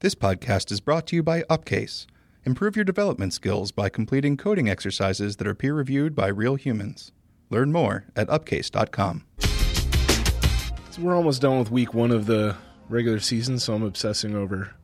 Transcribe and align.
This 0.00 0.14
podcast 0.14 0.70
is 0.70 0.80
brought 0.80 1.06
to 1.08 1.16
you 1.16 1.22
by 1.22 1.42
Upcase. 1.44 2.06
Improve 2.44 2.76
your 2.76 2.84
development 2.84 3.32
skills 3.32 3.72
by 3.72 3.88
completing 3.88 4.36
coding 4.36 4.68
exercises 4.68 5.36
that 5.36 5.46
are 5.46 5.54
peer 5.54 5.74
reviewed 5.74 6.14
by 6.14 6.28
real 6.28 6.54
humans. 6.56 7.12
Learn 7.50 7.72
more 7.72 8.04
at 8.14 8.28
upcase.com. 8.28 9.24
So 9.40 11.02
we're 11.02 11.14
almost 11.14 11.42
done 11.42 11.58
with 11.58 11.70
week 11.70 11.94
one 11.94 12.10
of 12.10 12.26
the 12.26 12.56
regular 12.88 13.20
season, 13.20 13.58
so 13.58 13.74
I'm 13.74 13.82
obsessing 13.82 14.34
over 14.34 14.74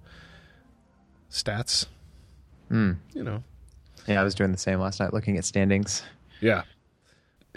stats. 1.30 1.86
Mm. 2.70 2.96
You 3.14 3.22
know, 3.22 3.44
Yeah, 4.06 4.20
I 4.20 4.24
was 4.24 4.34
doing 4.34 4.50
the 4.52 4.58
same 4.58 4.80
last 4.80 4.98
night, 5.00 5.12
looking 5.12 5.36
at 5.36 5.44
standings. 5.44 6.02
yeah. 6.40 6.62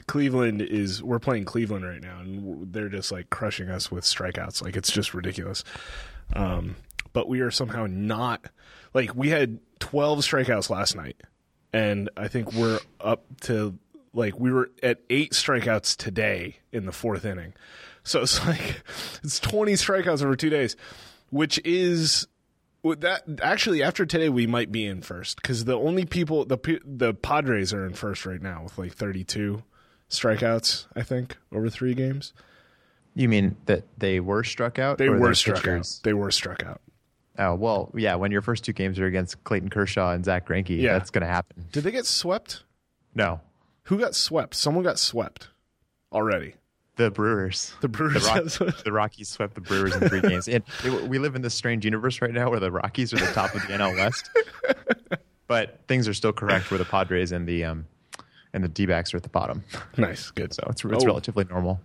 Cleveland 0.08 0.62
is 0.62 1.02
we're 1.02 1.20
playing 1.20 1.46
Cleveland 1.46 1.86
right 1.86 2.02
now, 2.02 2.20
and 2.20 2.72
they're 2.74 2.90
just 2.90 3.14
like 3.14 3.30
crushing 3.30 3.70
us 3.70 3.90
with 3.90 4.04
strikeouts. 4.04 4.62
Like 4.62 4.76
it's 4.76 4.92
just 4.92 5.14
ridiculous. 5.14 5.64
Um, 6.34 6.76
but 7.16 7.30
we 7.30 7.40
are 7.40 7.50
somehow 7.50 7.88
not 7.90 8.46
like 8.94 9.16
we 9.16 9.30
had 9.30 9.60
12 9.80 10.20
strikeouts 10.20 10.70
last 10.70 10.98
night, 10.98 11.16
and 11.72 12.10
I 12.18 12.28
think 12.28 12.52
we're 12.52 12.82
up 13.00 13.24
to 13.44 13.80
like 14.14 14.38
we 14.38 14.52
were 14.52 14.70
at 14.84 15.00
eight 15.10 15.32
strikeouts 15.32 15.96
today 15.96 16.58
in 16.74 16.86
the 16.86 16.92
fourth 16.92 17.24
inning. 17.24 17.54
So 18.04 18.22
it's 18.22 18.46
like 18.46 18.84
it's 19.24 19.40
20 19.40 19.74
strikeouts 19.74 20.22
over 20.22 20.36
two 20.36 20.50
days, 20.50 20.76
which 21.30 21.58
is 21.64 22.28
with 22.84 23.00
that 23.00 23.24
actually 23.42 23.82
after 23.82 24.06
today 24.06 24.28
we 24.28 24.46
might 24.46 24.70
be 24.70 24.86
in 24.86 25.02
first 25.02 25.42
because 25.42 25.64
the 25.64 25.78
only 25.78 26.04
people 26.04 26.44
the 26.44 26.60
the 26.84 27.14
Padres 27.14 27.74
are 27.74 27.86
in 27.86 27.94
first 27.94 28.26
right 28.26 28.42
now 28.42 28.64
with 28.64 28.78
like 28.78 28.94
32 28.94 29.64
strikeouts 30.10 30.88
I 30.98 31.04
think 31.04 31.38
over 31.54 31.70
three 31.70 31.94
games. 31.94 32.34
You 33.14 33.30
mean 33.30 33.56
that 33.68 33.86
they 33.98 34.20
were 34.20 34.44
struck 34.44 34.80
out? 34.80 34.98
They 34.98 35.08
were 35.08 35.34
struck 35.34 35.64
pitchers? 35.64 36.02
out. 36.02 36.04
They 36.04 36.14
were 36.14 36.32
struck 36.32 36.62
out. 36.66 36.82
Oh 37.38 37.56
well, 37.56 37.92
yeah. 37.96 38.16
When 38.16 38.32
your 38.32 38.42
first 38.42 38.64
two 38.64 38.74
games 38.74 39.00
are 39.00 39.06
against 39.06 39.44
Clayton 39.44 39.70
Kershaw 39.70 40.12
and 40.12 40.24
Zack 40.24 40.48
Greinke, 40.48 40.80
Yeah. 40.82 40.94
that's 40.94 41.10
going 41.12 41.22
to 41.24 41.28
happen. 41.28 41.66
Did 41.72 41.84
they 41.84 41.92
get 41.92 42.06
swept? 42.06 42.64
No, 43.14 43.42
Who 43.84 43.98
got 44.00 44.16
swept? 44.16 44.56
Someone 44.56 44.84
got 44.84 44.98
swept 45.00 45.50
already. 46.12 46.56
the 46.98 47.12
Brewers. 47.12 47.74
The 47.82 47.88
Brewers. 47.90 48.24
The, 48.24 48.66
Rock- 48.66 48.84
the 48.86 48.92
Rockies 48.92 49.28
swept 49.30 49.56
the 49.56 49.62
Brewers 49.62 49.96
in 49.96 50.08
three 50.08 50.22
games. 50.22 50.48
And 50.48 50.64
it- 50.84 51.10
we 51.10 51.20
live 51.20 51.36
in 51.36 51.42
this 51.42 51.54
strange 51.54 51.84
universe 51.86 52.22
right 52.22 52.32
now 52.32 52.50
where 52.50 52.60
the 52.62 52.72
Rockies 52.72 53.14
are 53.14 53.18
the 53.18 53.26
top 53.34 53.54
of 53.54 53.62
the 53.68 53.74
NL 53.74 53.96
West, 53.98 54.30
but 55.48 55.82
things 55.88 56.08
are 56.08 56.14
still 56.14 56.34
correct 56.34 56.72
where 56.72 56.78
the 56.78 56.86
Padres 56.86 57.32
and 57.32 57.48
the 57.48 57.64
um, 57.66 57.86
and 58.54 58.64
the 58.64 58.70
D-backs 58.70 59.14
are 59.14 59.18
at 59.18 59.24
the 59.24 59.30
bottom. 59.30 59.64
nice, 59.98 60.32
good. 60.32 60.54
So 60.54 60.64
it's 60.70 60.84
it's 60.86 61.04
Oh. 61.04 61.08
relatively 61.08 61.44
normal. 61.46 61.82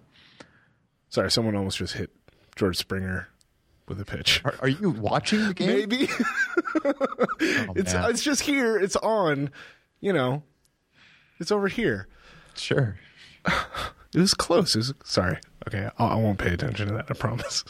Sorry, 1.08 1.30
someone 1.30 1.56
almost 1.56 1.78
just 1.78 1.94
hit 1.94 2.10
George 2.56 2.76
Springer 2.76 3.28
with 3.90 4.00
a 4.00 4.04
pitch. 4.06 4.40
Are, 4.44 4.54
are 4.62 4.68
you 4.68 4.88
watching 4.90 5.46
the 5.48 5.52
game? 5.52 5.66
Maybe 5.68 6.08
Oh, 6.84 7.72
it's 7.76 7.92
man. 7.92 8.08
it's 8.10 8.22
just 8.22 8.42
here. 8.42 8.78
It's 8.78 8.96
on. 8.96 9.50
You 10.00 10.14
know, 10.14 10.44
it's 11.38 11.50
over 11.52 11.68
here. 11.68 12.08
sure. 12.54 12.98
It 14.12 14.18
was 14.18 14.34
close. 14.34 14.74
It 14.74 14.78
was, 14.78 14.94
sorry. 15.04 15.38
Okay, 15.68 15.88
I, 15.96 16.04
I 16.04 16.14
won't 16.16 16.36
pay 16.36 16.52
attention 16.52 16.88
to 16.88 16.94
that. 16.94 17.06
I 17.10 17.14
promise. 17.14 17.62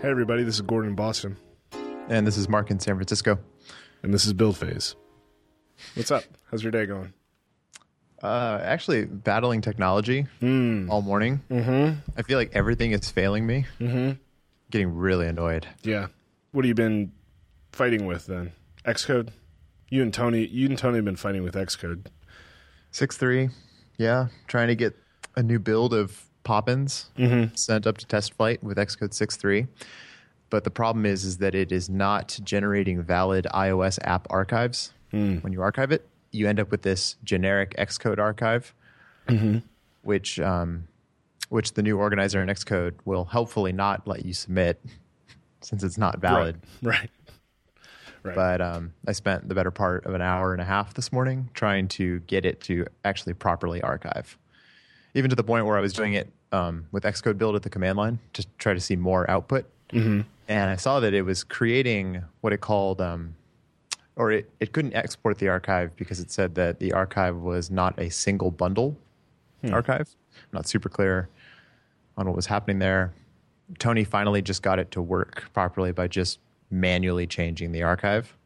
Hey 0.00 0.08
everybody, 0.10 0.42
this 0.42 0.56
is 0.56 0.60
Gordon 0.62 0.90
in 0.90 0.96
Boston, 0.96 1.36
And 2.08 2.26
this 2.26 2.36
is 2.36 2.48
Mark 2.48 2.72
in 2.72 2.80
San 2.80 2.96
Francisco. 2.96 3.38
And 4.02 4.12
this 4.12 4.26
is 4.26 4.32
Build 4.32 4.56
Phase. 4.56 4.96
What's 5.94 6.10
up? 6.10 6.24
How's 6.50 6.62
your 6.62 6.72
day 6.72 6.86
going? 6.86 7.12
Uh, 8.22 8.60
actually, 8.62 9.04
battling 9.04 9.60
technology 9.60 10.26
all 10.42 11.02
morning. 11.02 11.40
Mm-hmm. 11.50 11.98
I 12.16 12.22
feel 12.22 12.38
like 12.38 12.50
everything 12.54 12.92
is 12.92 13.10
failing 13.10 13.46
me. 13.46 13.66
Mm-hmm. 13.80 14.12
Getting 14.70 14.94
really 14.94 15.26
annoyed. 15.26 15.66
Yeah. 15.82 16.06
What 16.52 16.64
have 16.64 16.68
you 16.68 16.74
been 16.74 17.12
fighting 17.72 18.06
with 18.06 18.26
then? 18.26 18.52
Xcode? 18.84 19.30
You 19.88 20.02
and 20.02 20.14
Tony, 20.14 20.46
you 20.46 20.68
and 20.68 20.78
Tony 20.78 20.96
have 20.96 21.04
been 21.04 21.16
fighting 21.16 21.42
with 21.42 21.54
Xcode. 21.54 22.06
Six 22.90 23.16
three, 23.16 23.50
yeah. 23.98 24.28
Trying 24.46 24.68
to 24.68 24.74
get 24.76 24.94
a 25.36 25.42
new 25.42 25.58
build 25.58 25.94
of 25.94 26.24
Poppins 26.44 27.10
sent 27.54 27.86
up 27.86 27.98
to 27.98 28.06
test 28.06 28.34
flight 28.34 28.62
with 28.62 28.76
Xcode 28.76 29.14
six 29.14 29.36
three. 29.36 29.66
But 30.52 30.64
the 30.64 30.70
problem 30.70 31.06
is, 31.06 31.24
is 31.24 31.38
that 31.38 31.54
it 31.54 31.72
is 31.72 31.88
not 31.88 32.38
generating 32.44 33.02
valid 33.02 33.46
iOS 33.54 33.98
app 34.02 34.26
archives. 34.28 34.92
When 35.40 35.50
you 35.54 35.62
archive 35.62 35.92
it, 35.92 36.06
you 36.30 36.46
end 36.46 36.60
up 36.60 36.70
with 36.70 36.82
this 36.82 37.16
generic 37.24 37.74
Xcode 37.78 38.18
archive, 38.18 38.74
which 40.02 40.38
um, 40.38 40.88
which 41.48 41.72
the 41.72 41.82
new 41.82 41.96
organizer 41.96 42.42
in 42.42 42.48
Xcode 42.48 42.96
will 43.06 43.24
helpfully 43.24 43.72
not 43.72 44.06
let 44.06 44.26
you 44.26 44.34
submit 44.34 44.78
since 45.62 45.82
it's 45.82 45.96
not 45.96 46.18
valid. 46.18 46.60
Right. 46.82 47.08
Right. 48.22 48.34
But 48.34 48.60
um, 48.60 48.92
I 49.08 49.12
spent 49.12 49.48
the 49.48 49.54
better 49.54 49.70
part 49.70 50.04
of 50.04 50.12
an 50.12 50.20
hour 50.20 50.52
and 50.52 50.60
a 50.60 50.66
half 50.66 50.92
this 50.92 51.12
morning 51.12 51.48
trying 51.54 51.88
to 51.88 52.20
get 52.20 52.44
it 52.44 52.60
to 52.64 52.84
actually 53.06 53.32
properly 53.32 53.80
archive. 53.80 54.36
Even 55.14 55.30
to 55.30 55.34
the 55.34 55.44
point 55.44 55.64
where 55.64 55.78
I 55.78 55.80
was 55.80 55.94
doing 55.94 56.12
it 56.12 56.30
um, 56.52 56.84
with 56.92 57.04
Xcode 57.04 57.38
build 57.38 57.56
at 57.56 57.62
the 57.62 57.70
command 57.70 57.96
line 57.96 58.18
to 58.34 58.46
try 58.58 58.74
to 58.74 58.80
see 58.80 58.96
more 58.96 59.28
output. 59.30 59.64
Mm-hmm. 59.94 60.20
And 60.48 60.70
I 60.70 60.76
saw 60.76 61.00
that 61.00 61.14
it 61.14 61.22
was 61.22 61.44
creating 61.44 62.22
what 62.40 62.52
it 62.52 62.60
called, 62.60 63.00
um, 63.00 63.34
or 64.16 64.32
it, 64.32 64.50
it 64.60 64.72
couldn't 64.72 64.94
export 64.94 65.38
the 65.38 65.48
archive 65.48 65.94
because 65.96 66.20
it 66.20 66.30
said 66.30 66.54
that 66.56 66.78
the 66.80 66.92
archive 66.92 67.36
was 67.36 67.70
not 67.70 67.98
a 67.98 68.10
single 68.10 68.50
bundle 68.50 68.96
archive. 69.72 70.08
Not 70.52 70.66
super 70.66 70.88
clear 70.88 71.28
on 72.16 72.26
what 72.26 72.34
was 72.34 72.46
happening 72.46 72.78
there. 72.80 73.12
Tony 73.78 74.04
finally 74.04 74.42
just 74.42 74.62
got 74.62 74.78
it 74.78 74.90
to 74.90 75.00
work 75.00 75.44
properly 75.54 75.92
by 75.92 76.08
just 76.08 76.40
manually 76.70 77.26
changing 77.26 77.70
the 77.72 77.82
archive 77.82 78.36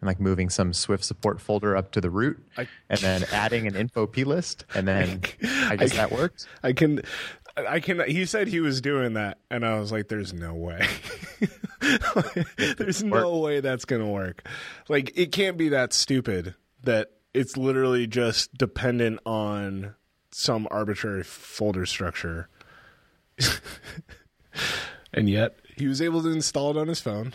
and 0.00 0.08
like 0.08 0.18
moving 0.20 0.48
some 0.50 0.72
Swift 0.72 1.04
support 1.04 1.40
folder 1.40 1.76
up 1.76 1.92
to 1.92 2.00
the 2.00 2.10
root 2.10 2.42
I- 2.56 2.66
and 2.90 2.98
then 3.00 3.24
adding 3.32 3.66
an 3.66 3.76
info 3.76 4.06
p 4.06 4.24
list. 4.24 4.64
And 4.74 4.86
then 4.88 5.22
I 5.44 5.76
guess 5.76 5.92
that 5.94 6.10
worked. 6.12 6.46
I 6.62 6.72
can, 6.72 7.00
I 7.66 7.80
can. 7.80 8.00
He 8.08 8.24
said 8.26 8.48
he 8.48 8.60
was 8.60 8.80
doing 8.80 9.14
that, 9.14 9.38
and 9.50 9.64
I 9.64 9.78
was 9.78 9.90
like, 9.92 10.08
"There's 10.08 10.32
no 10.32 10.54
way. 10.54 10.86
There's 12.76 13.02
no 13.02 13.38
way 13.38 13.60
that's 13.60 13.84
gonna 13.84 14.08
work. 14.08 14.46
Like, 14.88 15.12
it 15.16 15.32
can't 15.32 15.56
be 15.56 15.70
that 15.70 15.92
stupid 15.92 16.54
that 16.84 17.08
it's 17.34 17.56
literally 17.56 18.06
just 18.06 18.54
dependent 18.54 19.20
on 19.26 19.94
some 20.30 20.68
arbitrary 20.70 21.24
folder 21.24 21.86
structure." 21.86 22.48
and 25.14 25.28
yet, 25.28 25.56
he 25.76 25.86
was 25.86 26.02
able 26.02 26.22
to 26.22 26.28
install 26.30 26.70
it 26.76 26.80
on 26.80 26.88
his 26.88 27.00
phone. 27.00 27.32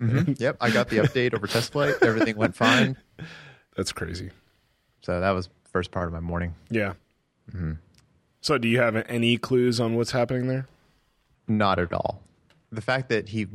Mm-hmm. 0.00 0.32
Yep. 0.38 0.56
I 0.62 0.70
got 0.70 0.88
the 0.88 0.96
update 0.98 1.34
over 1.34 1.46
test 1.46 1.72
flight. 1.72 1.94
Everything 2.00 2.34
went 2.36 2.56
fine. 2.56 2.96
that's 3.76 3.92
crazy. 3.92 4.30
So 5.02 5.20
that 5.20 5.30
was 5.32 5.50
first 5.72 5.90
part 5.90 6.06
of 6.06 6.12
my 6.14 6.20
morning. 6.20 6.54
Yeah. 6.70 6.94
Mm-hmm. 7.54 7.72
So, 8.40 8.58
do 8.58 8.68
you 8.68 8.80
have 8.80 8.96
any 9.08 9.36
clues 9.36 9.80
on 9.80 9.96
what's 9.96 10.12
happening 10.12 10.48
there? 10.48 10.66
Not 11.46 11.78
at 11.78 11.92
all. 11.92 12.22
The 12.72 12.80
fact 12.80 13.08
that 13.08 13.28
he 13.30 13.46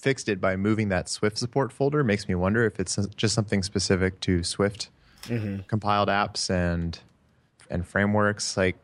fixed 0.00 0.28
it 0.28 0.40
by 0.40 0.56
moving 0.56 0.88
that 0.90 1.08
Swift 1.08 1.38
support 1.38 1.72
folder 1.72 2.04
makes 2.04 2.28
me 2.28 2.34
wonder 2.34 2.64
if 2.64 2.78
it's 2.78 2.98
just 3.16 3.34
something 3.34 3.62
specific 3.62 4.20
to 4.20 4.42
Swift 4.42 4.90
mm-hmm. 5.22 5.60
compiled 5.68 6.08
apps 6.08 6.50
and 6.50 6.98
and 7.68 7.86
frameworks. 7.86 8.56
Like, 8.56 8.76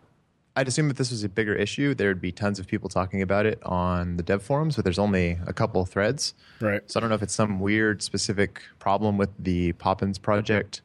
I'd 0.56 0.68
assume 0.68 0.90
if 0.90 0.96
this 0.96 1.10
was 1.10 1.24
a 1.24 1.28
bigger 1.28 1.54
issue, 1.54 1.94
there'd 1.94 2.20
be 2.20 2.32
tons 2.32 2.58
of 2.58 2.66
people 2.66 2.88
talking 2.88 3.22
about 3.22 3.46
it 3.46 3.62
on 3.64 4.16
the 4.16 4.22
dev 4.22 4.42
forums, 4.42 4.76
but 4.76 4.84
there's 4.84 4.98
only 4.98 5.38
a 5.46 5.52
couple 5.52 5.84
threads. 5.86 6.34
Right. 6.60 6.82
So 6.90 6.98
I 6.98 7.00
don't 7.00 7.08
know 7.08 7.14
if 7.14 7.22
it's 7.22 7.34
some 7.34 7.60
weird 7.60 8.02
specific 8.02 8.62
problem 8.78 9.16
with 9.16 9.30
the 9.38 9.72
Poppins 9.74 10.18
project. 10.18 10.82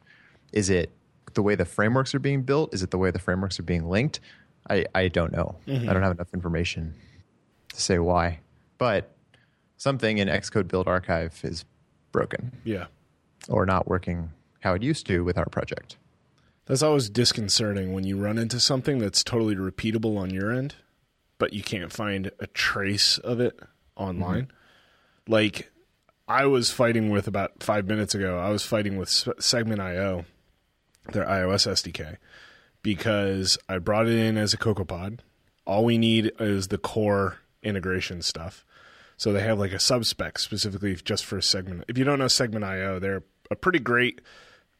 Is 0.52 0.70
it 0.70 0.90
the 1.34 1.42
way 1.42 1.54
the 1.54 1.64
frameworks 1.64 2.14
are 2.14 2.18
being 2.18 2.42
built? 2.42 2.72
Is 2.72 2.82
it 2.82 2.90
the 2.90 2.98
way 2.98 3.10
the 3.10 3.18
frameworks 3.18 3.58
are 3.58 3.64
being 3.64 3.88
linked? 3.88 4.20
I, 4.70 4.84
I 4.94 5.08
don't 5.08 5.32
know. 5.32 5.56
Mm-hmm. 5.66 5.88
I 5.88 5.92
don't 5.92 6.02
have 6.02 6.12
enough 6.12 6.32
information 6.34 6.94
to 7.72 7.80
say 7.80 7.98
why. 7.98 8.40
But 8.78 9.10
something 9.76 10.18
in 10.18 10.28
Xcode 10.28 10.68
build 10.68 10.86
archive 10.88 11.40
is 11.42 11.64
broken 12.12 12.52
Yeah. 12.64 12.86
or 13.48 13.66
not 13.66 13.86
working 13.88 14.30
how 14.60 14.74
it 14.74 14.82
used 14.82 15.06
to 15.06 15.24
with 15.24 15.38
our 15.38 15.46
project. 15.48 15.96
That's 16.66 16.82
always 16.82 17.08
disconcerting 17.08 17.92
when 17.94 18.04
you 18.04 18.18
run 18.18 18.36
into 18.38 18.60
something 18.60 18.98
that's 18.98 19.24
totally 19.24 19.54
repeatable 19.56 20.18
on 20.18 20.30
your 20.30 20.52
end, 20.52 20.74
but 21.38 21.52
you 21.52 21.62
can't 21.62 21.92
find 21.92 22.30
a 22.40 22.46
trace 22.48 23.16
of 23.18 23.40
it 23.40 23.58
online. 23.96 24.42
Mm-hmm. 24.46 25.32
Like 25.32 25.70
I 26.26 26.44
was 26.46 26.70
fighting 26.70 27.08
with 27.10 27.26
about 27.26 27.62
five 27.62 27.86
minutes 27.86 28.14
ago, 28.14 28.38
I 28.38 28.50
was 28.50 28.64
fighting 28.64 28.96
with 28.98 29.08
S- 29.08 29.28
Segment.io, 29.38 30.24
their 31.12 31.24
iOS 31.24 31.66
SDK, 31.70 32.16
because 32.82 33.58
I 33.68 33.78
brought 33.78 34.08
it 34.08 34.14
in 34.14 34.36
as 34.36 34.54
a 34.54 34.58
CocoaPod. 34.58 35.20
All 35.66 35.84
we 35.84 35.98
need 35.98 36.32
is 36.38 36.68
the 36.68 36.78
core 36.78 37.38
integration 37.62 38.22
stuff. 38.22 38.64
So 39.16 39.32
they 39.32 39.42
have 39.42 39.58
like 39.58 39.72
a 39.72 39.76
subspec 39.76 40.38
specifically 40.38 40.94
just 40.94 41.24
for 41.24 41.40
Segment. 41.40 41.84
If 41.88 41.98
you 41.98 42.04
don't 42.04 42.18
know 42.18 42.28
Segment.io, 42.28 42.98
they're 42.98 43.24
a 43.50 43.56
pretty 43.56 43.80
great 43.80 44.20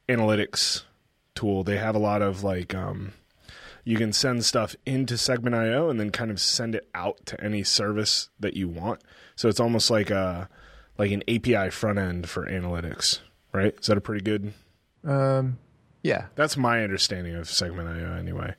analytics 0.08 0.84
tool. 1.34 1.64
They 1.64 1.76
have 1.76 1.94
a 1.94 2.00
lot 2.00 2.22
of 2.22 2.44
like 2.44 2.74
um, 2.74 3.12
you 3.84 3.96
can 3.96 4.12
send 4.12 4.44
stuff 4.44 4.76
into 4.86 5.18
Segment.io 5.18 5.90
and 5.90 5.98
then 5.98 6.10
kind 6.10 6.30
of 6.30 6.40
send 6.40 6.74
it 6.74 6.88
out 6.94 7.24
to 7.26 7.42
any 7.42 7.64
service 7.64 8.30
that 8.38 8.54
you 8.54 8.68
want. 8.68 9.02
So 9.34 9.48
it's 9.48 9.60
almost 9.60 9.90
like 9.90 10.10
a 10.10 10.48
like 10.98 11.10
an 11.10 11.22
API 11.28 11.70
front 11.70 11.98
end 11.98 12.28
for 12.28 12.46
analytics, 12.46 13.20
right? 13.52 13.74
Is 13.80 13.86
that 13.86 13.98
a 13.98 14.00
pretty 14.00 14.22
good? 14.22 14.52
Um, 15.04 15.58
yeah, 16.02 16.26
That's 16.36 16.56
my 16.56 16.82
understanding 16.84 17.34
of 17.34 17.48
Segment.io 17.48 18.14
anyway. 18.18 18.54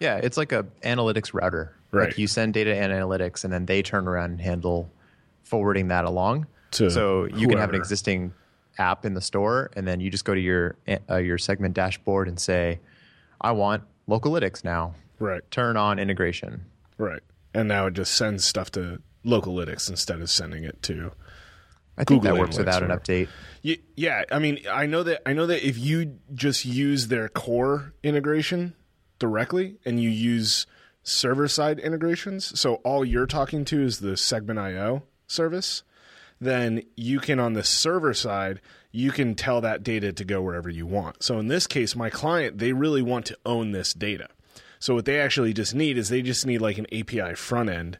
yeah. 0.00 0.16
It's 0.22 0.36
like 0.36 0.52
a 0.52 0.64
analytics 0.82 1.32
router. 1.32 1.74
Right. 1.90 2.08
Like 2.08 2.18
you 2.18 2.26
send 2.26 2.54
data 2.54 2.74
to 2.74 2.80
analytics, 2.80 3.44
and 3.44 3.52
then 3.52 3.66
they 3.66 3.82
turn 3.82 4.08
around 4.08 4.32
and 4.32 4.40
handle 4.40 4.90
forwarding 5.44 5.88
that 5.88 6.04
along. 6.04 6.46
To 6.72 6.90
so 6.90 7.26
you 7.26 7.46
can 7.48 7.58
have 7.58 7.68
an 7.70 7.76
existing 7.76 8.34
app 8.78 9.04
in 9.04 9.14
the 9.14 9.20
store, 9.20 9.70
and 9.76 9.86
then 9.86 10.00
you 10.00 10.10
just 10.10 10.24
go 10.24 10.34
to 10.34 10.40
your 10.40 10.76
uh, 11.08 11.16
your 11.18 11.38
segment 11.38 11.74
dashboard 11.74 12.26
and 12.26 12.38
say, 12.40 12.80
"I 13.40 13.52
want 13.52 13.84
Localytics 14.08 14.64
now. 14.64 14.94
Right, 15.20 15.48
Turn 15.52 15.76
on 15.76 15.98
integration." 16.00 16.64
right. 16.98 17.20
And 17.56 17.68
now 17.68 17.86
it 17.86 17.94
just 17.94 18.14
sends 18.14 18.44
stuff 18.44 18.72
to 18.72 19.00
Localytics 19.24 19.88
instead 19.88 20.20
of 20.20 20.28
sending 20.28 20.64
it 20.64 20.82
to 20.82 21.12
I 21.96 22.04
think 22.04 22.22
Google 22.22 22.36
that 22.36 22.40
works 22.40 22.56
Analytics 22.56 22.58
without 22.58 22.82
an 22.82 22.90
update. 22.90 23.28
Yeah, 23.96 24.24
I 24.30 24.38
mean, 24.38 24.60
I 24.70 24.86
know 24.86 25.02
that 25.04 25.22
I 25.26 25.32
know 25.32 25.46
that 25.46 25.66
if 25.66 25.78
you 25.78 26.18
just 26.34 26.64
use 26.64 27.08
their 27.08 27.28
core 27.28 27.94
integration 28.02 28.74
directly 29.18 29.78
and 29.84 30.00
you 30.02 30.10
use 30.10 30.66
server 31.02 31.48
side 31.48 31.78
integrations, 31.78 32.58
so 32.58 32.76
all 32.76 33.04
you're 33.04 33.26
talking 33.26 33.64
to 33.66 33.82
is 33.82 34.00
the 34.00 34.16
Segment 34.16 34.58
IO 34.58 35.04
service, 35.26 35.82
then 36.40 36.82
you 36.96 37.20
can 37.20 37.38
on 37.38 37.54
the 37.54 37.64
server 37.64 38.12
side, 38.12 38.60
you 38.90 39.10
can 39.10 39.34
tell 39.34 39.60
that 39.60 39.82
data 39.82 40.12
to 40.12 40.24
go 40.24 40.42
wherever 40.42 40.68
you 40.68 40.86
want. 40.86 41.22
So 41.22 41.38
in 41.38 41.48
this 41.48 41.66
case, 41.66 41.96
my 41.96 42.10
client, 42.10 42.58
they 42.58 42.72
really 42.72 43.02
want 43.02 43.26
to 43.26 43.38
own 43.46 43.72
this 43.72 43.94
data. 43.94 44.28
So 44.78 44.94
what 44.94 45.06
they 45.06 45.18
actually 45.18 45.54
just 45.54 45.74
need 45.74 45.96
is 45.96 46.08
they 46.08 46.20
just 46.20 46.44
need 46.44 46.60
like 46.60 46.76
an 46.76 46.86
API 46.92 47.34
front 47.34 47.70
end 47.70 47.98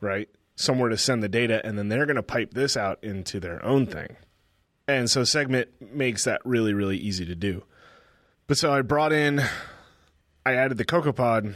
right? 0.00 0.28
Somewhere 0.60 0.90
to 0.90 0.98
send 0.98 1.22
the 1.22 1.28
data, 1.28 1.64
and 1.64 1.78
then 1.78 1.88
they're 1.88 2.04
going 2.04 2.16
to 2.16 2.22
pipe 2.22 2.52
this 2.52 2.76
out 2.76 3.02
into 3.02 3.40
their 3.40 3.64
own 3.64 3.86
thing. 3.86 4.16
And 4.86 5.08
so 5.08 5.24
Segment 5.24 5.68
makes 5.94 6.24
that 6.24 6.42
really, 6.44 6.74
really 6.74 6.98
easy 6.98 7.24
to 7.24 7.34
do. 7.34 7.64
But 8.46 8.58
so 8.58 8.70
I 8.70 8.82
brought 8.82 9.12
in, 9.12 9.40
I 10.44 10.54
added 10.54 10.76
the 10.76 10.84
CocoaPod. 10.84 11.54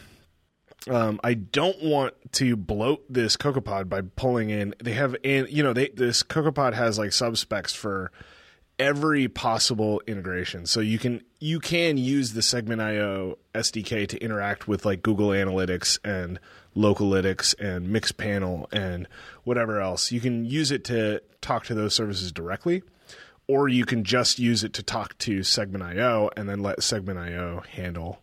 Um, 0.89 1.21
I 1.23 1.35
don't 1.35 1.83
want 1.83 2.15
to 2.33 2.57
bloat 2.57 3.05
this 3.13 3.37
CocoaPod 3.37 3.89
by 3.89 4.03
pulling 4.03 4.51
in. 4.51 4.75
They 4.83 4.93
have, 4.93 5.17
and 5.23 5.51
you 5.51 5.63
know, 5.63 5.75
they 5.75 5.89
this 5.89 6.23
CocoaPod 6.23 6.73
has 6.73 6.99
like 6.99 7.13
sub 7.13 7.37
specs 7.37 7.75
for 7.75 8.11
every 8.79 9.29
possible 9.29 10.03
integration. 10.07 10.67
So 10.67 10.81
you 10.81 10.99
can 10.99 11.23
you 11.41 11.61
can 11.61 11.97
use 11.97 12.33
the 12.33 12.43
Segment 12.43 12.81
IO 12.81 13.39
SDK 13.55 14.09
to 14.09 14.19
interact 14.19 14.67
with 14.69 14.85
like 14.85 15.03
Google 15.03 15.29
Analytics 15.29 15.99
and 16.05 16.39
Localytics 16.77 17.55
and 17.61 17.89
Mixpanel 17.89 18.73
and 18.73 19.07
whatever 19.45 19.81
else. 19.81 20.13
You 20.13 20.21
can 20.21 20.45
use 20.45 20.71
it 20.71 20.85
to 20.85 21.23
talk 21.41 21.65
to 21.67 21.75
those 21.75 21.95
services 21.95 22.33
directly, 22.33 22.83
or 23.47 23.69
you 23.69 23.85
can 23.85 24.05
just 24.05 24.39
use 24.39 24.65
it 24.65 24.73
to 24.75 24.83
talk 24.83 25.17
to 25.19 25.43
Segment.io 25.43 26.31
and 26.37 26.49
then 26.49 26.61
let 26.61 26.83
Segment.io 26.83 27.63
handle 27.71 28.21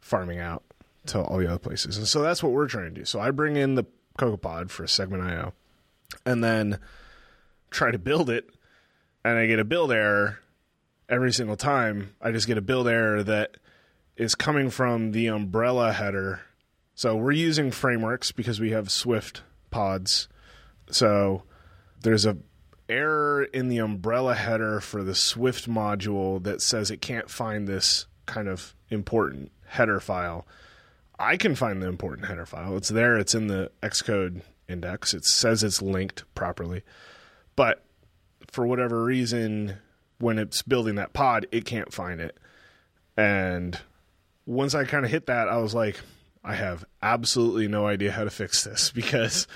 farming 0.00 0.38
out 0.38 0.62
to 1.06 1.20
all 1.20 1.38
the 1.38 1.48
other 1.48 1.58
places. 1.58 1.96
And 1.96 2.06
so 2.06 2.22
that's 2.22 2.42
what 2.42 2.52
we're 2.52 2.68
trying 2.68 2.94
to 2.94 3.00
do. 3.00 3.04
So 3.04 3.20
I 3.20 3.30
bring 3.30 3.56
in 3.56 3.74
the 3.74 3.84
CocoaPod 4.18 4.70
for 4.70 4.86
Segment.io 4.86 5.52
and 6.24 6.42
then 6.42 6.78
try 7.70 7.90
to 7.90 7.98
build 7.98 8.30
it 8.30 8.48
and 9.24 9.38
I 9.38 9.46
get 9.46 9.58
a 9.58 9.64
build 9.64 9.90
error 9.90 10.38
every 11.08 11.32
single 11.32 11.56
time. 11.56 12.14
I 12.22 12.30
just 12.30 12.46
get 12.46 12.58
a 12.58 12.62
build 12.62 12.86
error 12.86 13.22
that 13.24 13.56
is 14.16 14.34
coming 14.34 14.70
from 14.70 15.10
the 15.10 15.26
umbrella 15.26 15.92
header. 15.92 16.40
So 16.96 17.14
we're 17.14 17.32
using 17.32 17.70
frameworks 17.70 18.32
because 18.32 18.58
we 18.58 18.70
have 18.70 18.90
Swift 18.90 19.42
pods. 19.70 20.28
So 20.90 21.42
there's 22.00 22.24
a 22.24 22.38
error 22.88 23.44
in 23.44 23.68
the 23.68 23.78
umbrella 23.78 24.34
header 24.34 24.80
for 24.80 25.04
the 25.04 25.14
Swift 25.14 25.68
module 25.68 26.42
that 26.44 26.62
says 26.62 26.90
it 26.90 27.02
can't 27.02 27.28
find 27.28 27.68
this 27.68 28.06
kind 28.24 28.48
of 28.48 28.74
important 28.88 29.52
header 29.66 30.00
file. 30.00 30.46
I 31.18 31.36
can 31.36 31.54
find 31.54 31.82
the 31.82 31.86
important 31.86 32.28
header 32.28 32.46
file. 32.46 32.78
It's 32.78 32.88
there. 32.88 33.18
It's 33.18 33.34
in 33.34 33.48
the 33.48 33.70
Xcode 33.82 34.40
index. 34.66 35.12
It 35.12 35.26
says 35.26 35.62
it's 35.62 35.82
linked 35.82 36.24
properly. 36.34 36.82
But 37.56 37.84
for 38.50 38.66
whatever 38.66 39.04
reason, 39.04 39.76
when 40.18 40.38
it's 40.38 40.62
building 40.62 40.94
that 40.94 41.12
pod, 41.12 41.46
it 41.52 41.66
can't 41.66 41.92
find 41.92 42.22
it. 42.22 42.38
And 43.18 43.78
once 44.46 44.74
I 44.74 44.84
kind 44.84 45.04
of 45.04 45.10
hit 45.10 45.26
that, 45.26 45.48
I 45.48 45.58
was 45.58 45.74
like, 45.74 46.00
I 46.46 46.54
have 46.54 46.84
absolutely 47.02 47.66
no 47.66 47.86
idea 47.86 48.12
how 48.12 48.24
to 48.24 48.30
fix 48.30 48.64
this 48.64 48.90
because, 48.94 49.46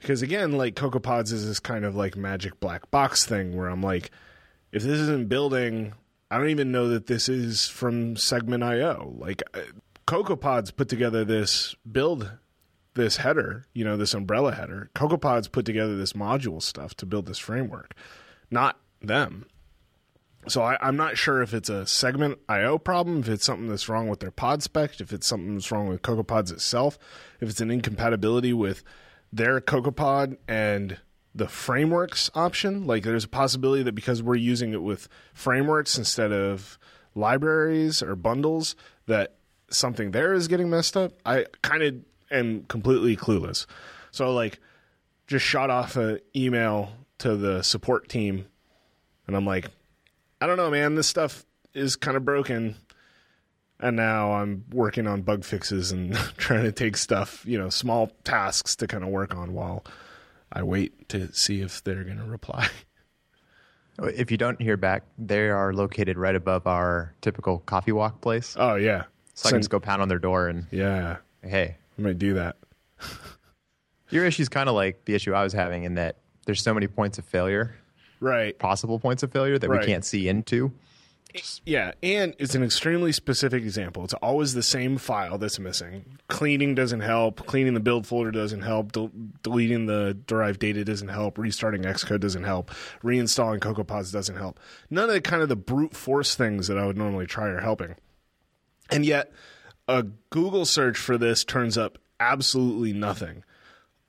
because 0.00 0.22
again, 0.22 0.52
like 0.52 0.74
CocoaPods 0.74 1.32
is 1.32 1.46
this 1.46 1.60
kind 1.60 1.84
of 1.84 1.94
like 1.94 2.16
magic 2.16 2.58
black 2.58 2.90
box 2.90 3.26
thing 3.26 3.56
where 3.56 3.68
I'm 3.68 3.82
like, 3.82 4.10
if 4.72 4.82
this 4.82 4.98
isn't 4.98 5.28
building, 5.28 5.92
I 6.30 6.38
don't 6.38 6.50
even 6.50 6.72
know 6.72 6.88
that 6.88 7.06
this 7.06 7.28
is 7.28 7.68
from 7.68 8.16
Segment 8.16 8.62
IO. 8.62 9.14
Like, 9.18 9.42
uh, 9.54 9.60
CocoaPods 10.06 10.74
put 10.74 10.88
together 10.88 11.24
this 11.24 11.76
build 11.90 12.32
this 12.94 13.18
header, 13.18 13.64
you 13.74 13.84
know, 13.84 13.96
this 13.96 14.14
umbrella 14.14 14.52
header. 14.52 14.90
CocoaPods 14.94 15.52
put 15.52 15.64
together 15.64 15.96
this 15.96 16.14
module 16.14 16.60
stuff 16.62 16.94
to 16.96 17.06
build 17.06 17.26
this 17.26 17.38
framework, 17.38 17.94
not 18.50 18.78
them. 19.00 19.46
So 20.46 20.62
I, 20.62 20.78
I'm 20.80 20.96
not 20.96 21.18
sure 21.18 21.42
if 21.42 21.52
it's 21.52 21.68
a 21.68 21.86
segment 21.86 22.38
IO 22.48 22.78
problem, 22.78 23.20
if 23.20 23.28
it's 23.28 23.44
something 23.44 23.68
that's 23.68 23.88
wrong 23.88 24.08
with 24.08 24.20
their 24.20 24.30
pod 24.30 24.62
spec, 24.62 25.00
if 25.00 25.12
it's 25.12 25.26
something 25.26 25.54
that's 25.54 25.70
wrong 25.70 25.88
with 25.88 26.02
CocoaPods 26.02 26.52
itself, 26.52 26.98
if 27.40 27.50
it's 27.50 27.60
an 27.60 27.70
incompatibility 27.70 28.52
with 28.52 28.82
their 29.32 29.60
CocoaPod 29.60 30.38
and 30.46 30.98
the 31.34 31.48
frameworks 31.48 32.30
option. 32.34 32.86
Like 32.86 33.04
there's 33.04 33.24
a 33.24 33.28
possibility 33.28 33.82
that 33.82 33.94
because 33.94 34.22
we're 34.22 34.36
using 34.36 34.72
it 34.72 34.82
with 34.82 35.08
frameworks 35.32 35.96
instead 35.98 36.32
of 36.32 36.78
libraries 37.14 38.02
or 38.02 38.16
bundles, 38.16 38.74
that 39.06 39.36
something 39.70 40.10
there 40.10 40.32
is 40.32 40.48
getting 40.48 40.70
messed 40.70 40.96
up. 40.96 41.12
I 41.24 41.46
kind 41.62 41.82
of 41.82 41.94
am 42.30 42.64
completely 42.64 43.16
clueless. 43.16 43.66
So 44.10 44.32
like 44.32 44.60
just 45.26 45.44
shot 45.44 45.70
off 45.70 45.96
an 45.96 46.20
email 46.34 46.92
to 47.18 47.36
the 47.36 47.62
support 47.62 48.08
team 48.08 48.46
and 49.26 49.36
I'm 49.36 49.46
like, 49.46 49.66
I 50.40 50.46
don't 50.46 50.56
know, 50.56 50.70
man, 50.70 50.94
this 50.94 51.06
stuff 51.06 51.44
is 51.74 51.96
kind 51.96 52.16
of 52.16 52.24
broken. 52.24 52.76
And 53.80 53.96
now 53.96 54.32
I'm 54.32 54.64
working 54.72 55.06
on 55.06 55.22
bug 55.22 55.44
fixes 55.44 55.92
and 55.92 56.14
trying 56.36 56.64
to 56.64 56.72
take 56.72 56.96
stuff, 56.96 57.44
you 57.46 57.58
know, 57.58 57.68
small 57.70 58.10
tasks 58.24 58.74
to 58.76 58.86
kind 58.86 59.04
of 59.04 59.10
work 59.10 59.34
on 59.34 59.52
while 59.52 59.84
I 60.52 60.62
wait 60.62 61.08
to 61.10 61.32
see 61.32 61.60
if 61.60 61.82
they're 61.84 62.04
going 62.04 62.18
to 62.18 62.24
reply. 62.24 62.68
If 64.00 64.30
you 64.30 64.36
don't 64.36 64.60
hear 64.62 64.76
back, 64.76 65.02
they 65.18 65.48
are 65.48 65.72
located 65.72 66.16
right 66.18 66.36
above 66.36 66.68
our 66.68 67.14
typical 67.20 67.58
coffee 67.58 67.90
walk 67.90 68.20
place. 68.20 68.54
Oh, 68.56 68.76
yeah. 68.76 69.06
So 69.34 69.48
I 69.48 69.50
can 69.50 69.60
just 69.60 69.70
go 69.70 69.80
pound 69.80 70.00
on 70.02 70.06
their 70.08 70.20
door 70.20 70.46
and 70.46 70.66
Yeah, 70.70 71.16
hey, 71.42 71.76
I 71.98 72.02
might 72.02 72.16
do 72.16 72.34
that. 72.34 72.56
your 74.10 74.24
issue 74.24 74.42
is 74.42 74.48
kind 74.48 74.68
of 74.68 74.76
like 74.76 75.04
the 75.04 75.14
issue 75.16 75.34
I 75.34 75.42
was 75.42 75.52
having 75.52 75.82
in 75.82 75.94
that 75.94 76.16
there's 76.46 76.62
so 76.62 76.72
many 76.72 76.86
points 76.86 77.18
of 77.18 77.24
failure, 77.24 77.74
Right. 78.20 78.58
possible 78.58 78.98
points 78.98 79.22
of 79.22 79.32
failure 79.32 79.58
that 79.58 79.68
Right. 79.68 79.80
we 79.80 79.86
can't 79.86 80.04
see 80.04 80.28
into. 80.28 80.72
Yeah, 81.66 81.92
and 82.02 82.34
it's 82.38 82.54
an 82.54 82.64
extremely 82.64 83.12
specific 83.12 83.62
example. 83.62 84.02
It's 84.02 84.14
always 84.14 84.54
the 84.54 84.62
same 84.62 84.96
file 84.96 85.36
that's 85.36 85.58
missing. 85.58 86.18
Cleaning 86.28 86.74
doesn't 86.74 87.00
help. 87.00 87.44
Cleaning 87.46 87.74
the 87.74 87.80
build 87.80 88.06
folder 88.06 88.30
doesn't 88.30 88.62
help. 88.62 88.92
Del- 88.92 89.12
deleting 89.42 89.84
the 89.86 90.16
derived 90.26 90.58
data 90.58 90.84
doesn't 90.86 91.08
help. 91.08 91.36
Restarting 91.36 91.82
Xcode 91.82 92.20
doesn't 92.20 92.44
help. 92.44 92.70
Reinstalling 93.04 93.58
CocoaPods 93.60 94.10
doesn't 94.10 94.36
help. 94.36 94.58
None 94.88 95.10
of 95.10 95.14
the 95.14 95.20
kind 95.20 95.42
of 95.42 95.50
the 95.50 95.54
brute 95.56 95.94
force 95.94 96.34
things 96.34 96.66
that 96.66 96.78
I 96.78 96.86
would 96.86 96.96
normally 96.96 97.26
try 97.26 97.48
are 97.48 97.60
helping. 97.60 97.94
And 98.90 99.04
yet, 99.04 99.30
a 99.86 100.04
Google 100.30 100.64
search 100.64 100.96
for 100.96 101.18
this 101.18 101.44
turns 101.44 101.76
up 101.76 101.98
absolutely 102.18 102.94
nothing. 102.94 103.44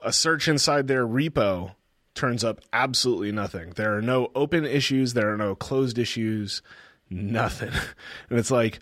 A 0.01 0.13
search 0.13 0.47
inside 0.47 0.87
their 0.87 1.05
repo 1.05 1.75
turns 2.19 2.43
up 2.43 2.59
absolutely 2.73 3.31
nothing. 3.31 3.71
There 3.75 3.95
are 3.95 4.01
no 4.01 4.29
open 4.35 4.65
issues, 4.65 5.13
there 5.13 5.33
are 5.33 5.37
no 5.37 5.55
closed 5.55 5.97
issues, 5.97 6.61
nothing. 7.09 7.71
And 8.29 8.37
it's 8.37 8.51
like, 8.51 8.79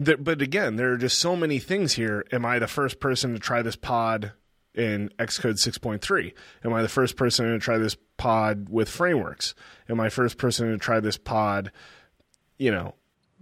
but 0.00 0.42
again, 0.42 0.76
there 0.76 0.92
are 0.92 0.96
just 0.96 1.18
so 1.18 1.36
many 1.36 1.58
things 1.58 1.92
here. 1.92 2.24
Am 2.32 2.44
I 2.44 2.58
the 2.58 2.66
first 2.66 2.98
person 2.98 3.32
to 3.34 3.38
try 3.38 3.62
this 3.62 3.76
pod 3.76 4.32
in 4.74 5.10
Xcode 5.18 5.54
6.3? 5.54 6.32
Am 6.64 6.72
I 6.72 6.82
the 6.82 6.88
first 6.88 7.16
person 7.16 7.46
to 7.46 7.58
try 7.58 7.78
this 7.78 7.96
pod 8.16 8.68
with 8.68 8.88
frameworks? 8.88 9.54
Am 9.88 10.00
I 10.00 10.08
first 10.08 10.38
person 10.38 10.70
to 10.70 10.78
try 10.78 11.00
this 11.00 11.16
pod, 11.16 11.70
you 12.58 12.70
know, 12.70 12.94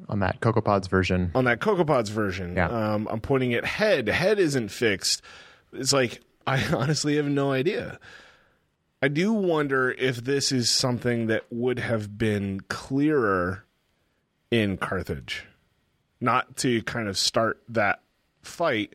on 0.09 0.19
that 0.21 0.41
CocoaPods 0.41 0.89
version. 0.89 1.31
on 1.37 1.45
that 1.45 1.61
CocoaPods 1.61 2.11
version. 2.11 2.57
Yeah. 2.57 2.69
Um, 2.69 3.07
I'm 3.11 3.21
pointing 3.21 3.55
at 3.55 3.65
head. 3.65 4.09
Head 4.09 4.41
isn't 4.41 4.69
fixed. 4.71 5.23
It's 5.73 5.93
like 5.93 6.21
I 6.47 6.65
honestly 6.75 7.17
have 7.17 7.27
no 7.27 7.53
idea. 7.53 7.99
I 9.05 9.09
do 9.09 9.35
wonder 9.35 9.91
if 9.91 10.25
this 10.25 10.51
is 10.51 10.71
something 10.71 11.27
that 11.27 11.45
would 11.51 11.79
have 11.79 12.17
been 12.17 12.61
clearer 12.69 13.67
in 14.51 14.79
Carthage. 14.79 15.45
Not 16.23 16.57
to 16.57 16.83
kind 16.85 17.07
of 17.07 17.19
start 17.19 17.61
that 17.69 18.01
fight, 18.41 18.95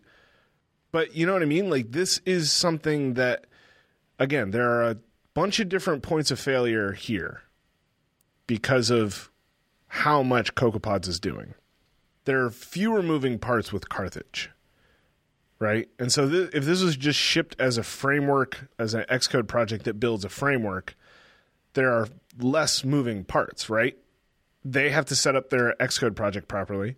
but 0.91 1.15
you 1.15 1.27
know 1.27 1.33
what 1.33 1.43
I 1.43 1.45
mean? 1.45 1.69
Like, 1.69 1.91
this 1.91 2.21
is 2.25 2.51
something 2.51 3.13
that, 3.13 3.45
again, 4.17 4.49
there 4.49 4.67
are 4.71 4.89
a 4.89 4.97
bunch 5.35 5.59
of 5.59 5.69
different 5.69 6.01
points 6.01 6.31
of 6.31 6.39
failure 6.39 6.93
here 6.93 7.43
because 8.47 8.89
of 8.89 9.29
how 9.89 10.23
much 10.23 10.55
CocoaPods 10.55 11.07
is 11.07 11.19
doing. 11.19 11.53
There 12.25 12.43
are 12.43 12.49
fewer 12.49 13.03
moving 13.03 13.37
parts 13.37 13.71
with 13.71 13.89
Carthage, 13.89 14.49
right? 15.59 15.89
And 15.99 16.11
so, 16.11 16.29
th- 16.29 16.51
if 16.53 16.65
this 16.65 16.81
was 16.81 16.95
just 16.95 17.19
shipped 17.19 17.55
as 17.59 17.77
a 17.77 17.83
framework, 17.83 18.69
as 18.79 18.93
an 18.93 19.05
Xcode 19.09 19.47
project 19.47 19.85
that 19.85 19.99
builds 19.99 20.25
a 20.25 20.29
framework, 20.29 20.95
there 21.73 21.91
are 21.91 22.07
less 22.39 22.83
moving 22.83 23.23
parts, 23.23 23.69
right? 23.69 23.97
They 24.63 24.89
have 24.89 25.05
to 25.05 25.15
set 25.15 25.35
up 25.35 25.49
their 25.49 25.75
Xcode 25.79 26.15
project 26.15 26.47
properly, 26.47 26.95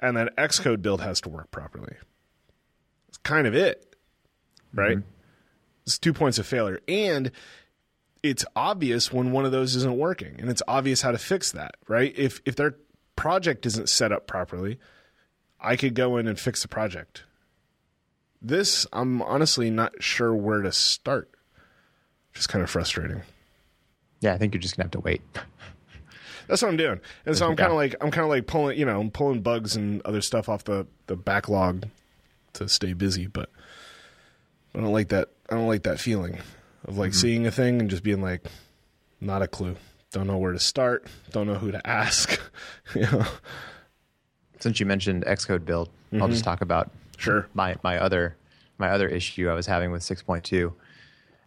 and 0.00 0.16
then 0.16 0.28
Xcode 0.38 0.82
build 0.82 1.00
has 1.00 1.20
to 1.22 1.28
work 1.28 1.50
properly. 1.50 1.96
It's 3.08 3.18
kind 3.18 3.46
of 3.46 3.54
it, 3.54 3.94
right? 4.72 4.98
Mm-hmm. 4.98 5.08
It's 5.86 5.98
two 5.98 6.12
points 6.12 6.38
of 6.38 6.46
failure. 6.46 6.80
And 6.88 7.30
it's 8.22 8.44
obvious 8.56 9.12
when 9.12 9.32
one 9.32 9.44
of 9.44 9.52
those 9.52 9.76
isn't 9.76 9.98
working, 9.98 10.36
and 10.38 10.48
it's 10.48 10.62
obvious 10.66 11.02
how 11.02 11.10
to 11.10 11.18
fix 11.18 11.52
that, 11.52 11.76
right? 11.88 12.12
If 12.16 12.40
if 12.46 12.56
their 12.56 12.76
project 13.16 13.66
isn't 13.66 13.88
set 13.88 14.12
up 14.12 14.26
properly, 14.26 14.78
I 15.60 15.76
could 15.76 15.94
go 15.94 16.16
in 16.16 16.26
and 16.26 16.38
fix 16.38 16.62
the 16.62 16.68
project. 16.68 17.24
This, 18.44 18.86
I'm 18.92 19.22
honestly 19.22 19.70
not 19.70 20.02
sure 20.02 20.34
where 20.34 20.60
to 20.60 20.70
start. 20.70 21.30
Just 22.34 22.50
kind 22.50 22.62
of 22.62 22.68
frustrating. 22.68 23.22
Yeah, 24.20 24.34
I 24.34 24.38
think 24.38 24.52
you're 24.52 24.60
just 24.60 24.76
gonna 24.76 24.84
have 24.84 24.90
to 24.92 25.00
wait. 25.00 25.22
That's 26.46 26.60
what 26.60 26.68
I'm 26.68 26.76
doing, 26.76 27.00
and 27.24 27.34
so 27.34 27.48
I'm 27.48 27.56
kind 27.56 27.70
of 27.70 27.76
like 27.76 27.94
I'm 28.02 28.10
kind 28.10 28.24
of 28.24 28.28
like 28.28 28.46
pulling, 28.46 28.78
you 28.78 28.84
know, 28.84 29.00
I'm 29.00 29.10
pulling 29.10 29.40
bugs 29.40 29.76
and 29.76 30.02
other 30.02 30.20
stuff 30.20 30.50
off 30.50 30.64
the 30.64 30.86
the 31.06 31.16
backlog 31.16 31.86
to 32.52 32.68
stay 32.68 32.92
busy. 32.92 33.28
But 33.28 33.48
I 34.74 34.80
don't 34.80 34.92
like 34.92 35.08
that. 35.08 35.30
I 35.48 35.54
don't 35.54 35.68
like 35.68 35.84
that 35.84 35.98
feeling 35.98 36.38
of 36.84 36.98
like 36.98 37.12
mm-hmm. 37.12 37.18
seeing 37.18 37.46
a 37.46 37.50
thing 37.50 37.80
and 37.80 37.88
just 37.88 38.02
being 38.02 38.20
like, 38.20 38.44
not 39.22 39.40
a 39.40 39.48
clue. 39.48 39.76
Don't 40.12 40.26
know 40.26 40.36
where 40.36 40.52
to 40.52 40.58
start. 40.58 41.06
Don't 41.30 41.46
know 41.46 41.54
who 41.54 41.72
to 41.72 41.86
ask. 41.86 42.38
you 42.94 43.02
know? 43.02 43.24
Since 44.60 44.80
you 44.80 44.86
mentioned 44.86 45.24
Xcode 45.24 45.64
build, 45.64 45.88
I'll 46.12 46.28
just 46.28 46.42
mm-hmm. 46.42 46.50
talk 46.50 46.60
about 46.60 46.90
Sure. 47.20 47.48
my 47.54 47.76
my 47.82 47.98
other 47.98 48.36
my 48.78 48.90
other 48.90 49.08
issue 49.08 49.48
I 49.48 49.54
was 49.54 49.66
having 49.66 49.90
with 49.92 50.02
6.2, 50.02 50.72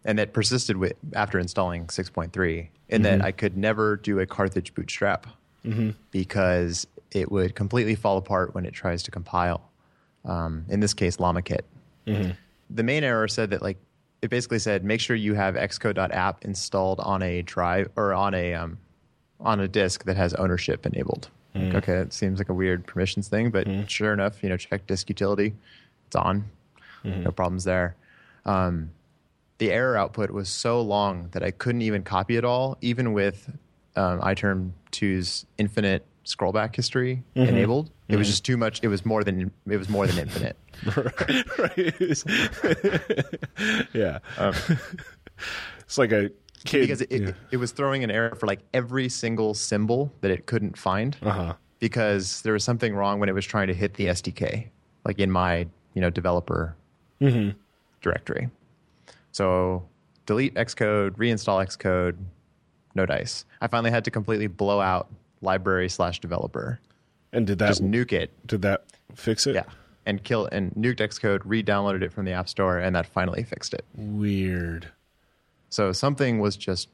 and 0.06 0.18
that 0.20 0.34
persisted 0.34 0.78
with 0.78 0.94
after 1.14 1.38
installing 1.40 1.88
6.3, 1.88 2.70
in 2.90 3.02
that 3.02 3.22
I 3.22 3.32
could 3.32 3.58
never 3.58 3.98
do 3.98 4.20
a 4.20 4.26
Carthage 4.26 4.74
bootstrap 4.74 5.28
because 6.12 6.88
it 7.12 7.30
would 7.32 7.56
completely 7.56 7.96
fall 7.96 8.18
apart 8.18 8.56
when 8.56 8.66
it 8.66 8.74
tries 8.74 9.04
to 9.04 9.12
compile. 9.12 9.70
Um, 10.24 10.66
in 10.70 10.80
this 10.80 10.94
case, 10.94 11.18
LlamaKit. 11.18 11.62
The 12.70 12.84
main 12.84 13.04
error 13.04 13.28
said 13.28 13.50
that 13.50 13.62
like 13.62 13.78
it 14.22 14.30
basically 14.30 14.60
said 14.60 14.84
make 14.84 15.00
sure 15.02 15.16
you 15.16 15.34
have 15.36 15.56
xcode.app 15.56 16.44
installed 16.46 17.00
on 17.02 17.22
a 17.22 17.42
drive 17.42 17.90
or 17.96 18.14
on 18.14 18.34
a 18.34 18.54
um, 18.54 18.78
on 19.40 19.60
a 19.60 19.68
disk 19.68 20.06
that 20.06 20.16
has 20.18 20.34
ownership 20.36 20.86
enabled. 20.86 21.30
Like, 21.58 21.74
mm. 21.74 21.76
okay, 21.76 21.98
it 21.98 22.14
seems 22.14 22.40
like 22.40 22.50
a 22.50 22.54
weird 22.54 22.86
permissions 22.86 23.28
thing, 23.28 23.52
but 23.52 23.68
mm. 23.68 23.88
sure 23.90 24.14
enough, 24.14 24.44
you 24.44 24.50
know, 24.50 24.58
check 24.58 24.86
disk 24.88 25.10
utility, 25.10 25.56
it's 26.08 26.16
on, 26.16 26.46
mm-hmm. 27.04 27.24
no 27.24 27.32
problems 27.32 27.64
there. 27.64 27.96
Um, 28.46 28.92
the 29.58 29.72
error 29.72 29.98
output 29.98 30.30
was 30.32 30.50
so 30.50 30.82
long 30.82 31.30
that 31.32 31.44
I 31.44 31.52
couldn't 31.52 31.82
even 31.82 32.04
copy 32.04 32.38
it 32.38 32.46
all, 32.46 32.78
even 32.82 33.14
with 33.14 33.50
um, 33.96 34.22
iTerm 34.22 34.72
2's 34.92 35.46
infinite 35.58 36.06
scrollback 36.26 36.76
history 36.76 37.24
mm-hmm. 37.36 37.50
enabled. 37.50 37.90
It 38.08 38.16
was 38.16 38.28
mm-hmm. 38.28 38.32
just 38.32 38.46
too 38.46 38.58
much. 38.58 38.82
It 38.84 38.90
was 38.90 39.04
more 39.06 39.24
than 39.24 39.52
it 39.68 39.78
was 39.78 39.90
more 39.90 40.06
than 40.08 40.20
infinite. 40.20 40.56
yeah. 43.94 44.20
Um, 44.38 44.54
it's 45.80 45.98
like 45.98 46.12
a 46.12 46.30
kid. 46.66 46.82
because 46.82 47.02
it, 47.02 47.12
it, 47.12 47.36
it 47.52 47.58
was 47.58 47.72
throwing 47.72 48.04
an 48.04 48.12
error 48.12 48.36
for 48.36 48.48
like 48.48 48.60
every 48.74 49.10
single 49.10 49.54
symbol 49.54 50.12
that 50.22 50.32
it 50.32 50.46
couldn't 50.46 50.78
find 50.78 51.18
uh-huh. 51.22 51.54
because 51.80 52.42
there 52.42 52.54
was 52.54 52.64
something 52.64 52.96
wrong 52.96 53.20
when 53.20 53.30
it 53.30 53.34
was 53.34 53.46
trying 53.46 53.68
to 53.68 53.74
hit 53.74 53.94
the 53.96 54.08
SDK, 54.08 54.68
like 55.06 55.20
in 55.20 55.32
my 55.32 55.68
you 55.94 56.02
know 56.02 56.10
developer 56.10 56.76
directory. 58.02 58.50
So 59.32 59.84
delete 60.26 60.56
Xcode, 60.56 61.12
reinstall 61.12 61.66
Xcode, 61.66 62.16
no 62.96 63.06
dice. 63.06 63.46
I 63.62 63.68
finally 63.68 63.92
had 63.92 64.04
to 64.06 64.12
completely 64.12 64.48
blow 64.48 64.80
out 64.82 65.08
library 65.42 65.90
slash 65.90 66.20
developer, 66.20 66.80
And 67.34 67.46
did 67.46 67.60
that 67.60 67.68
just 67.68 67.84
nuke 67.84 68.12
it, 68.14 68.32
did 68.48 68.62
that 68.64 68.86
fix 69.16 69.46
it? 69.48 69.56
yeah, 69.56 69.64
and 70.06 70.24
kill 70.24 70.48
and 70.52 70.72
nuked 70.74 70.98
Xcode, 70.98 71.42
re-downloaded 71.46 72.02
it 72.02 72.12
from 72.12 72.26
the 72.26 72.32
App 72.32 72.50
Store, 72.50 72.80
and 72.80 72.96
that 72.96 73.06
finally 73.06 73.44
fixed 73.44 73.74
it. 73.74 73.86
Weird. 73.96 74.88
So 75.70 75.92
something 75.92 76.40
was 76.40 76.56
just 76.58 76.90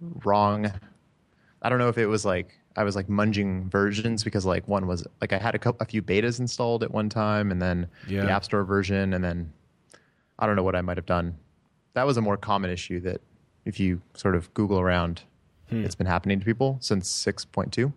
wrong. 0.00 0.70
I 1.62 1.68
don't 1.68 1.78
know 1.78 1.88
if 1.88 1.98
it 1.98 2.06
was 2.06 2.24
like 2.24 2.56
I 2.76 2.84
was 2.84 2.94
like 2.94 3.08
munging 3.08 3.70
versions 3.70 4.22
because 4.22 4.46
like 4.46 4.68
one 4.68 4.86
was 4.86 5.06
like 5.20 5.32
I 5.32 5.38
had 5.38 5.54
a 5.54 5.58
couple, 5.58 5.82
a 5.82 5.84
few 5.88 6.02
betas 6.02 6.38
installed 6.38 6.82
at 6.82 6.90
one 6.92 7.08
time, 7.08 7.50
and 7.50 7.60
then 7.60 7.88
Yeah. 8.06 8.22
the 8.22 8.30
App 8.30 8.44
Store 8.44 8.64
version, 8.64 9.12
and 9.14 9.24
then 9.24 9.52
I 10.38 10.46
don't 10.46 10.54
know 10.56 10.62
what 10.62 10.76
I 10.76 10.80
might 10.82 10.96
have 10.96 11.06
done. 11.06 11.36
That 11.94 12.06
was 12.06 12.16
a 12.16 12.20
more 12.20 12.36
common 12.36 12.70
issue 12.70 13.00
that 13.00 13.20
if 13.64 13.80
you 13.80 14.00
sort 14.14 14.36
of 14.36 14.52
Google 14.54 14.78
around, 14.78 15.22
hmm. 15.68 15.84
it's 15.84 15.96
been 15.96 16.06
happening 16.06 16.38
to 16.38 16.44
people 16.44 16.78
since 16.80 17.08
six 17.08 17.44
point 17.44 17.72
two. 17.72 17.92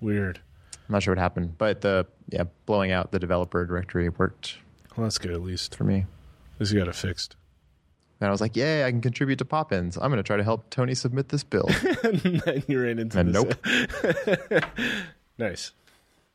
Weird. 0.00 0.40
I'm 0.88 0.92
not 0.92 1.02
sure 1.02 1.14
what 1.14 1.18
happened, 1.20 1.56
but 1.56 1.80
the 1.80 2.06
yeah 2.28 2.44
blowing 2.66 2.90
out 2.90 3.12
the 3.12 3.18
developer 3.18 3.64
directory 3.64 4.08
worked 4.10 4.56
Well, 4.96 5.04
that's 5.06 5.18
good 5.18 5.30
at 5.30 5.40
least. 5.40 5.74
for 5.74 5.84
me. 5.84 6.00
At 6.54 6.60
least 6.60 6.72
you 6.72 6.78
got 6.78 6.88
it 6.88 6.94
fixed. 6.94 7.36
And 8.20 8.28
I 8.28 8.30
was 8.30 8.40
like, 8.40 8.54
"Yay! 8.56 8.84
I 8.84 8.90
can 8.90 9.00
contribute 9.00 9.38
to 9.38 9.44
Poppins. 9.46 9.96
I'm 9.96 10.10
going 10.10 10.18
to 10.18 10.22
try 10.22 10.36
to 10.36 10.44
help 10.44 10.68
Tony 10.70 10.94
submit 10.94 11.30
this 11.30 11.42
bill." 11.44 11.68
and 12.04 12.20
then 12.44 12.62
you 12.68 12.82
ran 12.82 12.98
into 12.98 13.18
And 13.18 13.34
this. 13.34 13.44
nope. 13.44 14.64
Nice. 15.38 15.72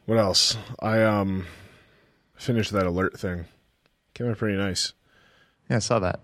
What 0.06 0.18
else? 0.18 0.58
I 0.80 1.04
um 1.04 1.46
finished 2.36 2.72
that 2.72 2.86
alert 2.88 3.20
thing. 3.20 3.46
Came 4.16 4.30
out 4.30 4.38
pretty 4.38 4.58
nice. 4.58 4.94
yeah, 5.70 5.76
I 5.78 5.80
saw 5.80 6.00
that. 6.00 6.20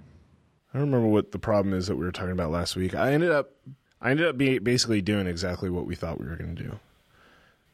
I 0.73 0.77
don't 0.79 0.89
remember 0.89 1.07
what 1.07 1.31
the 1.31 1.39
problem 1.39 1.73
is 1.75 1.87
that 1.87 1.95
we 1.95 2.05
were 2.05 2.11
talking 2.11 2.31
about 2.31 2.49
last 2.51 2.75
week. 2.75 2.95
I 2.95 3.13
ended 3.13 3.29
up 3.31 3.51
I 4.01 4.09
ended 4.11 4.27
up 4.27 4.37
basically 4.63 5.01
doing 5.01 5.27
exactly 5.27 5.69
what 5.69 5.85
we 5.85 5.93
thought 5.95 6.19
we 6.19 6.25
were 6.27 6.35
going 6.35 6.55
to 6.55 6.63
do. 6.63 6.79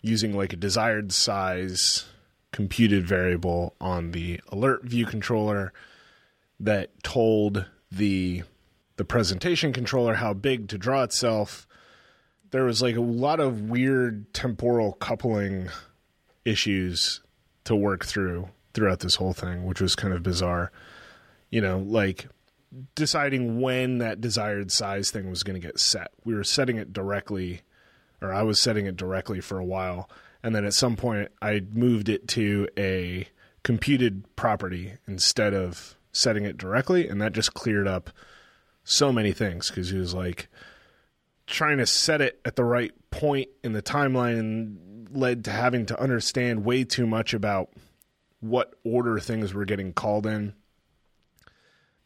Using 0.01 0.35
like 0.35 0.51
a 0.51 0.57
desired 0.57 1.11
size 1.13 2.05
computed 2.51 3.05
variable 3.07 3.75
on 3.79 4.11
the 4.11 4.41
alert 4.49 4.83
view 4.83 5.05
controller 5.05 5.71
that 6.59 7.01
told 7.03 7.65
the 7.91 8.43
the 8.97 9.05
presentation 9.05 9.73
controller 9.73 10.15
how 10.15 10.33
big 10.33 10.67
to 10.69 10.77
draw 10.77 11.03
itself. 11.03 11.67
There 12.51 12.63
was 12.63 12.81
like 12.81 12.95
a 12.95 13.01
lot 13.01 13.39
of 13.39 13.61
weird 13.61 14.33
temporal 14.33 14.93
coupling 14.93 15.69
issues 16.45 17.21
to 17.65 17.75
work 17.75 18.05
through 18.05 18.49
throughout 18.73 18.99
this 18.99 19.15
whole 19.15 19.33
thing, 19.33 19.65
which 19.65 19.81
was 19.81 19.95
kind 19.95 20.13
of 20.13 20.23
bizarre. 20.23 20.71
You 21.49 21.61
know, 21.61 21.79
like 21.79 22.27
deciding 22.95 23.61
when 23.61 23.99
that 23.99 24.21
desired 24.21 24.71
size 24.71 25.11
thing 25.11 25.29
was 25.29 25.43
going 25.43 25.59
to 25.59 25.65
get 25.65 25.79
set. 25.79 26.11
We 26.23 26.35
were 26.35 26.43
setting 26.43 26.77
it 26.77 26.93
directly, 26.93 27.61
or 28.21 28.33
I 28.33 28.43
was 28.43 28.61
setting 28.61 28.85
it 28.85 28.97
directly 28.97 29.41
for 29.41 29.59
a 29.59 29.65
while. 29.65 30.09
And 30.43 30.55
then 30.55 30.65
at 30.65 30.73
some 30.73 30.95
point, 30.95 31.29
I 31.41 31.63
moved 31.71 32.09
it 32.09 32.27
to 32.29 32.67
a 32.77 33.27
computed 33.63 34.35
property 34.35 34.93
instead 35.07 35.53
of 35.53 35.96
setting 36.17 36.45
it 36.45 36.57
directly. 36.57 37.07
And 37.07 37.21
that 37.21 37.33
just 37.33 37.53
cleared 37.53 37.87
up 37.87 38.09
so 38.83 39.11
many 39.11 39.31
things 39.31 39.69
because 39.69 39.89
he 39.89 39.97
was 39.97 40.13
like 40.13 40.47
trying 41.45 41.77
to 41.77 41.85
set 41.85 42.21
it 42.21 42.39
at 42.45 42.55
the 42.55 42.63
right 42.63 42.91
point 43.09 43.49
in 43.63 43.73
the 43.73 43.81
timeline 43.81 44.39
and 44.39 45.09
led 45.11 45.45
to 45.45 45.51
having 45.51 45.85
to 45.85 45.99
understand 45.99 46.65
way 46.65 46.83
too 46.83 47.07
much 47.07 47.33
about 47.33 47.69
what 48.39 48.75
order 48.83 49.19
things 49.19 49.53
were 49.53 49.65
getting 49.65 49.93
called 49.93 50.25
in. 50.25 50.53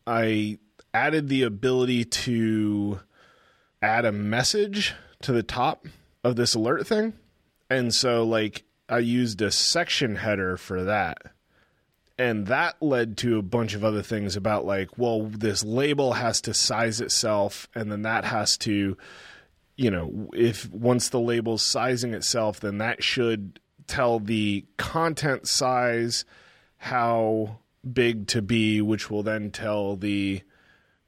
I 0.06 0.60
added 0.94 1.28
the 1.28 1.44
ability 1.44 2.06
to 2.06 3.00
add 3.82 4.06
a 4.06 4.12
message 4.12 4.94
to 5.22 5.32
the 5.32 5.44
top 5.44 5.88
of 6.24 6.36
this 6.36 6.56
alert 6.56 6.88
thing. 6.88 7.14
And 7.70 7.94
so, 7.94 8.24
like, 8.24 8.64
I 8.90 9.00
used 9.00 9.42
a 9.42 9.52
section 9.52 10.16
header 10.16 10.58
for 10.58 10.84
that. 10.84 11.20
And 12.22 12.46
that 12.46 12.76
led 12.84 13.18
to 13.18 13.40
a 13.40 13.42
bunch 13.42 13.74
of 13.74 13.84
other 13.84 14.04
things 14.04 14.36
about, 14.36 14.64
like, 14.64 14.96
well, 14.96 15.24
this 15.24 15.64
label 15.64 16.14
has 16.14 16.40
to 16.42 16.54
size 16.54 17.02
itself, 17.02 17.68
and 17.74 17.92
then 17.92 18.04
that 18.04 18.26
has 18.26 18.60
to, 18.60 18.96
you 19.76 19.90
know, 19.90 20.30
if 20.32 20.70
once 20.70 21.10
the 21.10 21.20
label's 21.20 21.64
sizing 21.64 22.14
itself, 22.14 22.60
then 22.60 22.78
that 22.78 23.04
should 23.04 23.60
tell 23.88 24.20
the 24.20 24.66
content 24.78 25.48
size 25.48 26.24
how 26.78 27.58
big 27.92 28.28
to 28.28 28.44
be, 28.44 28.82
which 28.82 29.10
will 29.10 29.24
then 29.24 29.50
tell 29.50 29.96
the 29.96 30.44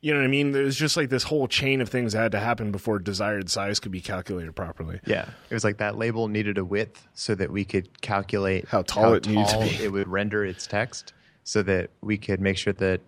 You 0.04 0.14
know 0.14 0.20
what 0.20 0.26
I 0.26 0.28
mean? 0.28 0.52
There's 0.52 0.76
just 0.76 0.98
like 0.98 1.08
this 1.10 1.24
whole 1.24 1.48
chain 1.48 1.80
of 1.80 1.88
things 1.88 2.12
that 2.12 2.20
had 2.20 2.32
to 2.34 2.40
happen 2.40 2.74
before 2.74 3.00
desired 3.00 3.50
size 3.50 3.80
could 3.80 3.94
be 3.94 4.02
calculated 4.02 4.54
properly. 4.54 5.00
Yeah, 5.06 5.30
it 5.50 5.54
was 5.54 5.64
like 5.64 5.78
that 5.78 5.98
label 5.98 6.28
needed 6.28 6.58
a 6.58 6.66
width 6.66 7.08
so 7.14 7.36
that 7.36 7.50
we 7.52 7.64
could 7.64 8.02
calculate 8.02 8.68
How 8.68 8.82
tall 8.82 9.14
it 9.14 9.26
needed 9.26 9.48
to 9.48 9.60
be. 9.60 9.82
it 9.82 9.94
would 9.94 10.10
render 10.10 10.44
its 10.46 10.68
text, 10.68 11.14
so 11.46 11.64
that 11.64 11.90
we 12.02 12.18
could 12.18 12.42
make 12.42 12.58
sure 12.58 12.74
that 12.74 13.00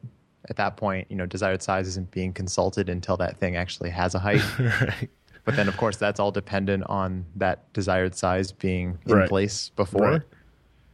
at 0.50 0.56
that 0.56 0.78
point, 0.78 1.08
you 1.10 1.18
know, 1.18 1.26
desired 1.26 1.62
size 1.62 1.86
isn't 1.90 2.12
being 2.12 2.32
consulted 2.32 2.88
until 2.88 3.18
that 3.18 3.36
thing 3.40 3.58
actually 3.58 3.90
has 3.90 4.16
a 4.16 4.20
height. 4.20 4.42
right. 4.60 5.10
But 5.44 5.58
then, 5.58 5.68
of 5.68 5.76
course, 5.76 5.98
that's 5.98 6.20
all 6.22 6.32
dependent 6.32 6.86
on 6.88 7.26
that 7.36 7.74
desired 7.74 8.16
size 8.16 8.54
being 8.54 9.00
in 9.06 9.16
Right. 9.18 9.28
place 9.28 9.70
before. 9.76 10.02
Right. 10.02 10.22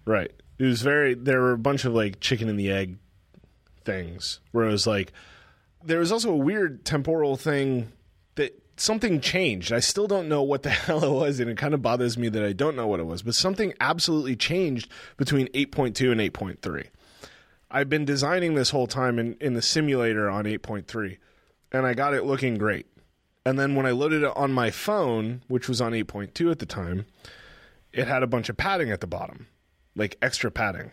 Right. 0.06 0.32
It 0.58 0.66
was 0.66 0.82
very. 0.82 1.14
There 1.14 1.42
were 1.42 1.52
a 1.52 1.58
bunch 1.60 1.86
of 1.86 1.94
like 1.94 2.20
chicken 2.22 2.50
and 2.50 2.60
the 2.60 2.72
egg 2.72 2.98
things 3.86 4.40
where 4.52 4.66
it 4.68 4.72
was 4.72 4.88
like 4.88 5.12
there 5.84 6.00
was 6.00 6.12
also 6.12 6.32
a 6.32 6.38
weird 6.38 6.86
temporal 6.86 7.38
thing 7.38 7.92
that 8.36 8.62
something 8.78 9.22
changed. 9.22 9.72
I 9.72 9.80
still 9.80 10.08
don't 10.08 10.30
know 10.30 10.44
what 10.44 10.64
the 10.64 10.70
hell 10.70 11.04
it 11.04 11.12
was, 11.12 11.40
and 11.40 11.50
it 11.50 11.58
kind 11.58 11.74
of 11.74 11.82
bothers 11.82 12.18
me 12.18 12.30
that 12.30 12.44
I 12.44 12.54
don't 12.54 12.76
know 12.76 12.88
what 12.88 13.00
it 13.00 13.06
was. 13.06 13.22
But 13.22 13.36
something 13.36 13.74
absolutely 13.80 14.36
changed 14.36 14.90
between 15.18 15.48
8.2 15.50 16.12
and 16.12 16.22
8.3. 16.22 16.88
I've 17.70 17.90
been 17.90 18.06
designing 18.06 18.54
this 18.54 18.72
whole 18.72 18.88
time 18.88 19.18
in, 19.18 19.38
in 19.40 19.54
the 19.54 19.62
simulator 19.62 20.30
on 20.30 20.46
8.3, 20.46 21.18
and 21.72 21.86
I 21.86 21.94
got 21.94 22.14
it 22.14 22.26
looking 22.26 22.58
great. 22.58 22.88
And 23.46 23.58
then 23.58 23.76
when 23.76 23.86
I 23.86 23.92
loaded 23.92 24.24
it 24.24 24.36
on 24.36 24.52
my 24.52 24.70
phone, 24.72 25.42
which 25.48 25.68
was 25.68 25.82
on 25.82 25.94
8.2 25.94 26.52
at 26.52 26.60
the 26.60 26.66
time, 26.66 27.06
it 27.94 28.08
had 28.08 28.24
a 28.24 28.28
bunch 28.28 28.50
of 28.50 28.58
padding 28.58 28.92
at 28.92 29.02
the 29.02 29.08
bottom, 29.08 29.48
like 29.96 30.18
extra 30.22 30.52
padding. 30.52 30.92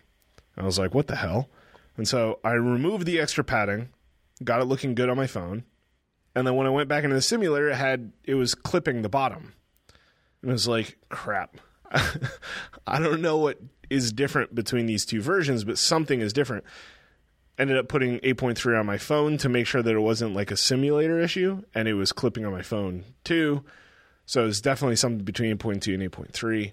I 0.57 0.65
was 0.65 0.79
like, 0.79 0.95
what 0.95 1.09
the 1.09 1.17
hell? 1.17 1.49
And 1.97 2.07
so 2.07 2.39
I 2.45 2.53
removed 2.53 3.07
the 3.07 3.21
extra 3.21 3.45
padding, 3.45 3.91
got 4.43 4.61
it 4.61 4.65
looking 4.65 4.95
good 4.95 5.09
on 5.09 5.17
my 5.17 5.27
phone. 5.27 5.65
And 6.35 6.47
then 6.47 6.55
when 6.55 6.67
I 6.67 6.71
went 6.71 6.89
back 6.89 7.05
into 7.05 7.17
the 7.17 7.23
simulator, 7.23 7.71
it 7.71 7.77
had 7.77 8.13
it 8.25 8.35
was 8.35 8.55
clipping 8.55 9.03
the 9.03 9.09
bottom. 9.09 9.55
And 10.43 10.51
it 10.51 10.53
was 10.53 10.69
like, 10.69 10.99
crap. 11.09 11.57
I 12.87 12.99
don't 13.01 13.23
know 13.23 13.39
what 13.39 13.59
is 13.91 14.13
different 14.13 14.55
between 14.55 14.87
these 14.87 15.05
two 15.05 15.21
versions, 15.21 15.65
but 15.65 15.79
something 15.79 16.21
is 16.21 16.33
different. 16.33 16.65
Ended 17.59 17.77
up 17.77 17.89
putting 17.89 18.21
8.3 18.21 18.79
on 18.79 18.87
my 18.87 18.99
phone 18.99 19.37
to 19.39 19.49
make 19.49 19.67
sure 19.67 19.83
that 19.83 19.95
it 19.95 20.01
wasn't 20.01 20.35
like 20.35 20.51
a 20.51 20.57
simulator 20.57 21.19
issue, 21.19 21.63
and 21.75 21.89
it 21.89 21.95
was 21.95 22.13
clipping 22.13 22.45
on 22.45 22.53
my 22.53 22.63
phone 22.63 23.05
too. 23.25 23.65
So 24.27 24.47
it's 24.47 24.61
definitely 24.61 24.97
something 24.97 25.25
between 25.25 25.57
8.2 25.57 25.95
and 25.95 26.13
8.3. 26.13 26.73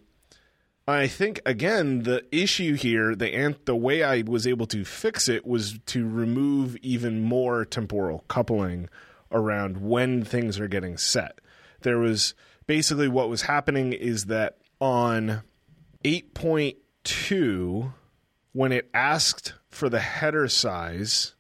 I 0.88 1.08
think 1.08 1.42
again 1.46 2.04
the 2.04 2.24
issue 2.32 2.76
here, 2.76 3.16
the 3.16 3.34
an- 3.34 3.56
the 3.66 3.76
way 3.76 4.04
I 4.04 4.22
was 4.22 4.46
able 4.46 4.68
to 4.68 4.86
fix 4.86 5.28
it 5.28 5.46
was 5.46 5.80
to 5.88 6.08
remove 6.08 6.78
even 6.78 7.22
more 7.22 7.66
temporal 7.66 8.24
coupling 8.28 8.90
around 9.32 9.78
when 9.78 10.24
things 10.24 10.60
are 10.60 10.68
getting 10.68 10.98
set. 10.98 11.42
There 11.82 11.98
was 11.98 12.36
basically 12.68 13.08
what 13.08 13.30
was 13.30 13.44
happening 13.44 13.94
is 13.94 14.26
that 14.26 14.60
on 14.80 15.42
8.2 16.04 17.94
when 18.54 18.72
it 18.72 18.90
asked 18.94 19.54
for 19.70 19.90
the 19.90 20.00
header 20.00 20.48
size, 20.48 21.34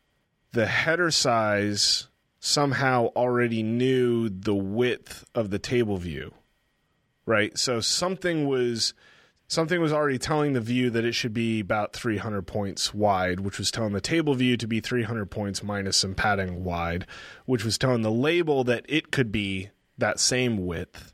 the 0.54 0.66
header 0.66 1.12
size 1.12 2.08
somehow 2.40 3.08
already 3.16 3.64
knew 3.64 4.28
the 4.30 4.56
width 4.56 5.24
of 5.36 5.52
the 5.52 5.60
table 5.60 5.98
view. 5.98 6.34
Right? 7.28 7.58
So 7.58 7.80
something 7.80 8.48
was 8.48 8.94
something 9.48 9.82
was 9.82 9.94
already 9.94 10.18
telling 10.18 10.54
the 10.54 10.62
view 10.62 10.90
that 10.90 11.06
it 11.06 11.14
should 11.14 11.34
be 11.34 11.60
about 11.60 11.94
300 11.94 12.44
points 12.44 12.94
wide, 12.94 13.42
which 13.42 13.58
was 13.58 13.72
telling 13.72 13.94
the 13.94 14.02
table 14.02 14.34
view 14.34 14.58
to 14.58 14.68
be 14.68 14.80
300 14.80 15.30
points 15.30 15.64
minus 15.64 15.98
some 15.98 16.16
padding 16.16 16.64
wide, 16.64 17.06
which 17.46 17.64
was 17.64 17.78
telling 17.78 18.02
the 18.02 18.12
label 18.12 18.64
that 18.64 18.86
it 18.90 19.12
could 19.12 19.32
be 19.32 19.70
that 19.98 20.20
same 20.20 20.66
width, 20.66 21.14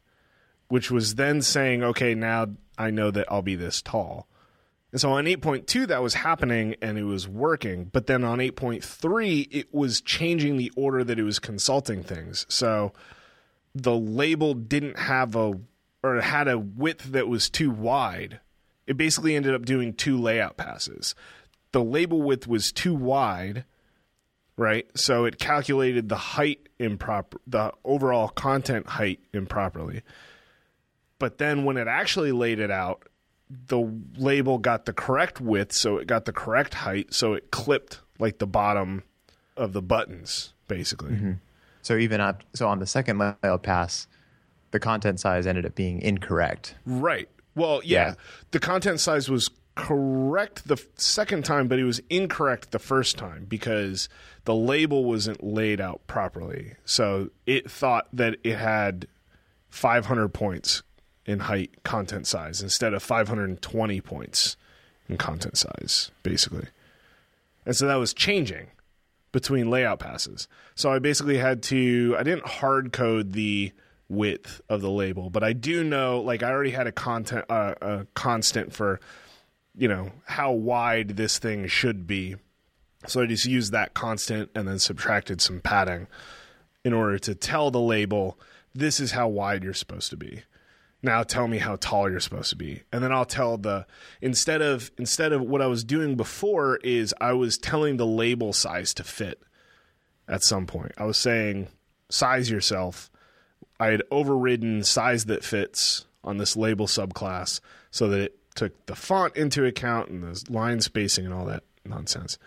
which 0.67 0.89
was 0.89 1.15
then 1.15 1.41
saying, 1.41 1.83
okay, 1.83 2.15
now 2.15 2.47
I 2.77 2.89
know 2.89 3.11
that 3.11 3.31
I'll 3.31 3.41
be 3.41 3.55
this 3.55 3.81
tall. 3.81 4.27
And 4.91 4.99
so 4.99 5.11
on 5.11 5.25
8.2, 5.25 5.87
that 5.87 6.01
was 6.01 6.15
happening 6.15 6.75
and 6.81 6.97
it 6.97 7.03
was 7.03 7.27
working. 7.27 7.85
But 7.85 8.07
then 8.07 8.23
on 8.23 8.39
8.3, 8.39 9.47
it 9.49 9.73
was 9.73 10.01
changing 10.01 10.57
the 10.57 10.71
order 10.75 11.03
that 11.03 11.19
it 11.19 11.23
was 11.23 11.39
consulting 11.39 12.03
things. 12.03 12.45
So 12.49 12.91
the 13.73 13.95
label 13.95 14.53
didn't 14.53 14.99
have 14.99 15.35
a 15.35 15.53
or 16.03 16.19
had 16.21 16.47
a 16.47 16.57
width 16.57 17.11
that 17.11 17.27
was 17.27 17.49
too 17.49 17.71
wide. 17.71 18.39
It 18.87 18.97
basically 18.97 19.35
ended 19.35 19.53
up 19.53 19.65
doing 19.65 19.93
two 19.93 20.19
layout 20.19 20.57
passes. 20.57 21.15
The 21.71 21.83
label 21.83 22.21
width 22.21 22.47
was 22.47 22.71
too 22.71 22.93
wide, 22.93 23.65
right? 24.57 24.85
So 24.95 25.25
it 25.25 25.39
calculated 25.39 26.09
the 26.09 26.17
height 26.17 26.67
improper, 26.79 27.39
the 27.47 27.71
overall 27.85 28.27
content 28.27 28.87
height 28.87 29.19
improperly. 29.33 30.01
But 31.19 31.37
then 31.37 31.65
when 31.65 31.77
it 31.77 31.87
actually 31.87 32.31
laid 32.31 32.59
it 32.59 32.71
out, 32.71 33.07
the 33.67 33.91
label 34.17 34.57
got 34.57 34.85
the 34.85 34.93
correct 34.93 35.39
width, 35.39 35.73
so 35.73 35.97
it 35.97 36.07
got 36.07 36.25
the 36.25 36.33
correct 36.33 36.73
height, 36.73 37.13
so 37.13 37.33
it 37.33 37.51
clipped 37.51 37.99
like 38.17 38.39
the 38.39 38.47
bottom 38.47 39.03
of 39.57 39.73
the 39.73 39.81
buttons, 39.81 40.53
basically. 40.67 41.11
Mm-hmm. 41.11 41.31
So 41.81 41.97
even 41.97 42.35
so 42.53 42.67
on 42.67 42.79
the 42.79 42.87
second 42.87 43.17
layout 43.17 43.63
pass, 43.63 44.07
the 44.71 44.79
content 44.79 45.19
size 45.19 45.45
ended 45.47 45.65
up 45.65 45.75
being 45.75 46.01
incorrect. 46.01 46.75
Right. 46.85 47.29
Well, 47.55 47.81
yeah, 47.83 48.07
Yeah. 48.09 48.13
the 48.51 48.59
content 48.59 48.99
size 48.99 49.29
was 49.29 49.49
correct 49.75 50.67
the 50.67 50.77
second 50.95 51.43
time, 51.45 51.67
but 51.67 51.79
it 51.79 51.83
was 51.85 52.01
incorrect 52.09 52.71
the 52.71 52.79
first 52.79 53.17
time 53.17 53.45
because 53.47 54.09
the 54.45 54.55
label 54.55 55.03
wasn't 55.05 55.43
laid 55.43 55.79
out 55.81 56.05
properly. 56.07 56.73
So 56.85 57.29
it 57.45 57.69
thought 57.69 58.07
that 58.13 58.37
it 58.43 58.57
had 58.57 59.07
500 59.69 60.29
points 60.29 60.83
in 61.25 61.39
height 61.41 61.83
content 61.83 62.27
size 62.27 62.61
instead 62.61 62.93
of 62.93 63.01
520 63.03 64.01
points 64.01 64.57
in 65.07 65.17
content 65.17 65.57
size, 65.57 66.11
basically. 66.23 66.67
And 67.65 67.75
so 67.75 67.87
that 67.87 67.95
was 67.95 68.13
changing 68.13 68.67
between 69.31 69.69
layout 69.69 69.99
passes. 69.99 70.47
So 70.75 70.91
I 70.91 70.99
basically 70.99 71.37
had 71.37 71.61
to 71.63 72.15
I 72.19 72.23
didn't 72.23 72.45
hard 72.45 72.91
code 72.91 73.33
the 73.33 73.71
width 74.11 74.61
of 74.69 74.81
the 74.81 74.91
label, 74.91 75.29
but 75.29 75.43
I 75.43 75.53
do 75.53 75.83
know 75.83 76.21
like 76.21 76.43
I 76.43 76.51
already 76.51 76.71
had 76.71 76.87
a 76.87 76.91
content 76.91 77.45
uh, 77.49 77.75
a 77.81 78.05
constant 78.13 78.73
for 78.73 78.99
you 79.75 79.87
know 79.87 80.11
how 80.25 80.51
wide 80.51 81.09
this 81.17 81.39
thing 81.39 81.67
should 81.67 82.05
be. 82.05 82.35
So 83.07 83.21
I 83.21 83.25
just 83.25 83.45
used 83.45 83.71
that 83.71 83.93
constant 83.93 84.51
and 84.53 84.67
then 84.67 84.77
subtracted 84.77 85.41
some 85.41 85.59
padding 85.59 86.07
in 86.83 86.93
order 86.93 87.17
to 87.19 87.33
tell 87.33 87.71
the 87.71 87.79
label 87.79 88.37
this 88.75 88.99
is 88.99 89.11
how 89.11 89.27
wide 89.27 89.63
you're 89.63 89.73
supposed 89.73 90.09
to 90.11 90.17
be. 90.17 90.43
Now 91.01 91.23
tell 91.23 91.47
me 91.47 91.57
how 91.57 91.77
tall 91.77 92.09
you're 92.09 92.19
supposed 92.19 92.51
to 92.51 92.55
be. 92.55 92.83
And 92.91 93.03
then 93.03 93.11
I'll 93.11 93.25
tell 93.25 93.57
the 93.57 93.87
instead 94.21 94.61
of 94.61 94.91
instead 94.97 95.31
of 95.31 95.41
what 95.41 95.61
I 95.61 95.67
was 95.67 95.83
doing 95.83 96.15
before 96.15 96.77
is 96.83 97.13
I 97.19 97.33
was 97.33 97.57
telling 97.57 97.97
the 97.97 98.05
label 98.05 98.53
size 98.53 98.93
to 98.95 99.03
fit 99.03 99.41
at 100.27 100.43
some 100.43 100.67
point. 100.67 100.91
I 100.97 101.05
was 101.05 101.17
saying 101.17 101.69
size 102.09 102.51
yourself. 102.51 103.10
I 103.81 103.87
had 103.87 104.03
overridden 104.11 104.83
size 104.83 105.25
that 105.25 105.43
fits 105.43 106.05
on 106.23 106.37
this 106.37 106.55
label 106.55 106.85
subclass 106.85 107.61
so 107.89 108.07
that 108.09 108.19
it 108.19 108.37
took 108.53 108.85
the 108.85 108.93
font 108.93 109.35
into 109.35 109.65
account 109.65 110.09
and 110.09 110.23
the 110.23 110.51
line 110.51 110.81
spacing 110.81 111.25
and 111.25 111.33
all 111.33 111.45
that 111.45 111.63
nonsense. 111.83 112.37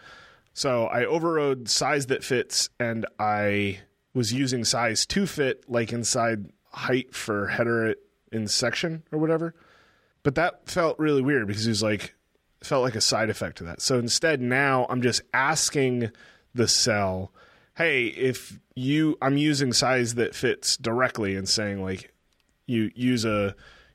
So 0.52 0.84
I 0.86 1.04
overrode 1.04 1.68
size 1.68 2.06
that 2.06 2.22
fits 2.22 2.70
and 2.78 3.04
I 3.18 3.80
was 4.14 4.32
using 4.32 4.64
size 4.64 5.06
to 5.06 5.26
fit 5.26 5.68
like 5.68 5.92
inside 5.92 6.52
height 6.70 7.12
for 7.12 7.48
header 7.48 7.96
in 8.30 8.46
section 8.46 9.02
or 9.10 9.18
whatever. 9.18 9.56
But 10.22 10.36
that 10.36 10.68
felt 10.70 11.00
really 11.00 11.20
weird 11.20 11.48
because 11.48 11.66
it 11.66 11.70
was 11.70 11.82
like 11.82 12.14
felt 12.62 12.84
like 12.84 12.94
a 12.94 13.00
side 13.00 13.28
effect 13.28 13.58
to 13.58 13.64
that. 13.64 13.82
So 13.82 13.98
instead 13.98 14.40
now 14.40 14.86
I'm 14.88 15.02
just 15.02 15.22
asking 15.34 16.12
the 16.54 16.68
cell, 16.68 17.32
"Hey, 17.76 18.06
if 18.06 18.58
you 18.74 19.16
I'm 19.20 19.36
using 19.36 19.72
size 19.72 20.14
that 20.14 20.34
fits 20.34 20.76
directly 20.76 21.34
and 21.36 21.48
saying 21.48 21.82
like 21.82 22.12
you 22.66 22.90
use 22.94 23.24
a 23.24 23.54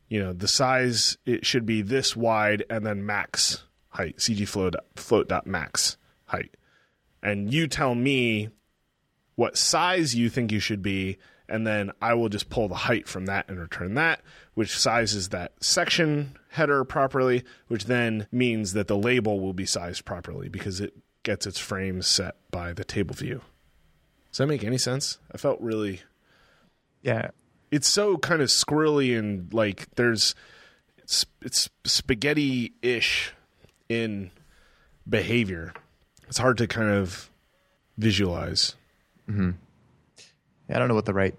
you 0.09 0.19
know, 0.19 0.33
the 0.33 0.47
size 0.47 1.17
it 1.25 1.45
should 1.45 1.65
be 1.65 1.81
this 1.81 2.15
wide 2.15 2.65
and 2.69 2.85
then 2.85 3.05
max 3.05 3.63
height, 3.89 4.17
cg 4.17 4.47
float 4.47 4.75
float 4.95 5.29
dot 5.29 5.45
max 5.47 5.97
height. 6.25 6.57
And 7.21 7.53
you 7.53 7.67
tell 7.67 7.95
me 7.95 8.49
what 9.35 9.57
size 9.57 10.15
you 10.15 10.29
think 10.29 10.51
you 10.51 10.59
should 10.59 10.81
be, 10.81 11.17
and 11.47 11.65
then 11.65 11.91
I 12.01 12.13
will 12.13 12.29
just 12.29 12.49
pull 12.49 12.67
the 12.67 12.75
height 12.75 13.07
from 13.07 13.25
that 13.27 13.47
and 13.47 13.59
return 13.59 13.93
that, 13.95 14.21
which 14.53 14.77
sizes 14.77 15.29
that 15.29 15.53
section 15.63 16.37
header 16.49 16.83
properly, 16.83 17.43
which 17.67 17.85
then 17.85 18.27
means 18.31 18.73
that 18.73 18.87
the 18.87 18.97
label 18.97 19.39
will 19.39 19.53
be 19.53 19.65
sized 19.65 20.05
properly 20.05 20.49
because 20.49 20.81
it 20.81 20.93
gets 21.23 21.45
its 21.45 21.59
frames 21.59 22.07
set 22.07 22.35
by 22.51 22.73
the 22.73 22.83
table 22.83 23.15
view. 23.15 23.41
Does 24.31 24.37
that 24.37 24.47
make 24.47 24.63
any 24.63 24.77
sense? 24.77 25.17
I 25.33 25.37
felt 25.37 25.59
really 25.61 26.01
Yeah. 27.01 27.29
it's 27.71 27.87
so 27.87 28.17
kind 28.17 28.41
of 28.41 28.49
squirrely 28.49 29.17
and 29.17 29.51
like 29.53 29.87
there's 29.95 30.35
it's, 30.99 31.25
it's 31.41 31.69
spaghetti 31.85 32.73
ish 32.81 33.33
in 33.87 34.29
behavior. 35.07 35.73
It's 36.27 36.37
hard 36.37 36.57
to 36.59 36.67
kind 36.67 36.89
of 36.89 37.29
visualize. 37.97 38.75
Mm-hmm. 39.27 39.51
Yeah, 40.69 40.75
I 40.75 40.79
don't 40.79 40.87
know 40.87 40.93
what 40.95 41.05
the 41.05 41.13
right 41.13 41.33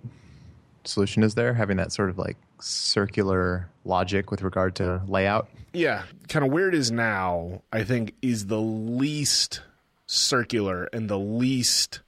solution 0.84 1.22
is 1.22 1.34
there, 1.36 1.54
having 1.54 1.76
that 1.76 1.92
sort 1.92 2.10
of 2.10 2.18
like 2.18 2.36
circular 2.60 3.68
logic 3.84 4.30
with 4.32 4.42
regard 4.42 4.74
to 4.76 5.02
layout. 5.06 5.48
Yeah, 5.72 6.02
kind 6.28 6.44
of 6.44 6.50
where 6.50 6.68
it 6.68 6.74
is 6.74 6.90
now, 6.90 7.62
I 7.72 7.84
think, 7.84 8.14
is 8.22 8.46
the 8.46 8.60
least 8.60 9.60
circular 10.06 10.86
and 10.92 11.08
the 11.08 11.18
least. 11.18 12.00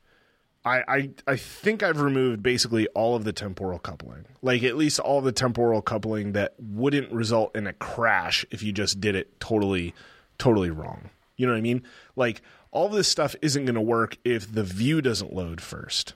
I, 0.64 0.82
I 0.86 1.10
I 1.26 1.36
think 1.36 1.82
I've 1.82 2.00
removed 2.00 2.42
basically 2.42 2.86
all 2.88 3.16
of 3.16 3.24
the 3.24 3.32
temporal 3.32 3.78
coupling, 3.78 4.26
like 4.42 4.62
at 4.62 4.76
least 4.76 5.00
all 5.00 5.20
the 5.20 5.32
temporal 5.32 5.82
coupling 5.82 6.32
that 6.32 6.54
wouldn't 6.58 7.10
result 7.12 7.56
in 7.56 7.66
a 7.66 7.72
crash 7.72 8.46
if 8.50 8.62
you 8.62 8.72
just 8.72 9.00
did 9.00 9.16
it 9.16 9.40
totally, 9.40 9.92
totally 10.38 10.70
wrong. 10.70 11.10
You 11.36 11.46
know 11.46 11.52
what 11.52 11.58
I 11.58 11.62
mean? 11.62 11.82
Like 12.14 12.42
all 12.70 12.88
this 12.88 13.08
stuff 13.08 13.34
isn't 13.42 13.64
going 13.64 13.74
to 13.74 13.80
work 13.80 14.16
if 14.24 14.52
the 14.52 14.62
view 14.62 15.02
doesn't 15.02 15.32
load 15.32 15.60
first, 15.60 16.14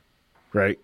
right? 0.53 0.79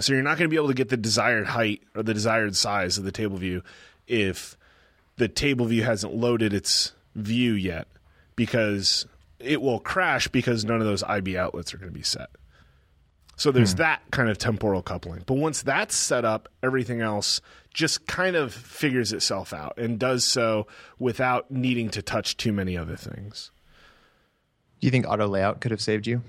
So 0.00 0.14
you're 0.14 0.22
not 0.22 0.38
going 0.38 0.48
to 0.48 0.52
be 0.52 0.56
able 0.56 0.68
to 0.68 0.74
get 0.74 0.88
the 0.88 0.96
desired 0.96 1.48
height 1.48 1.82
or 1.94 2.02
the 2.02 2.14
desired 2.14 2.56
size 2.56 2.96
of 2.96 3.04
the 3.04 3.12
table 3.12 3.36
view 3.36 3.62
if 4.06 4.56
the 5.16 5.28
table 5.28 5.66
view 5.66 5.82
hasn't 5.82 6.14
loaded 6.14 6.54
its 6.54 6.92
view 7.14 7.52
yet 7.52 7.88
because 8.36 9.06
it 9.38 9.60
will 9.60 9.80
crash 9.80 10.28
because 10.28 10.64
none 10.64 10.80
of 10.80 10.86
those 10.86 11.02
IB 11.02 11.36
outlets 11.36 11.74
are 11.74 11.78
going 11.78 11.92
to 11.92 11.98
be 11.98 12.02
set. 12.02 12.30
So 13.42 13.50
there's 13.50 13.72
hmm. 13.72 13.78
that 13.78 14.02
kind 14.12 14.30
of 14.30 14.38
temporal 14.38 14.82
coupling. 14.82 15.24
But 15.26 15.34
once 15.34 15.62
that's 15.62 15.96
set 15.96 16.24
up, 16.24 16.48
everything 16.62 17.00
else 17.00 17.40
just 17.74 18.06
kind 18.06 18.36
of 18.36 18.54
figures 18.54 19.12
itself 19.12 19.52
out 19.52 19.76
and 19.76 19.98
does 19.98 20.24
so 20.24 20.68
without 21.00 21.50
needing 21.50 21.88
to 21.90 22.02
touch 22.02 22.36
too 22.36 22.52
many 22.52 22.78
other 22.78 22.94
things. 22.94 23.50
Do 24.78 24.86
you 24.86 24.92
think 24.92 25.08
auto 25.08 25.26
layout 25.26 25.60
could 25.60 25.72
have 25.72 25.80
saved 25.80 26.06
you? 26.06 26.22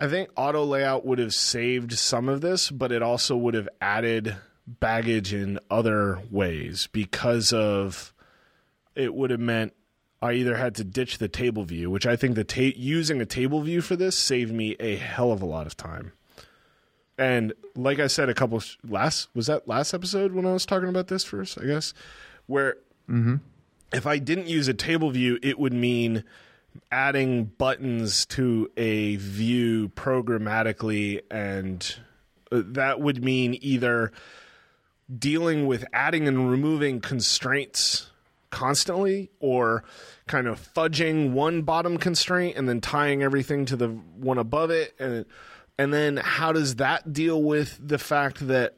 I 0.00 0.08
think 0.08 0.30
auto 0.34 0.64
layout 0.64 1.06
would 1.06 1.20
have 1.20 1.32
saved 1.32 1.92
some 1.92 2.28
of 2.28 2.40
this, 2.40 2.68
but 2.68 2.90
it 2.90 3.00
also 3.00 3.36
would 3.36 3.54
have 3.54 3.68
added 3.80 4.34
baggage 4.66 5.32
in 5.32 5.60
other 5.70 6.20
ways 6.28 6.88
because 6.90 7.52
of 7.52 8.12
it 8.96 9.14
would 9.14 9.30
have 9.30 9.38
meant 9.38 9.74
I 10.22 10.34
either 10.34 10.56
had 10.56 10.76
to 10.76 10.84
ditch 10.84 11.18
the 11.18 11.26
table 11.26 11.64
view, 11.64 11.90
which 11.90 12.06
I 12.06 12.14
think 12.14 12.36
the 12.36 12.44
ta- 12.44 12.76
using 12.76 13.20
a 13.20 13.26
table 13.26 13.60
view 13.60 13.80
for 13.80 13.96
this 13.96 14.16
saved 14.16 14.52
me 14.52 14.76
a 14.78 14.94
hell 14.94 15.32
of 15.32 15.42
a 15.42 15.46
lot 15.46 15.66
of 15.66 15.76
time. 15.76 16.12
And 17.18 17.52
like 17.74 17.98
I 17.98 18.06
said, 18.06 18.28
a 18.28 18.34
couple 18.34 18.60
sh- 18.60 18.76
last 18.88 19.28
was 19.34 19.48
that 19.48 19.66
last 19.66 19.92
episode 19.92 20.32
when 20.32 20.46
I 20.46 20.52
was 20.52 20.64
talking 20.64 20.88
about 20.88 21.08
this 21.08 21.24
first, 21.24 21.58
I 21.60 21.64
guess, 21.64 21.92
where 22.46 22.76
if 23.92 24.06
I 24.06 24.18
didn't 24.18 24.46
use 24.46 24.68
a 24.68 24.74
table 24.74 25.10
view, 25.10 25.38
it 25.42 25.58
would 25.58 25.72
mean 25.74 26.22
adding 26.90 27.44
buttons 27.44 28.24
to 28.26 28.70
a 28.76 29.16
view 29.16 29.90
programmatically, 29.90 31.20
and 31.30 31.96
uh, 32.50 32.62
that 32.64 33.00
would 33.00 33.24
mean 33.24 33.58
either 33.60 34.12
dealing 35.18 35.66
with 35.66 35.84
adding 35.92 36.28
and 36.28 36.48
removing 36.48 37.00
constraints 37.00 38.11
constantly 38.52 39.30
or 39.40 39.82
kind 40.28 40.46
of 40.46 40.60
fudging 40.74 41.32
one 41.32 41.62
bottom 41.62 41.98
constraint 41.98 42.56
and 42.56 42.68
then 42.68 42.80
tying 42.80 43.22
everything 43.22 43.64
to 43.66 43.76
the 43.76 43.88
one 43.88 44.38
above 44.38 44.70
it? 44.70 44.94
And 45.00 45.26
and 45.78 45.92
then 45.92 46.18
how 46.18 46.52
does 46.52 46.76
that 46.76 47.12
deal 47.12 47.42
with 47.42 47.76
the 47.82 47.98
fact 47.98 48.46
that 48.46 48.76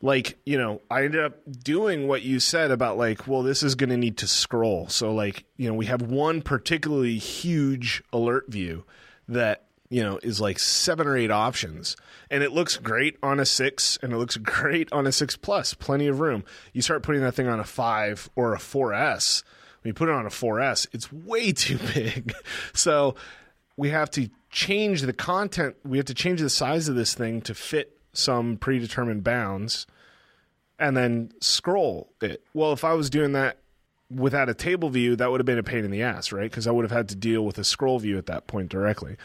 like 0.00 0.38
you 0.44 0.58
know 0.58 0.80
i 0.90 1.04
ended 1.04 1.24
up 1.24 1.38
doing 1.64 2.06
what 2.06 2.22
you 2.22 2.38
said 2.38 2.70
about 2.70 2.96
like 2.96 3.26
well 3.26 3.42
this 3.42 3.62
is 3.62 3.74
going 3.74 3.90
to 3.90 3.96
need 3.96 4.18
to 4.18 4.26
scroll. 4.26 4.88
So 4.88 5.14
like 5.14 5.44
you 5.56 5.68
know 5.68 5.74
we 5.74 5.86
have 5.86 6.02
one 6.02 6.42
particularly 6.42 7.18
huge 7.18 8.02
alert 8.12 8.46
view 8.48 8.84
that 9.28 9.67
you 9.90 10.02
know 10.02 10.18
is 10.22 10.40
like 10.40 10.58
seven 10.58 11.06
or 11.06 11.16
eight 11.16 11.30
options. 11.30 11.96
And 12.30 12.42
it 12.42 12.52
looks 12.52 12.76
great 12.76 13.16
on 13.22 13.40
a 13.40 13.46
six 13.46 13.98
and 14.02 14.12
it 14.12 14.18
looks 14.18 14.36
great 14.38 14.92
on 14.92 15.06
a 15.06 15.12
six 15.12 15.36
plus 15.36 15.74
plenty 15.74 16.06
of 16.06 16.20
room. 16.20 16.44
You 16.72 16.82
start 16.82 17.02
putting 17.02 17.22
that 17.22 17.34
thing 17.34 17.48
on 17.48 17.60
a 17.60 17.64
five 17.64 18.28
or 18.36 18.54
a 18.54 18.58
4s 18.58 19.42
when 19.82 19.90
you 19.90 19.94
put 19.94 20.08
it 20.08 20.14
on 20.14 20.26
a 20.26 20.30
4s 20.30 20.86
it's 20.92 21.12
way 21.12 21.52
too 21.52 21.78
big. 21.94 22.34
So 22.74 23.14
we 23.76 23.90
have 23.90 24.10
to 24.12 24.28
change 24.50 25.02
the 25.02 25.12
content 25.12 25.76
we 25.84 25.98
have 25.98 26.06
to 26.06 26.14
change 26.14 26.40
the 26.40 26.50
size 26.50 26.88
of 26.88 26.94
this 26.94 27.14
thing 27.14 27.40
to 27.42 27.54
fit 27.54 27.98
some 28.12 28.56
predetermined 28.56 29.22
bounds 29.22 29.86
and 30.78 30.96
then 30.96 31.30
scroll 31.40 32.10
it. 32.22 32.42
Well 32.54 32.72
if 32.72 32.84
i 32.84 32.94
was 32.94 33.10
doing 33.10 33.32
that 33.32 33.58
without 34.10 34.48
a 34.48 34.54
table 34.54 34.88
view 34.88 35.14
that 35.16 35.30
would 35.30 35.38
have 35.38 35.46
been 35.46 35.58
a 35.58 35.62
pain 35.62 35.84
in 35.84 35.90
the 35.90 36.02
ass 36.02 36.32
right? 36.32 36.50
Because 36.50 36.66
i 36.66 36.70
would 36.70 36.84
have 36.84 36.90
had 36.90 37.08
to 37.10 37.14
deal 37.14 37.44
with 37.44 37.58
a 37.58 37.64
scroll 37.64 37.98
view 37.98 38.18
at 38.18 38.26
that 38.26 38.46
point 38.46 38.70
directly 38.70 39.16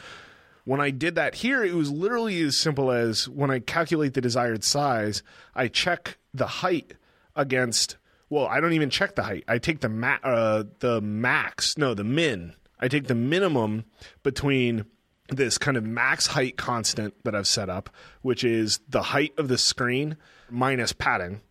when 0.66 0.80
I 0.80 0.90
did 0.92 1.16
that 1.16 1.36
here, 1.36 1.64
it 1.64 1.74
was 1.74 1.92
literally 1.92 2.42
as 2.42 2.58
simple 2.58 2.92
as 2.92 3.28
when 3.28 3.52
I 3.52 3.60
calculate 3.60 4.14
the 4.14 4.22
desired 4.22 4.64
size, 4.64 5.24
I 5.56 5.68
check 5.68 6.18
the 6.34 6.48
height 6.48 6.94
against. 7.36 7.98
Well, 8.30 8.48
I 8.48 8.60
don't 8.60 8.74
even 8.74 8.90
check 8.90 9.16
the 9.16 9.24
height. 9.24 9.44
I 9.48 9.58
take 9.58 9.82
the 9.82 9.90
ma- 9.90 10.20
uh, 10.24 10.64
the 10.80 11.02
max, 11.02 11.78
no, 11.78 11.94
the 11.94 12.04
min. 12.04 12.54
I 12.80 12.88
take 12.88 13.08
the 13.08 13.16
minimum 13.16 13.86
between 14.24 14.86
this 15.30 15.58
kind 15.58 15.78
of 15.78 15.84
max 15.84 16.28
height 16.28 16.58
constant 16.58 17.14
that 17.24 17.36
I've 17.36 17.48
set 17.48 17.70
up, 17.70 17.90
which 18.22 18.44
is 18.44 18.80
the 18.88 19.02
height 19.02 19.34
of 19.38 19.48
the 19.48 19.58
screen 19.58 20.18
minus 20.50 20.94
padding, 20.94 21.42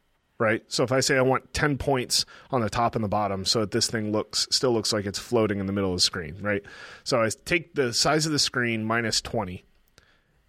right? 0.42 0.64
So 0.66 0.82
if 0.82 0.90
I 0.90 0.98
say 0.98 1.16
I 1.16 1.22
want 1.22 1.54
10 1.54 1.78
points 1.78 2.26
on 2.50 2.62
the 2.62 2.68
top 2.68 2.96
and 2.96 3.04
the 3.04 3.08
bottom 3.08 3.44
so 3.44 3.60
that 3.60 3.70
this 3.70 3.86
thing 3.86 4.10
looks 4.10 4.48
still 4.50 4.72
looks 4.72 4.92
like 4.92 5.06
it's 5.06 5.18
floating 5.18 5.60
in 5.60 5.66
the 5.66 5.72
middle 5.72 5.90
of 5.90 5.96
the 5.96 6.02
screen, 6.02 6.36
right? 6.40 6.64
So 7.04 7.22
I 7.22 7.30
take 7.44 7.74
the 7.74 7.94
size 7.94 8.26
of 8.26 8.32
the 8.32 8.40
screen 8.40 8.84
minus 8.84 9.20
20 9.20 9.64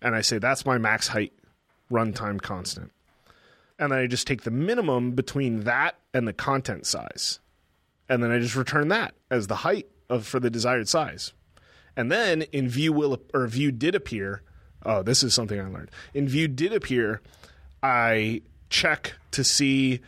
and 0.02 0.16
I 0.16 0.22
say 0.22 0.40
that's 0.40 0.66
my 0.66 0.80
max 0.80 1.10
height 1.10 1.32
runtime 1.92 2.42
constant. 2.42 2.92
And 3.78 3.92
then 3.92 4.00
I 4.00 4.08
just 4.08 4.26
take 4.26 4.42
the 4.42 4.52
minimum 4.52 5.12
between 5.12 5.62
that 5.66 6.00
and 6.12 6.28
the 6.28 6.34
content 6.34 6.88
size. 6.88 7.40
And 8.10 8.24
then 8.24 8.32
I 8.32 8.40
just 8.40 8.56
return 8.56 8.88
that 8.88 9.14
as 9.30 9.46
the 9.46 9.58
height 9.58 9.88
of 10.10 10.26
for 10.26 10.40
the 10.40 10.50
desired 10.50 10.90
size. 10.90 11.34
And 11.96 12.12
then 12.12 12.42
in 12.42 12.68
view 12.68 12.94
will 12.94 13.22
or 13.32 13.46
view 13.46 13.72
did 13.72 13.94
appear, 13.94 14.42
oh, 14.84 15.04
this 15.04 15.22
is 15.22 15.36
something 15.36 15.60
I 15.60 15.68
learned. 15.68 15.92
In 16.16 16.28
view 16.28 16.48
did 16.48 16.74
appear, 16.74 17.22
I 17.84 18.42
check 18.74 19.14
to 19.32 19.44
see 19.44 20.02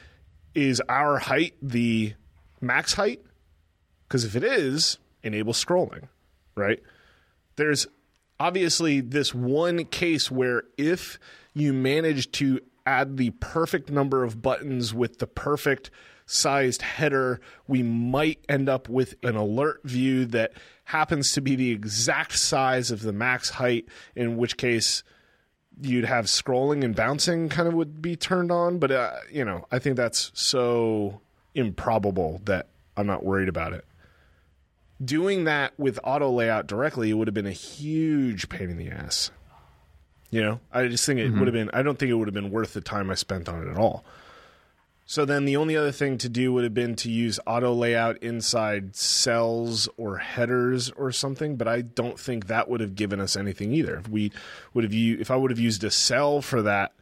is 0.56 0.82
our 0.90 1.20
height 1.20 1.54
the 1.62 2.14
max 2.60 2.94
height? 2.94 3.22
Because 4.08 4.26
if 4.26 4.36
it 4.36 4.44
is, 4.44 4.98
enable 5.24 5.54
scrolling, 5.54 6.08
right? 6.56 6.82
There's 7.56 7.88
obviously 8.40 9.02
this 9.02 9.34
one 9.34 9.86
case 9.86 10.30
where 10.30 10.64
if 10.78 11.20
you 11.54 11.74
manage 11.74 12.32
to 12.34 12.60
add 12.86 13.18
the 13.18 13.30
perfect 13.40 13.90
number 13.90 14.24
of 14.24 14.42
buttons 14.42 14.94
with 14.94 15.20
the 15.20 15.28
perfect 15.28 15.92
sized 16.26 16.82
header, 16.82 17.40
we 17.68 17.84
might 17.84 18.40
end 18.50 18.68
up 18.68 18.90
with 18.90 19.16
an 19.24 19.36
alert 19.36 19.82
view 19.84 20.26
that 20.26 20.54
happens 20.86 21.32
to 21.34 21.42
be 21.42 21.56
the 21.56 21.72
exact 21.72 22.38
size 22.38 22.92
of 22.92 23.02
the 23.02 23.14
max 23.14 23.52
height, 23.52 23.86
in 24.16 24.38
which 24.38 24.58
case 24.58 25.04
you'd 25.82 26.06
have 26.06 26.26
scrolling 26.26 26.84
and 26.84 26.96
bouncing 26.96 27.50
kind 27.50 27.68
of 27.68 27.74
would 27.74 28.02
be 28.02 28.16
turned 28.16 28.52
on. 28.52 28.80
But, 28.80 28.92
uh, 28.92 29.14
you 29.32 29.44
know, 29.44 29.66
I 29.72 29.80
think 29.80 29.96
that's 29.96 30.32
so 30.34 31.22
improbable 31.54 32.42
that 32.46 32.68
I'm 32.98 33.08
not 33.08 33.24
worried 33.24 33.50
about 33.50 33.74
it. 33.74 33.86
Doing 35.04 35.44
that 35.44 35.74
with 35.78 36.00
auto 36.04 36.32
layout 36.32 36.68
directly 36.68 37.14
would 37.14 37.28
have 37.28 37.34
been 37.34 37.46
a 37.46 37.52
huge 37.52 38.48
pain 38.48 38.70
in 38.70 38.78
the 38.78 38.90
ass. 38.90 39.32
You 40.32 40.42
know, 40.42 40.60
I 40.72 40.88
just 40.88 41.06
think 41.06 41.20
it 41.20 41.32
would 41.32 41.48
have 41.48 41.54
been, 41.54 41.70
I 41.74 41.82
don't 41.82 41.98
think 41.98 42.10
it 42.10 42.16
would 42.16 42.28
have 42.28 42.34
been 42.34 42.52
worth 42.52 42.74
the 42.74 42.82
time 42.82 43.10
I 43.10 43.16
spent 43.16 43.48
on 43.48 43.66
it 43.66 43.70
at 43.70 43.78
all. 43.78 44.04
So 45.08 45.24
then 45.24 45.46
the 45.46 45.56
only 45.56 45.78
other 45.78 45.92
thing 45.92 46.18
to 46.18 46.30
do 46.30 46.52
would 46.52 46.64
have 46.64 46.74
been 46.74 46.96
to 46.98 47.12
use 47.12 47.40
auto 47.46 47.72
layout 47.74 48.18
inside 48.24 48.96
cells 48.96 49.88
or 49.98 50.18
headers 50.18 50.90
or 50.98 51.12
something, 51.12 51.58
but 51.58 51.68
I 51.68 51.82
don't 51.82 52.20
think 52.20 52.48
that 52.48 52.68
would 52.68 52.80
have 52.80 52.96
given 52.96 53.20
us 53.20 53.36
anything 53.36 53.72
either. 53.72 53.98
If 53.98 54.10
we 54.10 54.32
would 54.74 54.84
have 54.84 54.94
u- 54.94 55.18
if 55.20 55.30
I 55.30 55.36
would 55.36 55.52
have 55.52 55.60
used 55.60 55.84
a 55.84 55.92
cell 55.92 56.42
for 56.42 56.64
that 56.64 56.94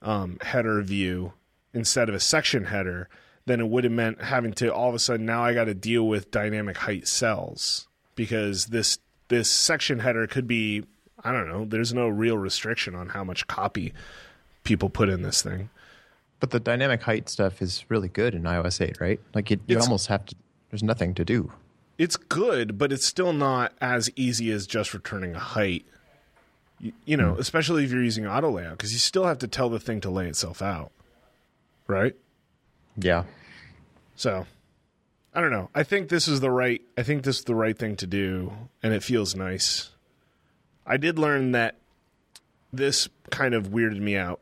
um, 0.00 0.38
header 0.42 0.80
view 0.82 1.32
instead 1.74 2.08
of 2.08 2.14
a 2.14 2.20
section 2.20 2.66
header, 2.66 3.08
then 3.46 3.58
it 3.58 3.68
would 3.68 3.82
have 3.82 3.92
meant 3.92 4.22
having 4.22 4.52
to 4.54 4.72
all 4.72 4.88
of 4.88 4.94
a 4.94 5.00
sudden 5.00 5.26
now 5.26 5.42
I 5.42 5.52
got 5.52 5.64
to 5.64 5.74
deal 5.74 6.06
with 6.06 6.30
dynamic 6.30 6.76
height 6.76 7.08
cells 7.08 7.88
because 8.14 8.66
this 8.66 8.98
this 9.26 9.50
section 9.50 9.98
header 9.98 10.28
could 10.28 10.46
be 10.46 10.84
I 11.24 11.32
don't 11.32 11.48
know. 11.48 11.64
There's 11.64 11.92
no 11.92 12.08
real 12.08 12.38
restriction 12.38 12.94
on 12.94 13.08
how 13.08 13.24
much 13.24 13.48
copy 13.48 13.92
people 14.62 14.88
put 14.88 15.08
in 15.08 15.22
this 15.22 15.42
thing. 15.42 15.68
But 16.40 16.50
the 16.50 16.60
dynamic 16.60 17.02
height 17.02 17.28
stuff 17.28 17.60
is 17.60 17.84
really 17.88 18.08
good 18.08 18.34
in 18.34 18.42
iOS 18.44 18.80
8, 18.80 19.00
right? 19.00 19.20
Like 19.34 19.50
it, 19.50 19.60
you 19.66 19.76
It's- 19.76 19.86
almost 19.86 20.06
have 20.08 20.24
to. 20.26 20.34
There's 20.70 20.82
nothing 20.82 21.14
to 21.14 21.24
do. 21.24 21.52
it's 21.98 22.16
good, 22.16 22.78
but 22.78 22.92
it's 22.92 23.04
still 23.04 23.32
not 23.32 23.72
as 23.80 24.08
easy 24.16 24.50
as 24.52 24.66
just 24.66 24.94
returning 24.94 25.34
a 25.34 25.38
height. 25.38 25.84
You, 26.78 26.92
you 27.04 27.16
know, 27.16 27.34
hmm. 27.34 27.40
especially 27.40 27.84
if 27.84 27.90
you're 27.90 28.02
using 28.02 28.26
auto 28.26 28.50
layout, 28.50 28.78
because 28.78 28.92
you 28.94 28.98
still 28.98 29.24
have 29.26 29.38
to 29.40 29.48
tell 29.48 29.68
the 29.68 29.78
thing 29.80 30.00
to 30.02 30.08
lay 30.10 30.26
itself 30.28 30.62
out, 30.62 30.92
right? 31.86 32.14
Yeah. 32.96 33.24
So, 34.16 34.46
I 35.34 35.40
don't 35.42 35.50
know. 35.50 35.68
I 35.74 35.82
think 35.82 36.08
this 36.08 36.26
is 36.26 36.40
the 36.40 36.50
right. 36.50 36.80
I 36.96 37.02
think 37.02 37.24
this 37.24 37.38
is 37.40 37.44
the 37.44 37.54
right 37.54 37.76
thing 37.76 37.96
to 37.96 38.06
do, 38.06 38.52
and 38.82 38.94
it 38.94 39.02
feels 39.02 39.34
nice. 39.34 39.90
I 40.86 40.96
did 40.96 41.18
learn 41.18 41.52
that 41.52 41.76
this 42.72 43.08
kind 43.30 43.52
of 43.54 43.68
weirded 43.70 44.00
me 44.00 44.16
out. 44.16 44.40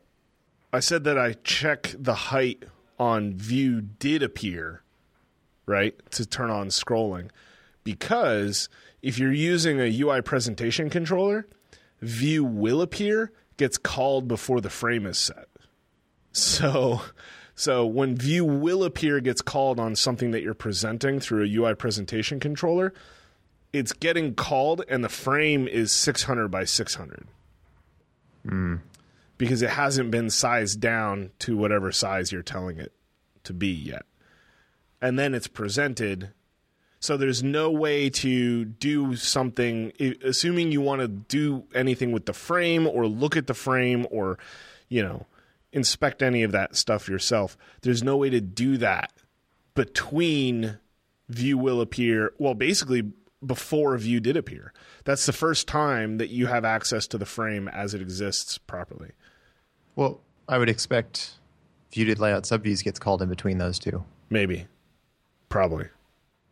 I 0.71 0.79
said 0.79 1.03
that 1.05 1.17
I 1.17 1.33
check 1.43 1.95
the 1.97 2.13
height 2.13 2.63
on 2.99 3.33
view 3.33 3.81
did 3.81 4.21
appear, 4.21 4.83
right, 5.65 5.95
to 6.11 6.25
turn 6.25 6.51
on 6.51 6.67
scrolling. 6.67 7.29
Because 7.83 8.69
if 9.01 9.17
you're 9.17 9.33
using 9.33 9.79
a 9.79 10.01
UI 10.01 10.21
presentation 10.21 10.89
controller, 10.89 11.47
view 12.01 12.43
will 12.43 12.81
appear 12.81 13.31
gets 13.57 13.77
called 13.77 14.27
before 14.27 14.61
the 14.61 14.69
frame 14.69 15.05
is 15.05 15.17
set. 15.17 15.47
So 16.31 17.01
so 17.55 17.85
when 17.85 18.15
view 18.15 18.45
will 18.45 18.83
appear 18.83 19.19
gets 19.19 19.41
called 19.41 19.79
on 19.79 19.95
something 19.95 20.31
that 20.31 20.41
you're 20.41 20.53
presenting 20.53 21.19
through 21.19 21.43
a 21.43 21.53
UI 21.53 21.75
presentation 21.75 22.39
controller, 22.39 22.93
it's 23.73 23.91
getting 23.91 24.33
called 24.35 24.83
and 24.87 25.03
the 25.03 25.09
frame 25.09 25.67
is 25.67 25.91
600 25.91 26.47
by 26.47 26.63
600 26.63 27.27
hmm. 28.47 28.75
Because 29.39 29.61
it 29.61 29.71
hasn't 29.71 30.11
been 30.11 30.29
sized 30.29 30.79
down 30.79 31.31
to 31.39 31.57
whatever 31.57 31.91
size 31.91 32.31
you're 32.31 32.43
telling 32.43 32.77
it 32.77 32.91
to 33.45 33.53
be 33.53 33.69
yet. 33.69 34.03
And 35.01 35.17
then 35.17 35.33
it's 35.33 35.47
presented. 35.47 36.33
So 36.99 37.15
there's 37.15 37.41
no 37.41 37.71
way 37.71 38.09
to 38.09 38.65
do 38.65 39.15
something, 39.15 39.93
assuming 40.23 40.73
you 40.73 40.81
want 40.81 41.01
to 41.01 41.07
do 41.07 41.63
anything 41.73 42.11
with 42.11 42.25
the 42.25 42.33
frame 42.33 42.85
or 42.85 43.07
look 43.07 43.37
at 43.37 43.47
the 43.47 43.53
frame 43.53 44.05
or, 44.11 44.37
you 44.89 45.01
know, 45.01 45.25
inspect 45.71 46.21
any 46.21 46.43
of 46.43 46.51
that 46.51 46.75
stuff 46.75 47.07
yourself. 47.07 47.57
There's 47.81 48.03
no 48.03 48.17
way 48.17 48.29
to 48.29 48.41
do 48.41 48.77
that 48.77 49.13
between 49.73 50.79
view 51.29 51.57
will 51.57 51.79
appear. 51.79 52.33
Well, 52.39 52.55
basically 52.55 53.13
before 53.45 53.97
view 53.97 54.19
did 54.19 54.35
appear. 54.35 54.73
That's 55.05 55.25
the 55.25 55.31
first 55.31 55.65
time 55.65 56.17
that 56.17 56.27
you 56.27 56.47
have 56.47 56.65
access 56.65 57.07
to 57.07 57.17
the 57.17 57.25
frame 57.25 57.69
as 57.69 57.93
it 57.93 58.01
exists 58.01 58.57
properly. 58.57 59.11
Well, 59.99 60.21
I 60.47 60.57
would 60.57 60.69
expect 60.69 61.31
view 61.91 62.05
did 62.05 62.19
layout 62.19 62.43
subviews 62.43 62.81
gets 62.81 62.99
called 62.99 63.21
in 63.21 63.27
between 63.27 63.57
those 63.57 63.77
two. 63.77 64.05
Maybe. 64.29 64.65
Probably. 65.49 65.87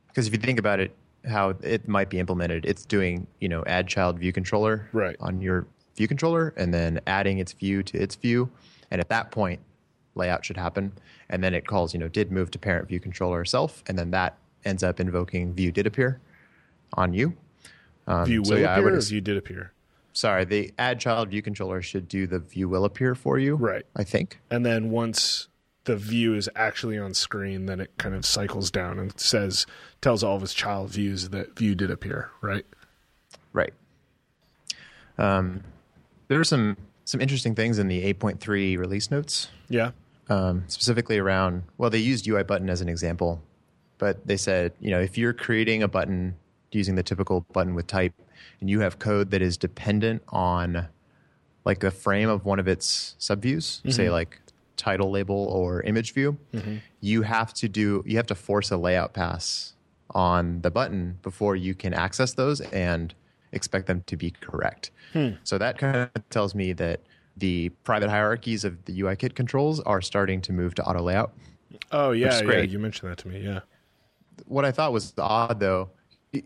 Because 0.09 0.27
if 0.27 0.33
you 0.33 0.39
think 0.39 0.59
about 0.59 0.81
it, 0.81 0.93
how 1.25 1.55
it 1.61 1.87
might 1.87 2.09
be 2.09 2.19
implemented, 2.19 2.65
it's 2.65 2.83
doing 2.83 3.25
you 3.39 3.47
know 3.47 3.63
add 3.65 3.87
child 3.87 4.19
view 4.19 4.33
controller 4.33 4.89
Right. 4.91 5.15
on 5.21 5.39
your 5.39 5.65
view 5.95 6.09
controller, 6.09 6.53
and 6.57 6.73
then 6.73 6.99
adding 7.07 7.39
its 7.39 7.53
view 7.53 7.83
to 7.83 7.97
its 7.97 8.15
view, 8.15 8.49
and 8.91 8.99
at 8.99 9.07
that 9.07 9.31
point, 9.31 9.61
layout 10.15 10.43
should 10.43 10.57
happen, 10.57 10.91
and 11.29 11.41
then 11.41 11.53
it 11.53 11.65
calls 11.65 11.93
you 11.93 12.01
know 12.01 12.09
did 12.09 12.33
move 12.33 12.51
to 12.51 12.59
parent 12.59 12.89
view 12.89 12.99
controller 12.99 13.41
itself, 13.41 13.81
and 13.87 13.97
then 13.97 14.11
that 14.11 14.35
ends 14.65 14.83
up 14.83 14.99
invoking 14.99 15.53
view 15.53 15.71
did 15.71 15.87
appear 15.87 16.19
on 16.95 17.13
you. 17.13 17.33
Um, 18.07 18.25
View 18.25 18.43
so 18.43 18.55
will 18.55 18.61
yeah, 18.61 18.75
I 18.75 18.79
appear 18.79 18.93
ex- 18.97 19.09
view 19.09 19.21
did 19.21 19.37
appear. 19.37 19.71
Sorry, 20.17 20.43
the 20.45 20.73
add 20.79 20.99
child 20.99 21.29
view 21.29 21.41
controller 21.41 21.81
should 21.81 22.07
do 22.07 22.25
the 22.25 22.39
view 22.39 22.67
will 22.67 22.85
appear 22.85 23.13
for 23.15 23.37
you, 23.37 23.55
Right. 23.55 23.85
I 23.95 24.03
think. 24.03 24.39
And 24.49 24.65
then 24.65 24.89
once 24.89 25.47
the 25.83 25.95
view 25.95 26.33
is 26.35 26.49
actually 26.55 26.97
on 26.97 27.13
screen, 27.13 27.67
then 27.67 27.79
it 27.79 27.91
kind 27.97 28.15
of 28.15 28.25
cycles 28.25 28.71
down 28.71 28.99
and 28.99 29.17
says, 29.19 29.65
tells 30.01 30.23
all 30.23 30.35
of 30.35 30.43
its 30.43 30.53
child 30.53 30.89
views 30.89 31.29
that 31.29 31.55
view 31.55 31.75
did 31.75 31.91
appear, 31.91 32.31
right? 32.41 32.65
Right. 33.53 33.73
Um, 35.17 35.63
there 36.27 36.39
are 36.39 36.43
some 36.43 36.77
some 37.05 37.21
interesting 37.21 37.55
things 37.55 37.79
in 37.79 37.87
the 37.87 38.13
8.3 38.13 38.77
release 38.77 39.09
notes, 39.09 39.47
Yeah. 39.69 39.91
um, 40.29 40.65
specifically 40.67 41.17
around. 41.17 41.63
Well, 41.77 41.89
they 41.89 41.99
used 41.99 42.27
UI 42.27 42.43
button 42.43 42.69
as 42.69 42.81
an 42.81 42.89
example, 42.89 43.41
but 43.97 44.27
they 44.27 44.35
said, 44.35 44.73
you 44.81 44.91
know, 44.91 44.99
if 44.99 45.17
you're 45.17 45.31
creating 45.31 45.83
a 45.83 45.87
button 45.87 46.35
using 46.73 46.95
the 46.95 47.03
typical 47.03 47.45
button 47.53 47.75
with 47.75 47.87
type, 47.87 48.13
and 48.59 48.69
you 48.69 48.79
have 48.81 48.99
code 48.99 49.31
that 49.31 49.41
is 49.41 49.57
dependent 49.57 50.23
on 50.29 50.87
like 51.65 51.79
the 51.79 51.91
frame 51.91 52.29
of 52.29 52.45
one 52.45 52.59
of 52.59 52.67
its 52.67 53.15
subviews, 53.19 53.79
mm-hmm. 53.79 53.89
say 53.91 54.09
like 54.09 54.39
title 54.77 55.11
label 55.11 55.47
or 55.47 55.81
image 55.81 56.13
view, 56.13 56.37
mm-hmm. 56.53 56.77
you 57.01 57.23
have 57.23 57.53
to 57.55 57.67
do 57.67 58.03
you 58.05 58.17
have 58.17 58.27
to 58.27 58.35
force 58.35 58.71
a 58.71 58.77
layout 58.77 59.13
pass 59.13 59.73
on 60.11 60.61
the 60.61 60.71
button 60.71 61.19
before 61.21 61.55
you 61.55 61.75
can 61.75 61.93
access 61.93 62.33
those 62.33 62.61
and 62.61 63.13
expect 63.51 63.87
them 63.87 64.03
to 64.07 64.15
be 64.15 64.31
correct. 64.31 64.91
Hmm. 65.13 65.31
So 65.43 65.57
that 65.57 65.77
kind 65.77 65.95
of 65.95 66.29
tells 66.29 66.55
me 66.55 66.73
that 66.73 67.01
the 67.35 67.69
private 67.83 68.09
hierarchies 68.09 68.65
of 68.65 68.83
the 68.85 68.99
UIKit 68.99 69.35
controls 69.35 69.79
are 69.81 70.01
starting 70.01 70.41
to 70.41 70.53
move 70.53 70.75
to 70.75 70.83
auto 70.83 71.01
layout. 71.01 71.33
Oh, 71.91 72.11
yeah. 72.11 72.33
Yeah. 72.33 72.43
great. 72.43 72.69
You 72.69 72.79
mentioned 72.79 73.11
that 73.11 73.17
to 73.19 73.27
me. 73.27 73.41
Yeah. 73.41 73.59
What 74.45 74.65
I 74.65 74.71
thought 74.71 74.93
was 74.93 75.13
odd 75.17 75.59
though, 75.59 75.89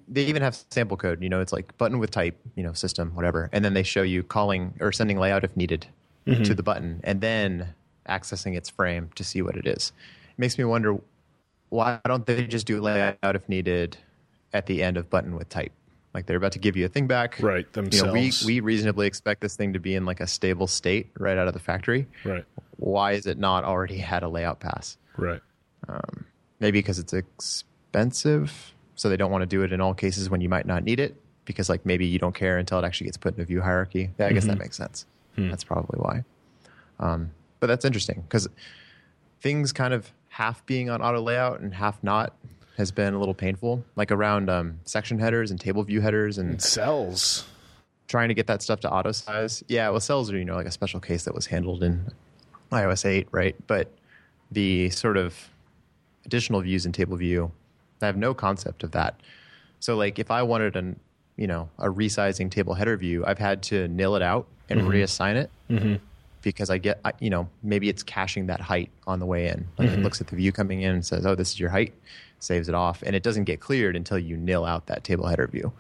they 0.08 0.23
even 0.23 0.41
have 0.41 0.56
sample 0.69 0.97
code. 0.97 1.21
You 1.21 1.30
know, 1.30 1.41
it's 1.41 1.54
like 1.54 1.77
button 1.77 1.99
with 1.99 2.12
type, 2.12 2.38
you 2.56 2.63
know, 2.63 2.73
system, 2.73 3.13
whatever, 3.15 3.49
and 3.51 3.63
then 3.63 3.73
they 3.73 3.84
show 3.84 4.01
you 4.01 4.23
calling 4.23 4.73
or 4.80 4.91
sending 4.91 5.17
layout 5.17 5.43
if 5.43 5.56
needed 5.56 5.88
mm-hmm. 6.27 6.43
to 6.43 6.54
the 6.54 6.63
button, 6.63 7.01
and 7.04 7.21
then 7.21 7.73
accessing 8.08 8.56
its 8.56 8.69
frame 8.69 9.10
to 9.15 9.23
see 9.23 9.41
what 9.41 9.56
it 9.56 9.65
is. 9.65 9.93
It 10.30 10.39
makes 10.39 10.58
me 10.58 10.63
wonder 10.63 10.97
why 11.69 11.99
don't 12.06 12.25
they 12.25 12.45
just 12.45 12.67
do 12.67 12.82
layout 12.82 13.17
if 13.21 13.47
needed 13.47 13.97
at 14.54 14.65
the 14.65 14.84
end 14.84 14.97
of 14.97 15.10
button 15.10 15.36
with 15.36 15.49
type? 15.49 15.71
Like 16.13 16.25
they're 16.25 16.38
about 16.38 16.51
to 16.51 16.60
give 16.60 16.75
you 16.75 16.86
a 16.86 16.89
thing 16.89 17.08
back, 17.08 17.38
Right, 17.39 17.65
You 17.73 17.82
know, 17.82 17.88
we 17.88 17.89
themselves. 17.89 18.45
we 18.45 18.60
reasonably 18.60 19.08
expect 19.08 19.39
this 19.39 19.56
thing 19.56 19.71
to 19.73 19.80
be 19.80 19.95
in 19.95 20.06
like 20.06 20.19
a 20.19 20.27
stable 20.27 20.67
state 20.67 21.10
right 21.17 21.38
out 21.38 21.47
of 21.47 21.54
the 21.54 21.60
factory. 21.60 22.06
Right. 22.25 22.43
Why 22.77 23.13
is 23.13 23.25
it 23.25 23.38
not 23.38 23.63
already 23.63 23.97
had 23.97 24.23
a 24.23 24.27
layout 24.27 24.60
pass? 24.60 24.97
Right. 25.15 25.39
Um, 25.88 26.25
maybe 26.60 26.80
because 26.80 26.99
it's 26.99 27.13
expensive, 27.13 28.73
so 29.02 29.10
they 29.10 29.18
don't 29.18 29.32
want 29.32 29.42
to 29.42 29.48
do 29.48 29.64
it 29.64 29.74
in 29.74 29.82
all 29.82 29.96
cases 29.96 30.30
when 30.30 30.42
you 30.42 30.48
might 30.48 30.68
not 30.68 30.84
need 30.84 31.00
it. 31.00 31.16
Because 31.46 31.70
like 31.70 31.88
maybe 31.88 32.06
you 32.06 32.20
don't 32.20 32.36
care 32.36 32.60
until 32.60 32.78
it 32.78 32.86
actually 32.86 33.06
gets 33.06 33.18
put 33.18 33.36
in 33.36 33.42
a 33.42 33.46
view 33.46 33.60
hierarchy. 33.60 34.12
Yeah, 34.20 34.28
I 34.28 34.32
guess 34.32 34.46
that 34.46 34.60
makes 34.60 34.78
sense. 34.78 35.08
That's 35.36 35.64
probably 35.64 35.98
why. 36.00 36.24
Um, 37.00 37.32
but 37.60 37.66
that's 37.66 37.84
interesting 37.84 38.22
because 38.22 38.48
things 39.40 39.74
kind 39.74 39.96
of 39.96 40.12
half 40.30 40.64
being 40.68 40.92
on 40.92 41.02
auto 41.02 41.20
layout 41.20 41.62
and 41.62 41.74
half 41.74 42.04
not 42.04 42.36
has 42.78 42.92
been 42.92 43.16
a 43.16 43.20
little 43.20 43.34
painful. 43.34 43.84
Like 43.96 44.12
around 44.12 44.52
um, 44.52 44.80
section 44.84 45.18
headers 45.18 45.50
and 45.50 45.60
table 45.60 45.82
view 45.82 46.02
headers 46.02 46.38
and 46.38 46.62
Cells. 46.62 47.44
trying 48.08 48.28
to 48.28 48.36
get 48.36 48.46
that 48.46 48.62
stuff 48.62 48.82
to 48.82 48.92
auto 48.92 49.12
size. 49.14 49.64
Yeah, 49.68 49.90
well, 49.90 50.00
cells 50.00 50.32
are 50.32 50.38
you 50.38 50.46
know 50.46 50.54
like 50.54 50.68
a 50.68 50.72
special 50.72 51.00
case 51.00 51.24
that 51.24 51.34
was 51.34 51.48
handled 51.48 51.82
in 51.82 52.12
iOS 52.72 53.04
8, 53.04 53.30
right? 53.32 53.56
But 53.66 53.92
the 54.52 54.92
sort 54.92 55.18
of 55.18 55.50
additional 56.24 56.62
views 56.62 56.86
in 56.86 56.92
table 56.92 57.18
view, 57.18 57.52
I 58.04 58.08
have 58.08 58.18
no 58.18 58.34
concept 58.34 58.84
of 58.84 58.92
that. 58.92 59.20
So 59.80 59.96
like 59.96 60.20
if 60.20 60.32
I 60.32 60.44
wanted 60.44 60.76
an 60.76 61.00
you 61.38 61.48
know 61.48 61.70
a 61.80 61.88
resizing 61.88 62.50
table 62.52 62.74
header 62.74 62.98
view, 62.98 63.26
I've 63.26 63.40
had 63.40 63.64
to 63.64 63.88
nil 63.88 64.16
it 64.16 64.22
out 64.22 64.48
and 64.70 64.82
mm-hmm. 64.82 64.90
reassign 64.90 65.36
it 65.36 65.50
mm-hmm. 65.70 65.96
because 66.42 66.70
I 66.70 66.78
get 66.78 67.00
I, 67.04 67.14
you 67.20 67.30
know 67.30 67.50
maybe 67.64 67.90
it's 67.90 68.04
caching 68.04 68.48
that 68.48 68.62
height 68.62 68.90
on 69.08 69.20
the 69.20 69.26
way 69.26 69.48
in. 69.48 69.68
Like 69.78 69.88
it 69.88 69.94
mm-hmm. 69.94 70.04
looks 70.04 70.22
at 70.22 70.28
the 70.28 70.36
view 70.36 70.52
coming 70.52 70.82
in 70.82 70.94
and 70.94 71.06
says, 71.06 71.26
"Oh, 71.26 71.36
this 71.36 71.52
is 71.52 71.60
your 71.60 71.70
height," 71.70 71.94
saves 72.40 72.70
it 72.70 72.76
off, 72.76 73.02
and 73.04 73.16
it 73.16 73.24
doesn't 73.24 73.46
get 73.46 73.60
cleared 73.60 73.96
until 73.96 74.20
you 74.20 74.38
nil 74.38 74.66
out 74.66 74.88
that 74.88 75.04
table 75.04 75.28
header 75.28 75.48
view. 75.48 75.72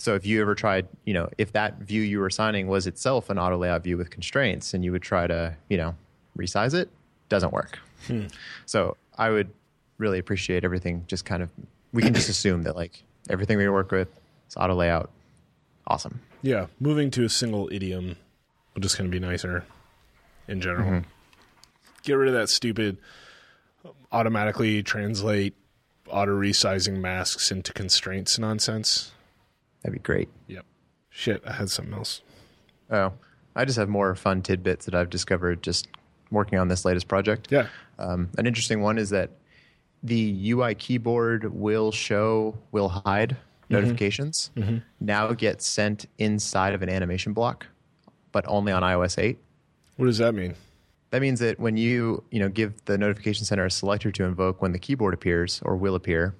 So 0.00 0.14
if 0.14 0.24
you 0.24 0.40
ever 0.40 0.54
tried, 0.54 0.88
you 1.04 1.12
know, 1.12 1.28
if 1.36 1.52
that 1.52 1.78
view 1.80 2.00
you 2.00 2.20
were 2.20 2.28
assigning 2.28 2.68
was 2.68 2.86
itself 2.86 3.28
an 3.28 3.38
auto 3.38 3.58
layout 3.58 3.84
view 3.84 3.98
with 3.98 4.08
constraints, 4.08 4.72
and 4.72 4.82
you 4.82 4.92
would 4.92 5.02
try 5.02 5.26
to, 5.26 5.54
you 5.68 5.76
know, 5.76 5.94
resize 6.38 6.72
it, 6.72 6.88
doesn't 7.28 7.52
work. 7.52 7.78
Hmm. 8.06 8.28
So 8.64 8.96
I 9.18 9.28
would 9.28 9.50
really 10.00 10.18
appreciate 10.18 10.64
everything. 10.64 11.04
Just 11.06 11.24
kind 11.24 11.42
of, 11.42 11.50
we 11.92 12.02
can 12.02 12.14
just 12.14 12.28
assume 12.34 12.62
that 12.62 12.74
like 12.74 13.04
everything 13.28 13.58
we 13.58 13.68
work 13.68 13.92
with 13.92 14.08
is 14.48 14.56
auto 14.56 14.74
layout. 14.74 15.10
Awesome. 15.86 16.20
Yeah. 16.42 16.66
Moving 16.80 17.10
to 17.12 17.24
a 17.24 17.28
single 17.28 17.68
idiom 17.70 18.16
will 18.74 18.80
just 18.80 18.96
kind 18.96 19.06
of 19.06 19.12
be 19.12 19.20
nicer 19.20 19.64
in 20.48 20.60
general. 20.60 21.02
Get 22.02 22.14
rid 22.14 22.28
of 22.28 22.34
that 22.34 22.48
stupid 22.48 22.96
automatically 24.12 24.82
translate 24.82 25.54
auto 26.08 26.32
resizing 26.32 26.98
masks 26.98 27.50
into 27.50 27.72
constraints 27.72 28.38
nonsense. 28.38 29.12
That'd 29.82 29.98
be 29.98 30.02
great. 30.02 30.28
Yep. 30.48 30.64
Shit, 31.10 31.42
I 31.46 31.52
had 31.52 31.70
something 31.70 31.94
else. 31.94 32.22
Oh, 32.90 33.12
I 33.54 33.64
just 33.64 33.78
have 33.78 33.88
more 33.88 34.14
fun 34.14 34.42
tidbits 34.42 34.86
that 34.86 34.94
I've 34.94 35.10
discovered 35.10 35.62
just 35.62 35.88
working 36.30 36.58
on 36.58 36.68
this 36.68 36.84
latest 36.84 37.08
project. 37.08 37.48
Yeah. 37.50 37.66
Um, 37.98 38.28
an 38.38 38.46
interesting 38.46 38.80
one 38.80 38.98
is 38.98 39.10
that 39.10 39.30
the 40.02 40.52
UI 40.52 40.74
keyboard 40.74 41.52
will 41.52 41.92
show, 41.92 42.56
will 42.72 42.88
hide 42.88 43.30
mm-hmm. 43.30 43.74
notifications. 43.74 44.50
Mm-hmm. 44.56 44.78
Now 45.00 45.32
get 45.32 45.62
sent 45.62 46.06
inside 46.18 46.74
of 46.74 46.82
an 46.82 46.88
animation 46.88 47.32
block, 47.32 47.66
but 48.32 48.44
only 48.48 48.72
on 48.72 48.82
iOS 48.82 49.18
8. 49.18 49.38
What 49.96 50.06
does 50.06 50.18
that 50.18 50.34
mean? 50.34 50.54
That 51.10 51.20
means 51.20 51.40
that 51.40 51.58
when 51.58 51.76
you 51.76 52.22
you 52.30 52.38
know 52.38 52.48
give 52.48 52.84
the 52.84 52.96
notification 52.96 53.44
center 53.44 53.64
a 53.64 53.70
selector 53.70 54.12
to 54.12 54.24
invoke 54.24 54.62
when 54.62 54.72
the 54.72 54.78
keyboard 54.78 55.12
appears 55.12 55.60
or 55.64 55.76
will 55.76 55.94
appear, 55.94 56.34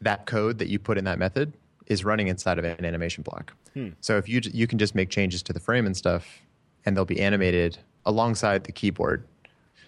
that 0.00 0.26
code 0.26 0.58
that 0.58 0.68
you 0.68 0.78
put 0.78 0.96
in 0.98 1.04
that 1.04 1.18
method 1.18 1.52
is 1.86 2.04
running 2.04 2.28
inside 2.28 2.58
of 2.58 2.64
an 2.64 2.84
animation 2.84 3.22
block. 3.22 3.52
Hmm. 3.74 3.88
So 4.00 4.16
if 4.16 4.28
you 4.28 4.40
you 4.52 4.66
can 4.66 4.78
just 4.78 4.94
make 4.94 5.10
changes 5.10 5.42
to 5.44 5.52
the 5.52 5.60
frame 5.60 5.84
and 5.84 5.96
stuff, 5.96 6.40
and 6.86 6.96
they'll 6.96 7.04
be 7.04 7.20
animated 7.20 7.78
alongside 8.06 8.64
the 8.64 8.72
keyboard. 8.72 9.24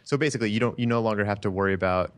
So 0.02 0.16
basically, 0.16 0.50
you 0.50 0.58
don't 0.58 0.78
you 0.78 0.86
no 0.86 1.00
longer 1.00 1.24
have 1.24 1.40
to 1.42 1.50
worry 1.50 1.72
about 1.72 2.12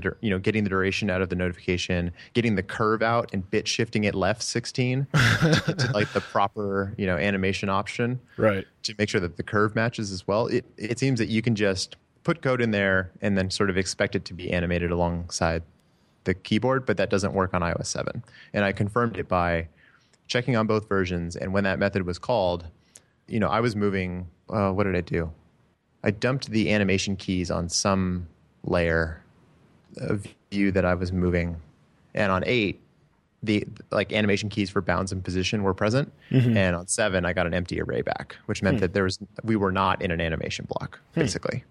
the 0.00 0.16
you 0.20 0.30
know 0.30 0.38
getting 0.38 0.64
the 0.64 0.70
duration 0.70 1.10
out 1.10 1.22
of 1.22 1.28
the 1.28 1.36
notification, 1.36 2.12
getting 2.34 2.54
the 2.54 2.62
curve 2.62 3.02
out, 3.02 3.30
and 3.32 3.48
bit 3.50 3.66
shifting 3.68 4.04
it 4.04 4.14
left 4.14 4.42
16 4.42 5.06
to 5.14 5.74
to 5.78 5.90
like 5.92 6.12
the 6.12 6.20
proper 6.20 6.94
you 6.96 7.06
know 7.06 7.16
animation 7.16 7.68
option 7.68 8.20
Right. 8.36 8.64
to 8.84 8.94
make 8.98 9.08
sure 9.08 9.20
that 9.20 9.36
the 9.36 9.42
curve 9.42 9.74
matches 9.74 10.12
as 10.12 10.26
well. 10.26 10.46
It 10.46 10.64
it 10.76 10.98
seems 10.98 11.18
that 11.18 11.28
you 11.28 11.42
can 11.42 11.54
just 11.54 11.96
put 12.24 12.42
code 12.42 12.60
in 12.60 12.70
there 12.72 13.12
and 13.22 13.36
then 13.38 13.50
sort 13.50 13.70
of 13.70 13.76
expect 13.76 14.14
it 14.16 14.24
to 14.26 14.34
be 14.34 14.52
animated 14.52 14.90
alongside 14.90 15.62
the 16.24 16.34
keyboard, 16.34 16.84
but 16.84 16.96
that 16.96 17.08
doesn't 17.08 17.34
work 17.34 17.54
on 17.54 17.62
iOS 17.62 17.86
7. 17.86 18.20
And 18.52 18.64
I 18.64 18.72
confirmed 18.72 19.16
it 19.16 19.28
by 19.28 19.68
checking 20.26 20.56
on 20.56 20.66
both 20.66 20.88
versions. 20.88 21.36
And 21.36 21.52
when 21.52 21.62
that 21.62 21.78
method 21.78 22.04
was 22.04 22.18
called, 22.18 22.66
you 23.28 23.38
know, 23.38 23.46
I 23.48 23.60
was 23.60 23.76
moving. 23.76 24.26
Uh, 24.50 24.72
what 24.72 24.84
did 24.84 24.96
I 24.96 25.02
do? 25.02 25.30
I 26.02 26.10
dumped 26.10 26.50
the 26.50 26.72
animation 26.72 27.14
keys 27.14 27.48
on 27.50 27.68
some 27.68 28.26
layer 28.64 29.22
of 29.96 30.26
view 30.50 30.72
that 30.72 30.84
I 30.84 30.94
was 30.94 31.12
moving, 31.12 31.56
and 32.14 32.32
on 32.32 32.42
eight, 32.46 32.80
the 33.42 33.66
like 33.90 34.12
animation 34.12 34.48
keys 34.48 34.70
for 34.70 34.80
bounds 34.80 35.12
and 35.12 35.22
position 35.22 35.62
were 35.62 35.74
present, 35.74 36.12
mm-hmm. 36.30 36.56
and 36.56 36.76
on 36.76 36.86
seven, 36.86 37.24
I 37.24 37.32
got 37.32 37.46
an 37.46 37.54
empty 37.54 37.80
array 37.80 38.02
back, 38.02 38.36
which 38.46 38.62
meant 38.62 38.76
hmm. 38.76 38.80
that 38.80 38.94
there 38.94 39.04
was 39.04 39.18
we 39.42 39.56
were 39.56 39.72
not 39.72 40.02
in 40.02 40.10
an 40.10 40.20
animation 40.20 40.66
block 40.68 41.00
hmm. 41.14 41.20
basically. 41.20 41.64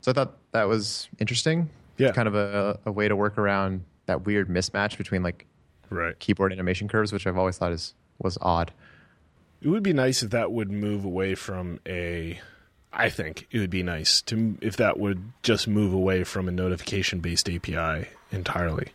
So 0.00 0.10
I 0.10 0.14
thought 0.14 0.36
that 0.52 0.64
was 0.64 1.08
interesting. 1.18 1.70
Yeah. 1.98 2.10
kind 2.12 2.26
of 2.26 2.34
a, 2.34 2.80
a 2.86 2.90
way 2.90 3.06
to 3.06 3.14
work 3.14 3.38
around 3.38 3.84
that 4.06 4.24
weird 4.24 4.48
mismatch 4.48 4.96
between 4.96 5.22
like 5.22 5.46
Right. 5.92 6.18
keyboard 6.18 6.52
animation 6.52 6.88
curves, 6.88 7.12
which 7.12 7.26
I've 7.26 7.36
always 7.36 7.58
thought 7.58 7.72
is 7.72 7.94
was 8.18 8.38
odd. 8.40 8.72
It 9.60 9.68
would 9.68 9.82
be 9.82 9.92
nice 9.92 10.22
if 10.22 10.30
that 10.30 10.50
would 10.50 10.70
move 10.70 11.04
away 11.04 11.34
from 11.34 11.80
a. 11.86 12.40
I 12.92 13.08
think 13.08 13.46
it 13.50 13.58
would 13.58 13.70
be 13.70 13.82
nice 13.82 14.20
to 14.22 14.58
if 14.60 14.76
that 14.76 14.98
would 14.98 15.32
just 15.42 15.66
move 15.66 15.92
away 15.92 16.24
from 16.24 16.48
a 16.48 16.52
notification 16.52 17.20
based 17.20 17.48
API 17.48 18.08
entirely. 18.30 18.88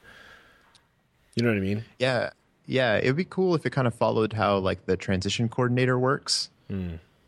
You 1.35 1.43
know 1.43 1.49
what 1.49 1.57
I 1.57 1.61
mean? 1.61 1.83
Yeah, 1.99 2.29
yeah, 2.65 2.97
it 2.97 3.07
would 3.07 3.15
be 3.15 3.25
cool 3.25 3.55
if 3.55 3.65
it 3.65 3.71
kind 3.71 3.87
of 3.87 3.93
followed 3.95 4.33
how 4.33 4.57
like 4.57 4.85
the 4.85 4.97
transition 4.97 5.49
coordinator 5.49 5.97
works, 5.97 6.49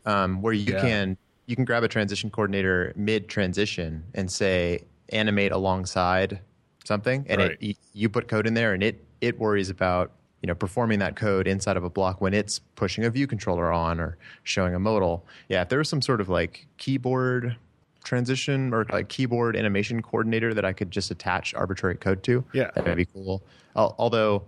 um, 0.06 0.42
where 0.42 0.54
you 0.54 0.74
Yeah. 0.74 0.82
can 0.82 1.18
you 1.48 1.56
can 1.56 1.66
grab 1.66 1.84
a 1.84 1.88
transition 1.88 2.30
coordinator 2.30 2.94
mid 2.96 3.28
transition 3.28 4.04
and 4.14 4.32
say 4.32 4.84
animate 5.10 5.52
alongside 5.52 6.40
something, 6.86 7.26
and 7.28 7.42
Right. 7.42 7.58
it, 7.60 7.78
you 7.94 8.10
put 8.10 8.28
code 8.28 8.46
in 8.46 8.54
there, 8.54 8.74
and 8.74 8.84
it 8.84 9.04
it 9.22 9.40
worries 9.40 9.70
about 9.70 10.12
you 10.42 10.48
know 10.48 10.56
performing 10.56 11.00
that 11.00 11.16
code 11.16 11.48
inside 11.48 11.78
of 11.78 11.84
a 11.84 11.90
block 11.90 12.22
when 12.22 12.34
it's 12.34 12.60
pushing 12.76 13.04
a 13.04 13.10
view 13.10 13.28
controller 13.28 13.72
on 13.72 14.00
or 14.00 14.18
showing 14.44 14.74
a 14.76 14.80
modal. 14.80 15.26
Yeah, 15.50 15.62
if 15.64 15.70
there 15.70 15.80
was 15.80 15.90
some 15.90 16.02
sort 16.02 16.22
of 16.22 16.30
like 16.30 16.66
keyboard 16.78 17.56
transition 18.04 18.74
or 18.74 18.86
like 18.92 19.10
keyboard 19.10 19.56
animation 19.56 20.02
coordinator 20.02 20.54
that 20.54 20.64
I 20.66 20.74
could 20.74 20.90
just 20.92 21.12
attach 21.12 21.54
arbitrary 21.54 21.96
code 21.96 22.24
to, 22.24 22.44
Yeah. 22.54 22.72
that'd 22.76 22.96
be 22.96 23.06
cool. 23.06 23.44
Although 23.76 24.44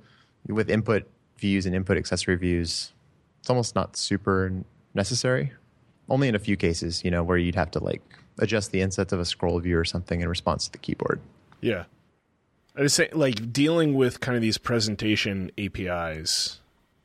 with 0.47 0.69
input 0.69 1.07
views 1.37 1.65
and 1.65 1.75
input 1.75 1.97
accessory 1.97 2.35
views, 2.37 2.93
it's 3.39 3.49
almost 3.49 3.75
not 3.75 3.97
super 3.97 4.51
necessary. 4.93 5.51
Only 6.09 6.27
in 6.27 6.35
a 6.35 6.39
few 6.39 6.55
cases, 6.57 7.03
you 7.03 7.11
know, 7.11 7.23
where 7.23 7.37
you'd 7.37 7.55
have 7.55 7.71
to 7.71 7.83
like 7.83 8.01
adjust 8.39 8.71
the 8.71 8.81
insets 8.81 9.11
of 9.13 9.19
a 9.19 9.25
scroll 9.25 9.59
view 9.59 9.77
or 9.77 9.85
something 9.85 10.21
in 10.21 10.27
response 10.29 10.65
to 10.65 10.71
the 10.71 10.77
keyboard. 10.77 11.19
Yeah. 11.59 11.83
I 12.75 12.83
just 12.83 12.95
say 12.95 13.09
like 13.11 13.51
dealing 13.51 13.95
with 13.95 14.19
kind 14.19 14.35
of 14.35 14.41
these 14.41 14.57
presentation 14.57 15.51
APIs 15.57 16.59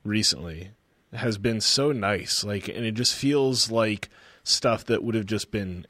recently 0.05 0.71
has 1.13 1.39
been 1.39 1.61
so 1.61 1.93
nice. 1.93 2.45
Like 2.45 2.69
and 2.69 2.85
it 2.85 2.93
just 2.93 3.15
feels 3.15 3.71
like 3.71 4.09
stuff 4.45 4.85
that 4.87 5.03
would 5.03 5.15
have 5.15 5.27
just 5.27 5.51
been 5.51 5.87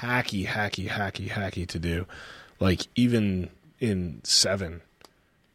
hacky, 0.00 0.46
hacky, 0.46 0.88
hacky, 0.88 1.28
hacky 1.28 1.66
to 1.66 1.78
do. 1.78 2.06
Like 2.58 2.82
even 2.94 3.48
in 3.78 4.20
seven, 4.22 4.82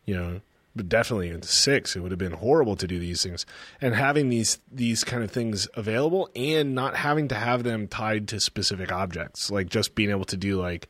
you 0.06 0.16
know, 0.16 0.42
but 0.76 0.90
definitely 0.90 1.30
in 1.30 1.42
six, 1.44 1.96
it 1.96 2.02
would 2.02 2.12
have 2.12 2.20
been 2.20 2.34
horrible 2.34 2.76
to 2.76 2.88
do 2.88 3.00
these 3.00 3.24
things. 3.24 3.46
And 3.80 3.96
having 3.96 4.30
these 4.30 4.60
these 4.72 5.04
kind 5.04 5.24
of 5.24 5.32
things 5.32 5.68
available 5.76 6.30
and 6.36 6.74
not 6.74 6.98
having 6.98 7.28
to 7.30 7.36
have 7.36 7.64
them 7.64 7.88
tied 7.88 8.28
to 8.30 8.40
specific 8.40 8.92
objects, 8.92 9.52
like 9.52 9.70
just 9.70 9.96
being 9.96 10.10
able 10.10 10.26
to 10.26 10.38
do 10.38 10.60
like 10.60 10.88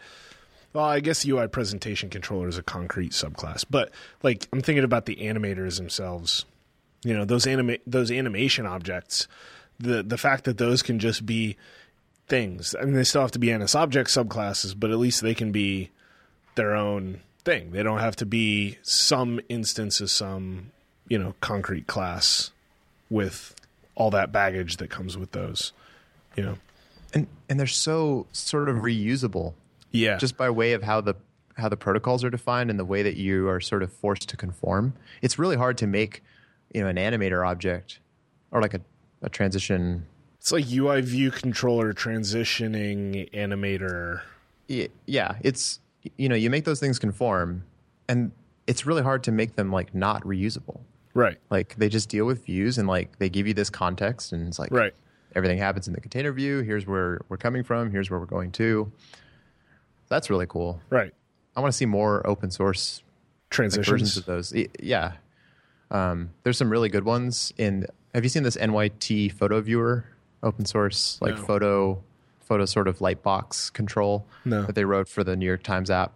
well, 0.75 0.83
I 0.83 0.99
guess 0.99 1.25
UI 1.25 1.47
presentation 1.47 2.09
controller 2.09 2.49
is 2.49 2.57
a 2.57 2.63
concrete 2.63 3.13
subclass, 3.13 3.63
but 3.69 3.91
like 4.23 4.45
I'm 4.51 4.59
thinking 4.59 4.83
about 4.83 5.05
the 5.05 5.15
animators 5.15 5.77
themselves. 5.77 6.43
You 7.01 7.13
know, 7.13 7.23
those 7.23 7.47
anima- 7.47 7.77
those 7.87 8.11
animation 8.11 8.65
objects, 8.65 9.29
the 9.79 10.03
the 10.03 10.17
fact 10.17 10.43
that 10.43 10.57
those 10.57 10.81
can 10.81 10.99
just 10.99 11.25
be 11.25 11.55
things. 12.27 12.75
I 12.77 12.83
mean, 12.83 12.93
they 12.93 13.05
still 13.05 13.21
have 13.21 13.31
to 13.31 13.39
be 13.39 13.55
NS 13.55 13.73
object 13.73 14.09
subclasses, 14.09 14.77
but 14.77 14.91
at 14.91 14.97
least 14.97 15.21
they 15.21 15.33
can 15.33 15.53
be 15.53 15.91
their 16.55 16.75
own 16.75 17.21
thing. 17.45 17.71
They 17.71 17.81
don't 17.81 17.99
have 17.99 18.17
to 18.17 18.25
be 18.25 18.77
some 18.81 19.39
instance 19.47 20.01
of 20.01 20.11
some, 20.11 20.71
you 21.07 21.17
know, 21.17 21.35
concrete 21.39 21.87
class 21.87 22.51
with 23.09 23.55
all 23.95 24.11
that 24.11 24.33
baggage 24.33 24.75
that 24.77 24.89
comes 24.89 25.17
with 25.17 25.31
those. 25.31 25.71
You 26.35 26.43
know. 26.43 26.57
And 27.13 27.27
and 27.47 27.57
they're 27.57 27.65
so 27.65 28.27
sort 28.33 28.67
of 28.67 28.79
reusable 28.79 29.53
Yeah. 29.95 30.17
just 30.17 30.37
by 30.37 30.49
way 30.49 30.73
of 30.73 30.83
how 30.83 31.01
the 31.01 31.15
how 31.57 31.69
the 31.69 31.77
protocols 31.77 32.23
are 32.23 32.29
defined 32.29 32.69
and 32.69 32.77
the 32.77 32.83
way 32.85 33.01
that 33.01 33.15
you 33.15 33.47
are 33.47 33.61
sort 33.61 33.81
of 33.81 33.91
forced 33.93 34.27
to 34.29 34.35
conform. 34.37 34.93
It's 35.21 35.39
really 35.39 35.55
hard 35.55 35.77
to 35.77 35.87
make, 35.87 36.21
you 36.73 36.81
know, 36.81 36.87
an 36.87 36.97
animator 36.97 37.47
object 37.47 37.99
or 38.51 38.61
like 38.61 38.73
a, 38.73 38.81
a 39.21 39.29
transition 39.29 40.05
It's 40.39 40.51
like 40.51 40.65
UI 40.69 40.99
view 41.01 41.31
controller 41.31 41.93
transitioning 41.93 43.29
animator. 43.33 44.21
Yeah, 44.67 45.35
it's 45.41 45.79
you 46.17 46.27
know 46.29 46.35
you 46.35 46.49
make 46.49 46.65
those 46.65 46.79
things 46.79 46.99
conform, 46.99 47.63
and 48.09 48.31
it's 48.67 48.85
really 48.85 49.03
hard 49.03 49.23
to 49.23 49.31
make 49.31 49.55
them 49.55 49.71
like 49.71 49.93
not 49.95 50.23
reusable. 50.23 50.79
Right. 51.13 51.37
Like 51.49 51.75
they 51.77 51.87
just 51.87 52.09
deal 52.09 52.25
with 52.25 52.45
views 52.45 52.77
and 52.77 52.87
like 52.87 53.17
they 53.19 53.29
give 53.29 53.47
you 53.47 53.53
this 53.53 53.69
context, 53.69 54.33
and 54.33 54.47
it's 54.47 54.59
like 54.59 54.71
Right. 54.71 54.93
everything 55.35 55.57
happens 55.57 55.87
in 55.87 55.93
the 55.93 56.01
container 56.01 56.31
view. 56.33 56.59
Here's 56.61 56.85
where 56.85 57.21
we're 57.29 57.37
coming 57.37 57.63
from. 57.63 57.91
Here's 57.91 58.09
where 58.09 58.19
we're 58.19 58.25
going 58.25 58.51
to. 58.53 58.91
That's 60.15 60.29
really 60.29 60.45
cool. 60.47 60.79
Right. 60.89 61.13
I 61.57 61.59
want 61.59 61.73
to 61.73 61.77
see 61.77 61.85
more 61.85 62.25
open 62.25 62.51
source 62.51 63.03
like, 63.51 63.57
versions 63.71 63.85
Transitions. 63.85 64.17
of 64.17 64.25
those. 64.25 64.53
Yeah, 64.81 65.13
um, 65.91 66.29
there's 66.43 66.57
some 66.57 66.69
really 66.69 66.87
good 66.87 67.03
ones. 67.03 67.51
In 67.57 67.85
have 68.13 68.23
you 68.23 68.29
seen 68.29 68.43
this 68.43 68.55
NYT 68.55 69.33
photo 69.33 69.59
viewer 69.59 70.05
open 70.41 70.63
source 70.65 71.17
like 71.21 71.35
No. 71.35 71.41
photo 71.43 72.03
photo 72.39 72.65
sort 72.65 72.87
of 72.87 73.01
light 73.01 73.23
box 73.23 73.69
control 73.69 74.25
No. 74.45 74.63
that 74.63 74.75
they 74.75 74.85
wrote 74.85 75.09
for 75.09 75.23
the 75.25 75.35
New 75.35 75.45
York 75.45 75.63
Times 75.63 75.89
app? 75.89 76.13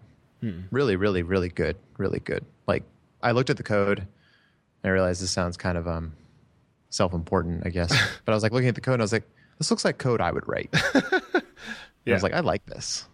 Really, 0.72 0.96
really, 0.96 1.22
really 1.24 1.50
good. 1.50 1.76
Really 1.98 2.20
good. 2.22 2.46
Like 2.68 2.84
I 3.22 3.32
looked 3.32 3.50
at 3.50 3.58
the 3.58 3.64
code 3.64 4.00
and 4.00 4.08
I 4.86 4.90
realized 4.90 5.22
this 5.22 5.32
sounds 5.32 5.58
kind 5.58 5.78
of 5.78 5.90
um, 5.90 6.14
self-important, 6.90 7.64
I 7.66 7.70
guess. 7.70 7.90
but 8.26 8.32
I 8.32 8.36
was 8.36 8.44
like 8.44 8.54
looking 8.54 8.70
at 8.70 8.76
the 8.76 8.82
code 8.82 8.94
and 8.94 9.02
I 9.02 9.04
was 9.04 9.12
like, 9.12 9.28
this 9.58 9.70
looks 9.70 9.84
like 9.84 9.98
code 9.98 10.22
I 10.22 10.32
would 10.32 10.48
write. 10.48 10.70
yeah. 11.04 11.42
I 12.08 12.14
was 12.14 12.24
like, 12.24 12.34
I 12.34 12.40
like 12.40 12.66
this. 12.66 13.06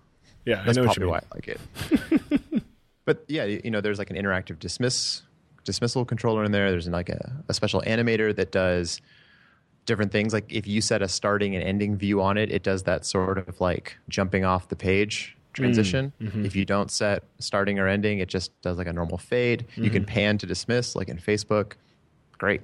Yeah, 0.46 0.62
I 0.62 0.66
That's 0.66 0.78
know 0.78 0.86
what 0.86 0.98
you 0.98 1.08
probably 1.08 1.12
why 1.12 1.18
I 1.18 1.36
like 1.36 1.48
it. 1.48 2.64
but 3.06 3.26
yeah, 3.28 3.46
you 3.46 3.72
know, 3.72 3.82
there's 3.82 4.00
like 4.00 4.10
an 4.10 4.16
interactive 4.16 4.60
dismiss 4.60 5.24
dismissal 5.64 6.06
controller 6.06 6.44
in 6.44 6.52
there. 6.52 6.70
There's 6.72 6.88
like 6.88 7.10
a, 7.10 7.44
a 7.48 7.54
special 7.54 7.82
animator 7.82 8.36
that 8.36 8.52
does 8.52 9.02
different 9.86 10.12
things. 10.12 10.34
Like 10.34 10.46
if 10.50 10.68
you 10.68 10.82
set 10.82 11.02
a 11.02 11.08
starting 11.08 11.56
and 11.56 11.64
ending 11.64 11.98
view 11.98 12.22
on 12.22 12.38
it, 12.38 12.52
it 12.52 12.64
does 12.64 12.84
that 12.84 13.06
sort 13.06 13.38
of 13.38 13.60
like 13.60 13.98
jumping 14.10 14.46
off 14.46 14.70
the 14.70 14.76
page 14.76 15.36
transition. 15.54 16.14
Mm, 16.22 16.28
mm-hmm. 16.28 16.46
If 16.46 16.56
you 16.56 16.66
don't 16.66 16.92
set 16.92 17.24
starting 17.40 17.80
or 17.80 17.88
ending, 17.88 18.20
it 18.20 18.30
just 18.30 18.60
does 18.62 18.78
like 18.78 18.88
a 18.88 18.94
normal 18.94 19.18
fade. 19.18 19.66
You 19.76 19.90
can 19.90 20.04
mm-hmm. 20.04 20.14
pan 20.14 20.38
to 20.40 20.46
dismiss, 20.46 20.96
like 20.96 21.10
in 21.10 21.18
Facebook. 21.18 21.74
Great, 22.38 22.62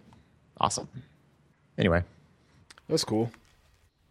awesome. 0.59 0.87
Anyway, 1.77 2.03
That's 2.89 3.03
cool. 3.03 3.31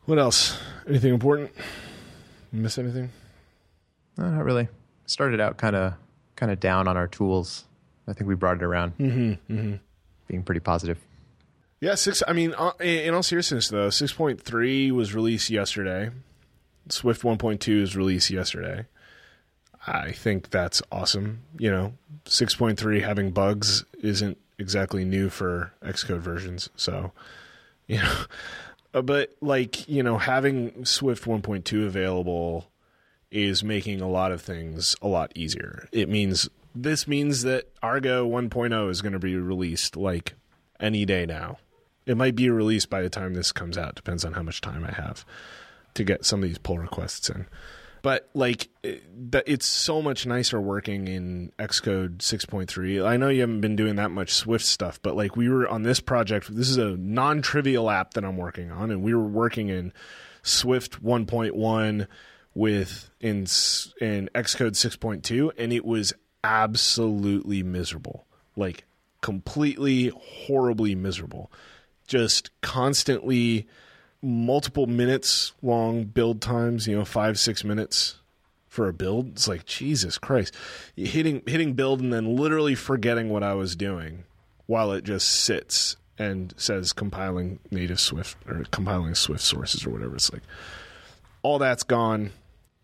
What 0.06 0.18
else? 0.18 0.58
Anything 0.88 1.12
important? 1.12 1.50
Miss 2.50 2.78
anything? 2.78 3.10
No, 4.16 4.30
not 4.30 4.44
really. 4.44 4.68
Started 5.06 5.40
out 5.40 5.56
kind 5.56 5.74
of 5.76 5.94
kind 6.36 6.52
of 6.52 6.60
down 6.60 6.88
on 6.88 6.96
our 6.96 7.08
tools. 7.08 7.64
I 8.08 8.12
think 8.12 8.28
we 8.28 8.34
brought 8.34 8.56
it 8.56 8.62
around. 8.62 8.96
Mm-hmm, 8.98 9.74
Being 10.26 10.42
pretty 10.42 10.60
positive. 10.60 10.98
Yeah, 11.80 11.94
six. 11.94 12.22
I 12.28 12.32
mean, 12.32 12.54
uh, 12.56 12.72
in 12.80 12.86
in 13.08 13.14
all 13.14 13.22
seriousness, 13.22 13.68
though, 13.68 13.90
six 13.90 14.12
point 14.12 14.40
three 14.40 14.90
was 14.92 15.14
released 15.14 15.50
yesterday. 15.50 16.10
Swift 16.88 17.24
one 17.24 17.38
point 17.38 17.60
two 17.60 17.80
is 17.82 17.96
released 17.96 18.30
yesterday. 18.30 18.86
I 19.86 20.12
think 20.12 20.50
that's 20.50 20.82
awesome. 20.92 21.40
You 21.58 21.70
know, 21.70 21.92
six 22.26 22.54
point 22.54 22.78
three 22.78 23.00
having 23.00 23.30
bugs 23.30 23.84
isn't 24.02 24.36
exactly 24.58 25.04
new 25.06 25.30
for 25.30 25.72
Xcode 25.82 26.20
versions, 26.20 26.68
so 26.76 27.12
you 27.86 27.96
know. 27.98 28.14
Uh, 28.92 29.02
But 29.02 29.34
like 29.40 29.88
you 29.88 30.02
know, 30.02 30.18
having 30.18 30.84
Swift 30.84 31.26
one 31.26 31.42
point 31.42 31.64
two 31.64 31.86
available 31.86 32.68
is 33.30 33.62
making 33.62 34.00
a 34.00 34.08
lot 34.08 34.32
of 34.32 34.42
things 34.42 34.96
a 35.00 35.08
lot 35.08 35.32
easier. 35.34 35.88
It 35.92 36.08
means 36.08 36.48
this 36.74 37.06
means 37.08 37.42
that 37.42 37.68
Argo 37.82 38.28
1.0 38.28 38.90
is 38.90 39.02
going 39.02 39.12
to 39.12 39.18
be 39.18 39.36
released 39.36 39.96
like 39.96 40.34
any 40.78 41.04
day 41.04 41.26
now. 41.26 41.58
It 42.06 42.16
might 42.16 42.34
be 42.34 42.50
released 42.50 42.90
by 42.90 43.02
the 43.02 43.10
time 43.10 43.34
this 43.34 43.52
comes 43.52 43.76
out. 43.76 43.94
Depends 43.94 44.24
on 44.24 44.32
how 44.32 44.42
much 44.42 44.60
time 44.60 44.84
I 44.84 44.92
have 44.92 45.24
to 45.94 46.04
get 46.04 46.24
some 46.24 46.42
of 46.42 46.48
these 46.48 46.58
pull 46.58 46.78
requests 46.78 47.28
in. 47.28 47.46
But 48.02 48.30
like, 48.32 48.68
it's 48.82 49.66
so 49.66 50.00
much 50.00 50.24
nicer 50.24 50.60
working 50.60 51.06
in 51.06 51.52
Xcode 51.58 52.18
6.3. 52.18 53.04
I 53.04 53.16
know 53.18 53.28
you 53.28 53.42
haven't 53.42 53.60
been 53.60 53.76
doing 53.76 53.96
that 53.96 54.10
much 54.10 54.32
Swift 54.32 54.64
stuff, 54.64 54.98
but 55.02 55.16
like 55.16 55.36
we 55.36 55.50
were 55.50 55.68
on 55.68 55.82
this 55.82 56.00
project. 56.00 56.54
This 56.54 56.70
is 56.70 56.78
a 56.78 56.96
non-trivial 56.96 57.90
app 57.90 58.14
that 58.14 58.24
I'm 58.24 58.38
working 58.38 58.70
on, 58.70 58.90
and 58.90 59.02
we 59.02 59.14
were 59.14 59.28
working 59.28 59.68
in 59.68 59.92
Swift 60.42 61.04
1.1 61.04 62.06
with 62.54 63.10
in 63.20 63.40
in 64.00 64.28
Xcode 64.34 64.76
6.2, 64.76 65.52
and 65.56 65.72
it 65.72 65.84
was 65.84 66.12
absolutely 66.42 67.62
miserable. 67.62 68.26
Like 68.56 68.84
completely 69.20 70.12
horribly 70.16 70.94
miserable. 70.94 71.50
Just 72.06 72.50
constantly 72.60 73.68
multiple 74.22 74.86
minutes 74.86 75.52
long 75.62 76.04
build 76.04 76.40
times, 76.42 76.86
you 76.86 76.96
know, 76.96 77.04
five, 77.04 77.38
six 77.38 77.64
minutes 77.64 78.16
for 78.68 78.88
a 78.88 78.92
build. 78.92 79.30
It's 79.30 79.48
like 79.48 79.64
Jesus 79.64 80.18
Christ. 80.18 80.54
Hitting 80.96 81.42
hitting 81.46 81.74
build 81.74 82.00
and 82.00 82.12
then 82.12 82.36
literally 82.36 82.74
forgetting 82.74 83.28
what 83.28 83.42
I 83.42 83.54
was 83.54 83.76
doing 83.76 84.24
while 84.66 84.92
it 84.92 85.04
just 85.04 85.28
sits 85.28 85.96
and 86.18 86.54
says 86.56 86.92
compiling 86.92 87.58
native 87.70 87.98
Swift 87.98 88.36
or 88.46 88.64
compiling 88.70 89.14
Swift 89.14 89.42
sources 89.42 89.86
or 89.86 89.90
whatever. 89.90 90.16
It's 90.16 90.32
like 90.32 90.42
all 91.42 91.58
that's 91.58 91.82
gone. 91.82 92.30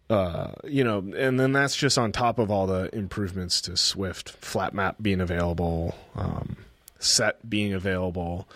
Uh, 0.08 0.52
you 0.64 0.84
know, 0.84 0.98
and 1.16 1.40
then 1.40 1.52
that's 1.52 1.74
just 1.74 1.98
on 1.98 2.12
top 2.12 2.38
of 2.38 2.50
all 2.50 2.66
the 2.66 2.94
improvements 2.94 3.60
to 3.60 3.76
Swift, 3.76 4.30
flat 4.30 4.72
map 4.72 4.96
being 5.02 5.20
available, 5.20 5.96
um, 6.14 6.56
set 7.00 7.48
being 7.48 7.72
available, 7.72 8.46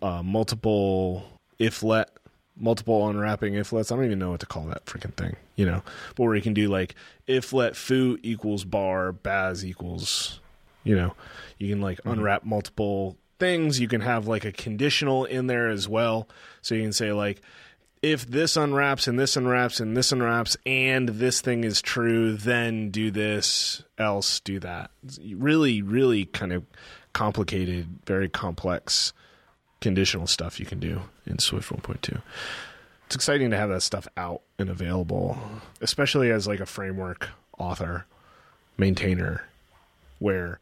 uh, 0.00 0.22
multiple 0.22 1.24
if 1.58 1.82
let, 1.82 2.10
multiple 2.56 3.06
unwrapping 3.08 3.54
if 3.54 3.72
lets. 3.72 3.92
I 3.92 3.96
don't 3.96 4.06
even 4.06 4.18
know 4.18 4.30
what 4.30 4.40
to 4.40 4.46
call 4.46 4.64
that 4.66 4.86
freaking 4.86 5.12
thing, 5.14 5.36
you 5.54 5.66
know, 5.66 5.82
but 6.14 6.24
where 6.24 6.34
you 6.34 6.40
can 6.40 6.54
do 6.54 6.68
like 6.68 6.94
if 7.26 7.52
let 7.52 7.76
foo 7.76 8.18
equals 8.22 8.64
bar, 8.64 9.12
baz 9.12 9.66
equals, 9.66 10.40
you 10.82 10.96
know, 10.96 11.14
you 11.58 11.68
can 11.68 11.82
like 11.82 12.00
unwrap 12.06 12.44
multiple 12.44 13.18
things. 13.38 13.80
You 13.80 13.88
can 13.88 14.00
have 14.00 14.26
like 14.26 14.44
a 14.44 14.52
conditional 14.52 15.24
in 15.24 15.46
there 15.46 15.68
as 15.68 15.88
well. 15.88 16.28
So 16.62 16.74
you 16.74 16.82
can 16.82 16.92
say 16.92 17.12
like, 17.12 17.42
if 18.06 18.24
this 18.24 18.56
unwraps 18.56 19.08
and 19.08 19.18
this 19.18 19.36
unwraps 19.36 19.80
and 19.80 19.96
this 19.96 20.12
unwraps 20.12 20.56
and 20.64 21.08
this 21.08 21.40
thing 21.40 21.64
is 21.64 21.82
true, 21.82 22.34
then 22.34 22.90
do 22.90 23.10
this, 23.10 23.82
else 23.98 24.38
do 24.38 24.60
that. 24.60 24.92
Really, 25.34 25.82
really 25.82 26.26
kind 26.26 26.52
of 26.52 26.64
complicated, 27.12 27.88
very 28.06 28.28
complex 28.28 29.12
conditional 29.80 30.28
stuff 30.28 30.60
you 30.60 30.66
can 30.66 30.78
do 30.78 31.02
in 31.26 31.40
Swift 31.40 31.70
1.2. 31.70 32.22
It's 33.06 33.16
exciting 33.16 33.50
to 33.50 33.56
have 33.56 33.70
that 33.70 33.82
stuff 33.82 34.06
out 34.16 34.42
and 34.56 34.70
available, 34.70 35.36
especially 35.80 36.30
as 36.30 36.46
like 36.46 36.60
a 36.60 36.66
framework 36.66 37.30
author, 37.58 38.06
maintainer, 38.78 39.42
where 40.20 40.60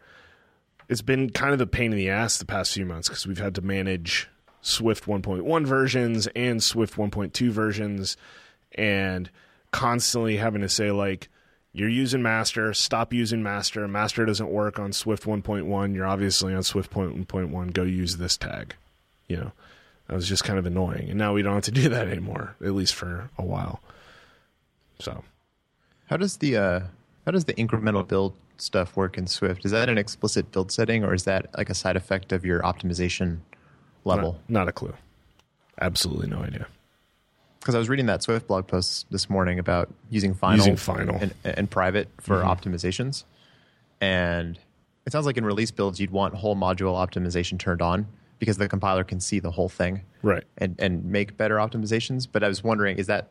it's 0.88 1.02
been 1.02 1.28
kind 1.28 1.52
of 1.52 1.60
a 1.60 1.66
pain 1.66 1.92
in 1.92 1.98
the 1.98 2.08
ass 2.08 2.38
the 2.38 2.46
past 2.46 2.72
few 2.72 2.86
months 2.86 3.08
because 3.08 3.26
we've 3.26 3.38
had 3.38 3.54
to 3.56 3.60
manage 3.60 4.30
Swift 4.64 5.04
1.1 5.04 5.66
versions 5.66 6.26
and 6.28 6.62
Swift 6.62 6.96
1.2 6.96 7.50
versions 7.50 8.16
and 8.72 9.30
constantly 9.70 10.38
having 10.38 10.62
to 10.62 10.68
say 10.68 10.90
like 10.90 11.28
you're 11.74 11.88
using 11.88 12.22
master. 12.22 12.72
Stop 12.72 13.12
using 13.12 13.42
master. 13.42 13.86
Master 13.86 14.24
doesn't 14.24 14.50
work 14.50 14.78
on 14.78 14.92
swift 14.92 15.24
1.1 15.24 15.94
you're 15.94 16.06
obviously 16.06 16.54
on 16.54 16.62
swift 16.62 16.92
1.1 16.92 17.72
go 17.74 17.82
use 17.82 18.16
this 18.16 18.38
tag. 18.38 18.74
You 19.28 19.36
know 19.36 19.52
that 20.08 20.14
was 20.14 20.28
just 20.28 20.44
kind 20.44 20.58
of 20.58 20.64
annoying. 20.64 21.10
And 21.10 21.18
now 21.18 21.34
we 21.34 21.42
don't 21.42 21.54
have 21.54 21.64
to 21.64 21.70
do 21.70 21.90
that 21.90 22.08
anymore 22.08 22.56
at 22.64 22.72
least 22.72 22.94
for 22.94 23.30
a 23.36 23.44
while. 23.44 23.80
So. 24.98 25.22
How 26.06 26.16
does 26.16 26.38
the 26.38 26.56
uh, 26.56 26.80
how 27.26 27.32
does 27.32 27.44
the 27.44 27.54
incremental 27.54 28.06
build 28.06 28.34
stuff 28.56 28.96
work 28.96 29.18
in 29.18 29.26
Swift? 29.26 29.64
Is 29.64 29.72
that 29.72 29.88
an 29.88 29.98
explicit 29.98 30.52
build 30.52 30.70
setting, 30.70 31.04
or 31.04 31.14
is 31.14 31.24
that 31.24 31.46
like 31.56 31.70
a 31.70 31.74
side 31.74 31.96
effect 31.96 32.32
of 32.32 32.44
your 32.44 32.60
optimization 32.60 33.38
level? 34.04 34.32
not, 34.48 34.60
not 34.62 34.68
a 34.68 34.72
clue 34.72 34.94
absolutely 35.80 36.28
no 36.28 36.38
idea 36.38 36.66
Because 37.60 37.74
I 37.74 37.78
was 37.78 37.88
reading 37.88 38.06
that 38.06 38.22
Swift 38.22 38.46
blog 38.46 38.66
post 38.66 39.06
this 39.10 39.28
morning 39.28 39.58
about 39.58 39.92
using 40.10 40.34
Final, 40.34 40.58
Using 40.58 40.76
Final. 40.76 41.16
and, 41.16 41.34
and 41.44 41.70
private 41.70 42.08
for 42.20 42.36
mm-hmm. 42.38 42.48
optimizations, 42.48 43.24
and 44.00 44.58
it 45.06 45.12
sounds 45.12 45.26
like 45.26 45.36
in 45.36 45.44
release 45.44 45.70
builds 45.70 46.00
you'd 46.00 46.10
want 46.10 46.34
whole 46.34 46.56
module 46.56 46.94
optimization 46.94 47.58
turned 47.58 47.82
on 47.82 48.06
because 48.38 48.58
the 48.58 48.68
compiler 48.68 49.04
can 49.04 49.20
see 49.20 49.40
the 49.40 49.50
whole 49.50 49.68
thing 49.68 50.02
right 50.22 50.44
and 50.58 50.76
and 50.78 51.04
make 51.04 51.36
better 51.36 51.56
optimizations. 51.56 52.26
But 52.30 52.44
I 52.44 52.48
was 52.48 52.62
wondering, 52.62 52.98
is 52.98 53.06
that 53.06 53.30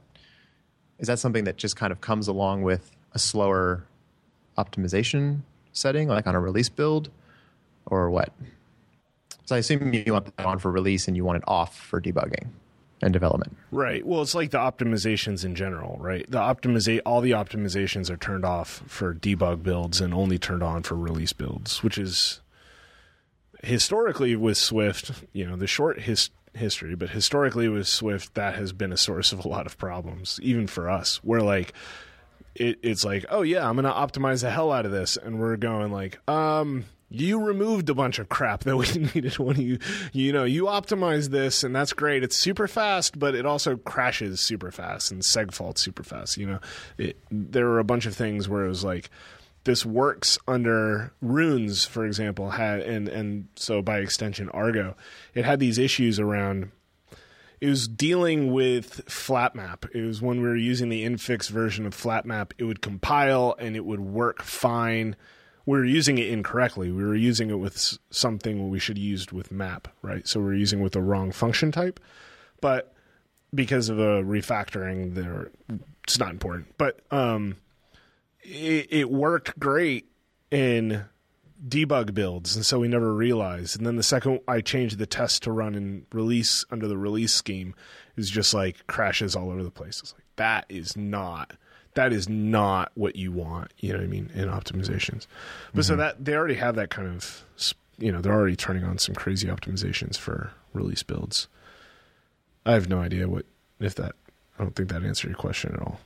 is 0.99 1.07
that 1.07 1.19
something 1.19 1.43
that 1.43 1.57
just 1.57 1.75
kind 1.75 1.91
of 1.91 2.01
comes 2.01 2.27
along 2.27 2.63
with 2.63 2.91
a 3.13 3.19
slower 3.19 3.85
optimization 4.57 5.41
setting, 5.71 6.07
like 6.07 6.27
on 6.27 6.35
a 6.35 6.39
release 6.39 6.69
build, 6.69 7.09
or 7.85 8.09
what? 8.09 8.31
So 9.45 9.55
I 9.55 9.59
assume 9.59 9.93
you 9.93 10.13
want 10.13 10.35
that 10.37 10.45
on 10.45 10.59
for 10.59 10.71
release 10.71 11.07
and 11.07 11.17
you 11.17 11.25
want 11.25 11.37
it 11.37 11.43
off 11.47 11.77
for 11.77 11.99
debugging 11.99 12.47
and 13.01 13.11
development. 13.11 13.57
Right. 13.71 14.05
Well, 14.05 14.21
it's 14.21 14.33
like 14.33 14.51
the 14.51 14.57
optimizations 14.57 15.43
in 15.43 15.55
general, 15.55 15.97
right? 15.99 16.25
The 16.29 16.39
optimiza- 16.39 17.01
all 17.05 17.19
the 17.19 17.31
optimizations 17.31 18.09
are 18.09 18.15
turned 18.17 18.45
off 18.45 18.83
for 18.87 19.13
debug 19.13 19.61
builds 19.63 19.99
and 19.99 20.13
only 20.13 20.37
turned 20.37 20.63
on 20.63 20.83
for 20.83 20.95
release 20.95 21.33
builds, 21.33 21.83
which 21.83 21.97
is 21.97 22.39
historically 23.61 24.35
with 24.35 24.57
Swift, 24.57 25.11
you 25.33 25.45
know, 25.45 25.57
the 25.57 25.67
short 25.67 26.01
his- 26.01 26.29
history, 26.53 26.95
but 26.95 27.09
historically 27.09 27.67
with 27.67 27.87
Swift, 27.87 28.35
that 28.35 28.55
has 28.55 28.71
been 28.71 28.93
a 28.93 28.97
source 28.97 29.33
of 29.33 29.43
a 29.43 29.47
lot 29.47 29.65
of 29.65 29.77
problems, 29.77 30.39
even 30.41 30.67
for 30.67 30.89
us. 30.89 31.17
Where 31.23 31.41
like 31.41 31.73
it, 32.55 32.79
it's 32.83 33.03
like, 33.03 33.25
oh 33.29 33.41
yeah, 33.41 33.67
I'm 33.67 33.75
gonna 33.75 33.91
optimize 33.91 34.41
the 34.41 34.49
hell 34.49 34.71
out 34.71 34.85
of 34.85 34.91
this, 34.91 35.17
and 35.17 35.39
we're 35.39 35.57
going 35.57 35.91
like, 35.91 36.19
um, 36.29 36.85
you 37.09 37.43
removed 37.43 37.89
a 37.89 37.93
bunch 37.93 38.19
of 38.19 38.29
crap 38.29 38.63
that 38.63 38.75
we 38.75 38.87
needed 39.15 39.37
when 39.37 39.59
you, 39.59 39.79
you 40.11 40.33
know, 40.33 40.43
you 40.43 40.65
optimized 40.65 41.29
this, 41.29 41.63
and 41.63 41.75
that's 41.75 41.93
great. 41.93 42.23
It's 42.23 42.37
super 42.37 42.67
fast, 42.67 43.19
but 43.19 43.35
it 43.35 43.45
also 43.45 43.77
crashes 43.77 44.41
super 44.41 44.71
fast 44.71 45.11
and 45.11 45.21
segfaults 45.21 45.79
super 45.79 46.03
fast. 46.03 46.37
You 46.37 46.47
know, 46.47 46.59
it, 46.97 47.17
there 47.31 47.65
were 47.65 47.79
a 47.79 47.83
bunch 47.83 48.05
of 48.05 48.15
things 48.15 48.47
where 48.49 48.65
it 48.65 48.69
was 48.69 48.83
like. 48.83 49.09
This 49.65 49.85
works 49.85 50.37
under 50.45 51.13
runes, 51.21 51.85
for 51.85 52.05
example, 52.05 52.49
had 52.49 52.81
and 52.81 53.07
and 53.07 53.47
so 53.55 53.81
by 53.81 53.99
extension 53.99 54.49
Argo, 54.49 54.97
it 55.33 55.45
had 55.45 55.61
these 55.61 55.77
issues 55.77 56.19
around 56.19 56.69
it 57.63 57.69
was 57.69 57.87
dealing 57.87 58.51
with 58.51 59.05
flatmap. 59.05 59.89
It 59.95 60.01
was 60.01 60.21
when 60.21 60.41
we 60.41 60.49
were 60.49 60.57
using 60.57 60.89
the 60.89 61.05
infix 61.05 61.49
version 61.49 61.85
of 61.85 61.95
flatmap, 61.95 62.51
it 62.57 62.65
would 62.65 62.81
compile 62.81 63.55
and 63.57 63.77
it 63.77 63.85
would 63.85 64.01
work 64.01 64.41
fine. 64.41 65.15
We 65.65 65.77
were 65.77 65.85
using 65.85 66.17
it 66.17 66.27
incorrectly. 66.27 66.91
We 66.91 67.03
were 67.03 67.15
using 67.15 67.49
it 67.49 67.59
with 67.59 67.97
something 68.09 68.69
we 68.69 68.79
should 68.79 68.97
have 68.97 69.03
used 69.03 69.31
with 69.31 69.51
map, 69.51 69.87
right? 70.01 70.27
So 70.27 70.39
we 70.41 70.47
are 70.47 70.53
using 70.53 70.79
it 70.79 70.83
with 70.83 70.93
the 70.93 71.01
wrong 71.01 71.31
function 71.31 71.71
type. 71.71 71.99
But 72.59 72.93
because 73.53 73.89
of 73.89 73.99
a 73.99 74.23
refactoring, 74.23 75.15
there 75.15 75.51
it's 76.03 76.19
not 76.19 76.31
important. 76.31 76.77
But 76.77 76.99
um, 77.11 77.57
it, 78.41 78.87
it 78.91 79.11
worked 79.11 79.57
great 79.57 80.09
in 80.51 81.05
debug 81.65 82.13
builds, 82.13 82.55
and 82.55 82.65
so 82.65 82.79
we 82.79 82.87
never 82.87 83.13
realized. 83.13 83.77
And 83.77 83.85
then 83.85 83.95
the 83.95 84.03
second 84.03 84.41
I 84.47 84.61
changed 84.61 84.97
the 84.97 85.05
test 85.05 85.43
to 85.43 85.51
run 85.51 85.75
in 85.75 86.05
release 86.11 86.65
under 86.71 86.87
the 86.87 86.97
release 86.97 87.33
scheme, 87.33 87.73
is 88.17 88.29
just 88.29 88.53
like 88.53 88.85
crashes 88.87 89.35
all 89.35 89.49
over 89.49 89.63
the 89.63 89.71
place. 89.71 89.99
It's 90.01 90.13
like 90.13 90.25
that 90.35 90.65
is 90.67 90.97
not 90.97 91.53
that 91.95 92.13
is 92.13 92.27
not 92.27 92.91
what 92.95 93.15
you 93.15 93.31
want. 93.31 93.71
You 93.79 93.93
know 93.93 93.99
what 93.99 94.05
I 94.05 94.07
mean 94.07 94.29
in 94.33 94.47
optimizations. 94.47 95.27
But 95.73 95.85
so 95.85 95.95
that 95.95 96.23
they 96.23 96.35
already 96.35 96.55
have 96.55 96.75
that 96.75 96.89
kind 96.89 97.07
of 97.07 97.43
you 97.97 98.11
know 98.11 98.21
they're 98.21 98.33
already 98.33 98.55
turning 98.55 98.83
on 98.83 98.97
some 98.97 99.15
crazy 99.15 99.47
optimizations 99.47 100.17
for 100.17 100.51
release 100.73 101.03
builds. 101.03 101.47
I 102.65 102.73
have 102.73 102.89
no 102.89 102.99
idea 102.99 103.27
what 103.27 103.45
if 103.79 103.95
that. 103.95 104.15
I 104.57 104.63
don't 104.63 104.75
think 104.75 104.89
that 104.89 105.03
answered 105.03 105.29
your 105.29 105.37
question 105.37 105.73
at 105.73 105.79
all. 105.79 105.99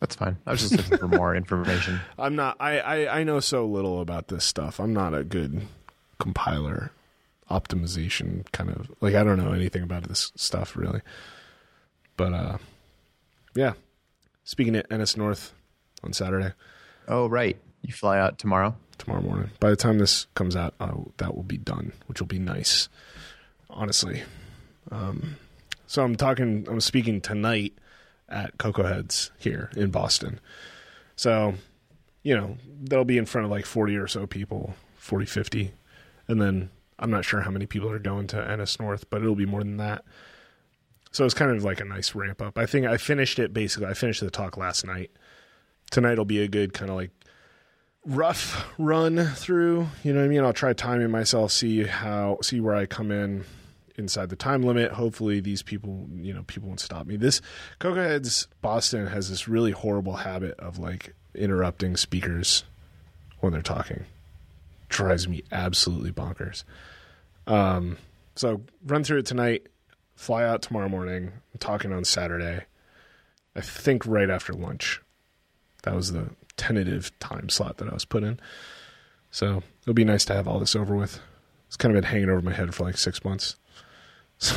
That's 0.00 0.14
fine. 0.14 0.36
I 0.46 0.52
was 0.52 0.60
just 0.60 0.76
looking 0.76 0.98
for 0.98 1.08
more 1.08 1.34
information. 1.36 2.00
I'm 2.18 2.36
not. 2.36 2.56
I, 2.60 2.78
I 2.80 3.20
I 3.20 3.24
know 3.24 3.40
so 3.40 3.66
little 3.66 4.00
about 4.00 4.28
this 4.28 4.44
stuff. 4.44 4.80
I'm 4.80 4.92
not 4.92 5.14
a 5.14 5.24
good 5.24 5.62
compiler, 6.18 6.92
optimization 7.50 8.50
kind 8.52 8.70
of 8.70 8.90
like. 9.00 9.14
I 9.14 9.24
don't 9.24 9.38
know 9.38 9.52
anything 9.52 9.82
about 9.82 10.04
this 10.04 10.32
stuff 10.36 10.76
really. 10.76 11.02
But 12.16 12.32
uh, 12.32 12.58
yeah. 13.54 13.72
Speaking 14.44 14.76
at 14.76 14.90
NS 14.90 15.16
North 15.16 15.52
on 16.02 16.12
Saturday 16.12 16.52
Oh, 17.08 17.28
right. 17.28 17.56
You 17.82 17.92
fly 17.92 18.18
out 18.18 18.38
tomorrow. 18.38 18.76
tomorrow 18.98 19.22
morning. 19.22 19.50
By 19.58 19.70
the 19.70 19.76
time 19.76 19.98
this 19.98 20.26
comes 20.34 20.54
out, 20.54 20.74
uh, 20.78 20.92
that 21.16 21.34
will 21.34 21.42
be 21.42 21.56
done, 21.58 21.92
which 22.06 22.20
will 22.20 22.26
be 22.28 22.38
nice. 22.38 22.88
Honestly, 23.68 24.22
um, 24.92 25.36
so 25.86 26.02
I'm 26.04 26.14
talking. 26.16 26.66
I'm 26.70 26.80
speaking 26.80 27.20
tonight 27.20 27.72
at 28.28 28.58
Cocoa 28.58 28.84
Heads 28.84 29.30
here 29.38 29.70
in 29.76 29.90
Boston. 29.90 30.40
So, 31.16 31.54
you 32.22 32.36
know, 32.36 32.58
they'll 32.82 33.04
be 33.04 33.18
in 33.18 33.26
front 33.26 33.44
of 33.44 33.50
like 33.50 33.66
40 33.66 33.96
or 33.96 34.06
so 34.06 34.26
people, 34.26 34.74
40, 34.96 35.26
50. 35.26 35.72
And 36.28 36.40
then 36.40 36.70
I'm 36.98 37.10
not 37.10 37.24
sure 37.24 37.40
how 37.40 37.50
many 37.50 37.66
people 37.66 37.90
are 37.90 37.98
going 37.98 38.26
to 38.28 38.56
NS 38.56 38.78
North, 38.78 39.08
but 39.10 39.20
it'll 39.22 39.34
be 39.34 39.46
more 39.46 39.60
than 39.64 39.78
that. 39.78 40.04
So 41.12 41.24
it's 41.24 41.34
kind 41.34 41.50
of 41.50 41.64
like 41.64 41.80
a 41.80 41.84
nice 41.84 42.14
ramp 42.14 42.40
up. 42.40 42.56
I 42.56 42.66
think 42.66 42.86
I 42.86 42.96
finished 42.96 43.38
it 43.38 43.52
basically. 43.52 43.88
I 43.88 43.94
finished 43.94 44.20
the 44.20 44.30
talk 44.30 44.56
last 44.56 44.86
night. 44.86 45.10
Tonight 45.90 46.18
will 46.18 46.24
be 46.24 46.40
a 46.40 46.48
good 46.48 46.72
kind 46.72 46.90
of 46.90 46.96
like 46.96 47.10
rough 48.04 48.66
run 48.78 49.26
through. 49.26 49.88
You 50.02 50.12
know 50.12 50.20
what 50.20 50.26
I 50.26 50.28
mean? 50.28 50.44
I'll 50.44 50.52
try 50.52 50.72
timing 50.72 51.10
myself, 51.10 51.52
see 51.52 51.84
how 51.84 52.38
see 52.42 52.60
where 52.60 52.74
I 52.74 52.86
come 52.86 53.10
in 53.10 53.44
inside 53.96 54.30
the 54.30 54.36
time 54.36 54.62
limit. 54.62 54.92
Hopefully, 54.92 55.40
these 55.40 55.62
people, 55.62 56.08
you 56.14 56.32
know, 56.32 56.42
people 56.44 56.68
won't 56.68 56.80
stop 56.80 57.06
me. 57.06 57.16
This 57.16 57.40
Cocoa 57.78 58.02
Heads 58.02 58.48
Boston 58.62 59.06
has 59.08 59.28
this 59.28 59.48
really 59.48 59.72
horrible 59.72 60.16
habit 60.16 60.58
of 60.58 60.78
like 60.78 61.14
interrupting 61.34 61.96
speakers 61.96 62.64
when 63.40 63.52
they're 63.52 63.62
talking. 63.62 64.04
Drives 64.88 65.28
me 65.28 65.42
absolutely 65.52 66.12
bonkers. 66.12 66.64
Um, 67.46 67.98
so 68.34 68.62
run 68.84 69.04
through 69.04 69.18
it 69.18 69.26
tonight. 69.26 69.66
Fly 70.20 70.44
out 70.44 70.60
tomorrow 70.60 70.90
morning. 70.90 71.32
I'm 71.54 71.58
talking 71.60 71.94
on 71.94 72.04
Saturday. 72.04 72.66
I 73.56 73.62
think 73.62 74.04
right 74.04 74.28
after 74.28 74.52
lunch. 74.52 75.00
That 75.84 75.94
was 75.94 76.12
the 76.12 76.28
tentative 76.58 77.18
time 77.20 77.48
slot 77.48 77.78
that 77.78 77.88
I 77.88 77.94
was 77.94 78.04
put 78.04 78.22
in. 78.22 78.38
So 79.30 79.62
it'll 79.80 79.94
be 79.94 80.04
nice 80.04 80.26
to 80.26 80.34
have 80.34 80.46
all 80.46 80.60
this 80.60 80.76
over 80.76 80.94
with. 80.94 81.20
It's 81.68 81.78
kind 81.78 81.96
of 81.96 82.02
been 82.02 82.10
hanging 82.10 82.28
over 82.28 82.42
my 82.42 82.52
head 82.52 82.74
for 82.74 82.84
like 82.84 82.98
six 82.98 83.24
months. 83.24 83.56
So 84.38 84.56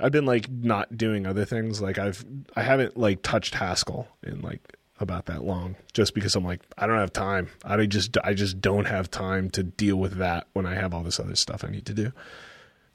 I've 0.00 0.10
been 0.10 0.26
like 0.26 0.50
not 0.50 0.98
doing 0.98 1.26
other 1.26 1.44
things. 1.44 1.80
Like 1.80 1.98
I've 1.98 2.24
I 2.56 2.62
haven't 2.62 2.96
like 2.96 3.22
touched 3.22 3.54
Haskell 3.54 4.08
in 4.24 4.40
like 4.40 4.76
about 4.98 5.26
that 5.26 5.44
long 5.44 5.76
just 5.92 6.12
because 6.12 6.34
I'm 6.34 6.44
like 6.44 6.62
I 6.76 6.88
don't 6.88 6.98
have 6.98 7.12
time. 7.12 7.50
I 7.64 7.86
just 7.86 8.16
I 8.24 8.34
just 8.34 8.60
don't 8.60 8.86
have 8.86 9.12
time 9.12 9.48
to 9.50 9.62
deal 9.62 9.96
with 9.96 10.14
that 10.14 10.48
when 10.54 10.66
I 10.66 10.74
have 10.74 10.92
all 10.92 11.04
this 11.04 11.20
other 11.20 11.36
stuff 11.36 11.62
I 11.62 11.68
need 11.68 11.86
to 11.86 11.94
do. 11.94 12.12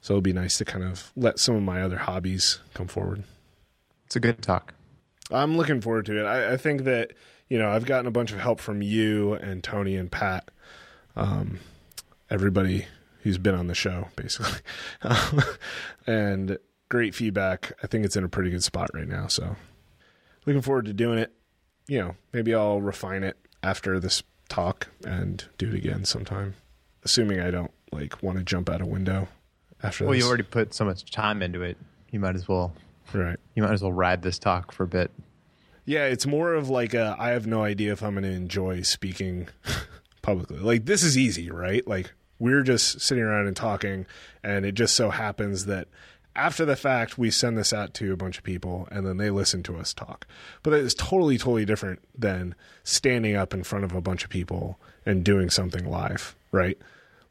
So 0.02 0.14
it'll 0.14 0.20
be 0.20 0.32
nice 0.32 0.58
to 0.58 0.64
kind 0.64 0.84
of 0.84 1.12
let 1.16 1.38
some 1.38 1.54
of 1.54 1.62
my 1.62 1.80
other 1.80 1.96
hobbies 1.96 2.58
come 2.74 2.88
forward. 2.88 3.22
It's 4.04 4.16
a 4.16 4.20
good 4.20 4.42
talk. 4.42 4.74
I'm 5.30 5.56
looking 5.56 5.80
forward 5.80 6.06
to 6.06 6.20
it. 6.20 6.26
I, 6.26 6.54
I 6.54 6.56
think 6.56 6.82
that 6.84 7.12
you 7.48 7.56
know 7.56 7.70
I've 7.70 7.86
gotten 7.86 8.08
a 8.08 8.10
bunch 8.10 8.32
of 8.32 8.40
help 8.40 8.60
from 8.60 8.82
you 8.82 9.34
and 9.34 9.62
Tony 9.62 9.96
and 9.96 10.10
Pat, 10.10 10.50
um, 11.14 11.60
everybody 12.28 12.86
who's 13.20 13.38
been 13.38 13.54
on 13.54 13.68
the 13.68 13.76
show 13.76 14.08
basically, 14.16 14.58
and 16.06 16.58
great 16.88 17.14
feedback. 17.14 17.72
I 17.82 17.86
think 17.86 18.04
it's 18.04 18.16
in 18.16 18.24
a 18.24 18.28
pretty 18.28 18.50
good 18.50 18.64
spot 18.64 18.90
right 18.92 19.08
now. 19.08 19.28
So 19.28 19.54
looking 20.44 20.62
forward 20.62 20.86
to 20.86 20.92
doing 20.92 21.18
it. 21.18 21.32
You 21.86 22.00
know, 22.00 22.16
maybe 22.32 22.54
I'll 22.54 22.80
refine 22.80 23.22
it 23.22 23.36
after 23.62 24.00
this 24.00 24.24
talk 24.48 24.88
and 25.04 25.44
do 25.58 25.68
it 25.68 25.74
again 25.74 26.04
sometime, 26.04 26.54
assuming 27.04 27.38
I 27.40 27.52
don't 27.52 27.70
like 27.92 28.20
want 28.20 28.38
to 28.38 28.44
jump 28.44 28.68
out 28.68 28.80
a 28.80 28.86
window 28.86 29.28
after. 29.82 30.04
Well, 30.04 30.14
this. 30.14 30.22
you 30.22 30.28
already 30.28 30.44
put 30.44 30.74
so 30.74 30.84
much 30.84 31.10
time 31.10 31.42
into 31.42 31.62
it. 31.62 31.76
You 32.10 32.20
might 32.20 32.34
as 32.34 32.46
well. 32.46 32.72
right. 33.12 33.38
You 33.54 33.62
might 33.62 33.72
as 33.72 33.82
well 33.82 33.92
ride 33.92 34.22
this 34.22 34.38
talk 34.38 34.72
for 34.72 34.84
a 34.84 34.88
bit. 34.88 35.10
Yeah, 35.84 36.04
it's 36.04 36.26
more 36.26 36.54
of 36.54 36.68
like 36.70 36.94
a, 36.94 37.16
I 37.18 37.30
have 37.30 37.46
no 37.46 37.64
idea 37.64 37.92
if 37.92 38.02
I'm 38.02 38.14
going 38.14 38.22
to 38.24 38.30
enjoy 38.30 38.82
speaking 38.82 39.48
publicly. 40.22 40.58
Like 40.58 40.84
this 40.84 41.02
is 41.02 41.18
easy, 41.18 41.50
right? 41.50 41.86
Like 41.86 42.12
we're 42.38 42.62
just 42.62 43.00
sitting 43.00 43.24
around 43.24 43.46
and 43.46 43.56
talking, 43.56 44.06
and 44.44 44.64
it 44.64 44.72
just 44.72 44.94
so 44.94 45.10
happens 45.10 45.66
that 45.66 45.88
after 46.34 46.64
the 46.64 46.76
fact 46.76 47.18
we 47.18 47.30
send 47.30 47.58
this 47.58 47.72
out 47.72 47.94
to 47.94 48.12
a 48.12 48.16
bunch 48.16 48.38
of 48.38 48.44
people, 48.44 48.88
and 48.90 49.06
then 49.06 49.16
they 49.16 49.30
listen 49.30 49.62
to 49.64 49.76
us 49.76 49.92
talk. 49.92 50.26
But 50.62 50.70
that 50.70 50.80
is 50.80 50.94
totally, 50.94 51.36
totally 51.36 51.64
different 51.64 52.00
than 52.16 52.54
standing 52.84 53.34
up 53.34 53.52
in 53.52 53.64
front 53.64 53.84
of 53.84 53.92
a 53.92 54.00
bunch 54.00 54.24
of 54.24 54.30
people 54.30 54.78
and 55.04 55.24
doing 55.24 55.50
something 55.50 55.84
live, 55.84 56.36
right? 56.52 56.78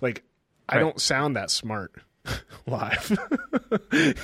Like 0.02 0.24
I 0.68 0.80
don't 0.80 1.00
sound 1.00 1.36
that 1.36 1.52
smart 1.52 1.94
live. 2.68 3.18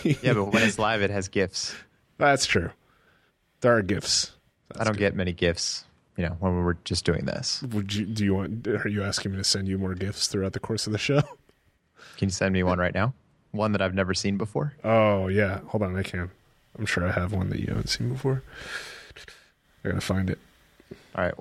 Yeah, 0.04 0.34
but 0.34 0.46
when 0.46 0.64
it's 0.64 0.80
live, 0.80 1.02
it 1.02 1.10
has 1.10 1.28
GIFs. 1.28 1.74
That's 2.18 2.46
true. 2.46 2.72
There 3.62 3.76
are 3.76 3.82
GIFs. 3.82 4.32
I 4.78 4.84
don't 4.84 4.98
get 4.98 5.16
many 5.16 5.32
GIFs. 5.34 5.86
You 6.18 6.26
know, 6.26 6.38
when 6.40 6.64
we're 6.64 6.74
just 6.84 7.06
doing 7.06 7.26
this. 7.26 7.62
Would 7.64 7.94
you 7.94 8.06
do 8.06 8.26
you 8.26 8.34
want 8.36 8.68
are 8.68 8.88
you 8.88 9.04
asking 9.04 9.32
me 9.32 9.38
to 9.38 9.44
send 9.44 9.68
you 9.68 9.78
more 9.78 9.94
GIFs 9.94 10.28
throughout 10.28 10.54
the 10.54 10.60
course 10.60 10.88
of 10.88 10.94
the 10.94 11.00
show? 11.00 11.22
Can 12.18 12.28
you 12.28 12.32
send 12.32 12.54
me 12.54 12.64
one 12.64 12.80
right 12.80 12.94
now? 12.94 13.14
One 13.52 13.72
that 13.74 13.82
I've 13.82 13.94
never 13.94 14.14
seen 14.14 14.38
before. 14.38 14.74
Oh 14.84 15.28
yeah. 15.28 15.60
Hold 15.68 15.84
on, 15.84 15.96
I 15.96 16.04
can. 16.04 16.30
I'm 16.78 16.86
sure 16.86 17.08
I 17.08 17.12
have 17.12 17.34
one 17.34 17.50
that 17.50 17.60
you 17.60 17.68
haven't 17.68 17.88
seen 17.88 18.10
before. 18.10 18.44
I 19.84 19.90
gotta 19.90 20.02
find 20.02 20.30
it. 20.30 20.40
All 21.16 21.24
right. 21.24 21.34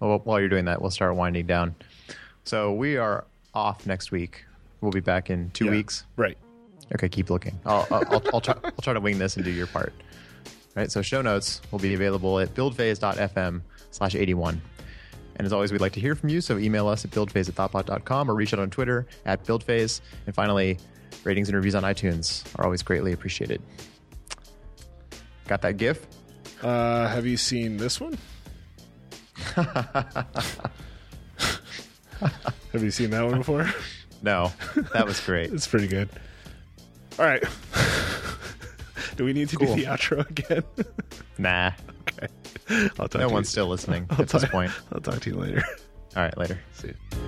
Well, 0.00 0.20
while 0.24 0.38
you're 0.40 0.48
doing 0.48 0.66
that, 0.66 0.80
we'll 0.82 0.90
start 0.90 1.16
winding 1.16 1.46
down. 1.46 1.74
So 2.44 2.72
we 2.72 2.96
are 2.96 3.24
off 3.54 3.86
next 3.86 4.10
week. 4.10 4.44
We'll 4.84 4.92
be 4.92 5.00
back 5.00 5.30
in 5.30 5.50
two 5.52 5.64
Yeah. 5.64 5.70
weeks. 5.72 6.04
Right. 6.16 6.36
Okay, 6.94 7.08
keep 7.08 7.30
looking. 7.30 7.58
I'll, 7.64 7.86
I'll, 7.90 8.04
I'll, 8.10 8.22
I'll, 8.34 8.40
try, 8.42 8.54
I'll 8.62 8.70
try 8.82 8.92
to 8.92 9.00
wing 9.00 9.18
this 9.18 9.36
and 9.36 9.44
do 9.44 9.50
your 9.50 9.66
part. 9.66 9.94
All 10.46 10.52
right, 10.76 10.92
so 10.92 11.00
show 11.00 11.22
notes 11.22 11.62
will 11.70 11.78
be 11.78 11.94
available 11.94 12.38
at 12.38 12.54
buildphase.fm 12.54 13.62
slash 13.90 14.14
81. 14.14 14.60
And 15.36 15.46
as 15.46 15.52
always, 15.54 15.72
we'd 15.72 15.80
like 15.80 15.92
to 15.92 16.00
hear 16.00 16.14
from 16.14 16.28
you, 16.28 16.40
so 16.42 16.58
email 16.58 16.86
us 16.86 17.04
at 17.04 17.10
buildphase 17.10 17.48
at 17.48 17.54
thoughtbot.com 17.54 18.30
or 18.30 18.34
reach 18.34 18.52
out 18.52 18.60
on 18.60 18.68
Twitter 18.70 19.06
at 19.24 19.42
buildphase. 19.44 20.02
And 20.26 20.34
finally, 20.34 20.78
ratings 21.24 21.48
and 21.48 21.56
reviews 21.56 21.74
on 21.74 21.82
iTunes 21.82 22.44
are 22.58 22.64
always 22.66 22.82
greatly 22.82 23.12
appreciated. 23.12 23.62
Got 25.48 25.62
that 25.62 25.78
GIF? 25.78 26.06
Uh 26.62 27.08
have 27.08 27.26
you 27.26 27.36
seen 27.36 27.76
this 27.78 28.00
one? 28.00 28.16
have 29.54 30.26
you 32.82 32.90
seen 32.90 33.10
that 33.10 33.24
one 33.24 33.38
before? 33.38 33.68
No, 34.24 34.50
that 34.94 35.04
was 35.06 35.20
great. 35.20 35.50
It's 35.52 35.66
pretty 35.66 35.86
good. 35.86 36.08
All 37.18 37.26
right. 37.26 37.44
Do 39.16 39.24
we 39.26 39.32
need 39.34 39.50
to 39.50 39.56
Cool. 39.56 39.76
do 39.76 39.82
the 39.84 39.88
outro 39.88 40.28
again? 40.28 40.64
nah, 41.38 41.72
okay. 42.08 42.26
I'll 42.98 43.06
talk 43.06 43.20
no 43.20 43.28
to 43.28 43.34
one's 43.34 43.46
you. 43.48 43.50
still 43.50 43.66
listening 43.68 44.06
I'll 44.10 44.22
at 44.22 44.28
this 44.28 44.44
point. 44.46 44.72
I'll 44.92 45.00
talk 45.00 45.20
to 45.20 45.30
you 45.30 45.36
later. 45.36 45.62
All 46.16 46.22
right, 46.22 46.36
later. 46.38 46.58
See 46.72 46.88
you. 46.88 47.23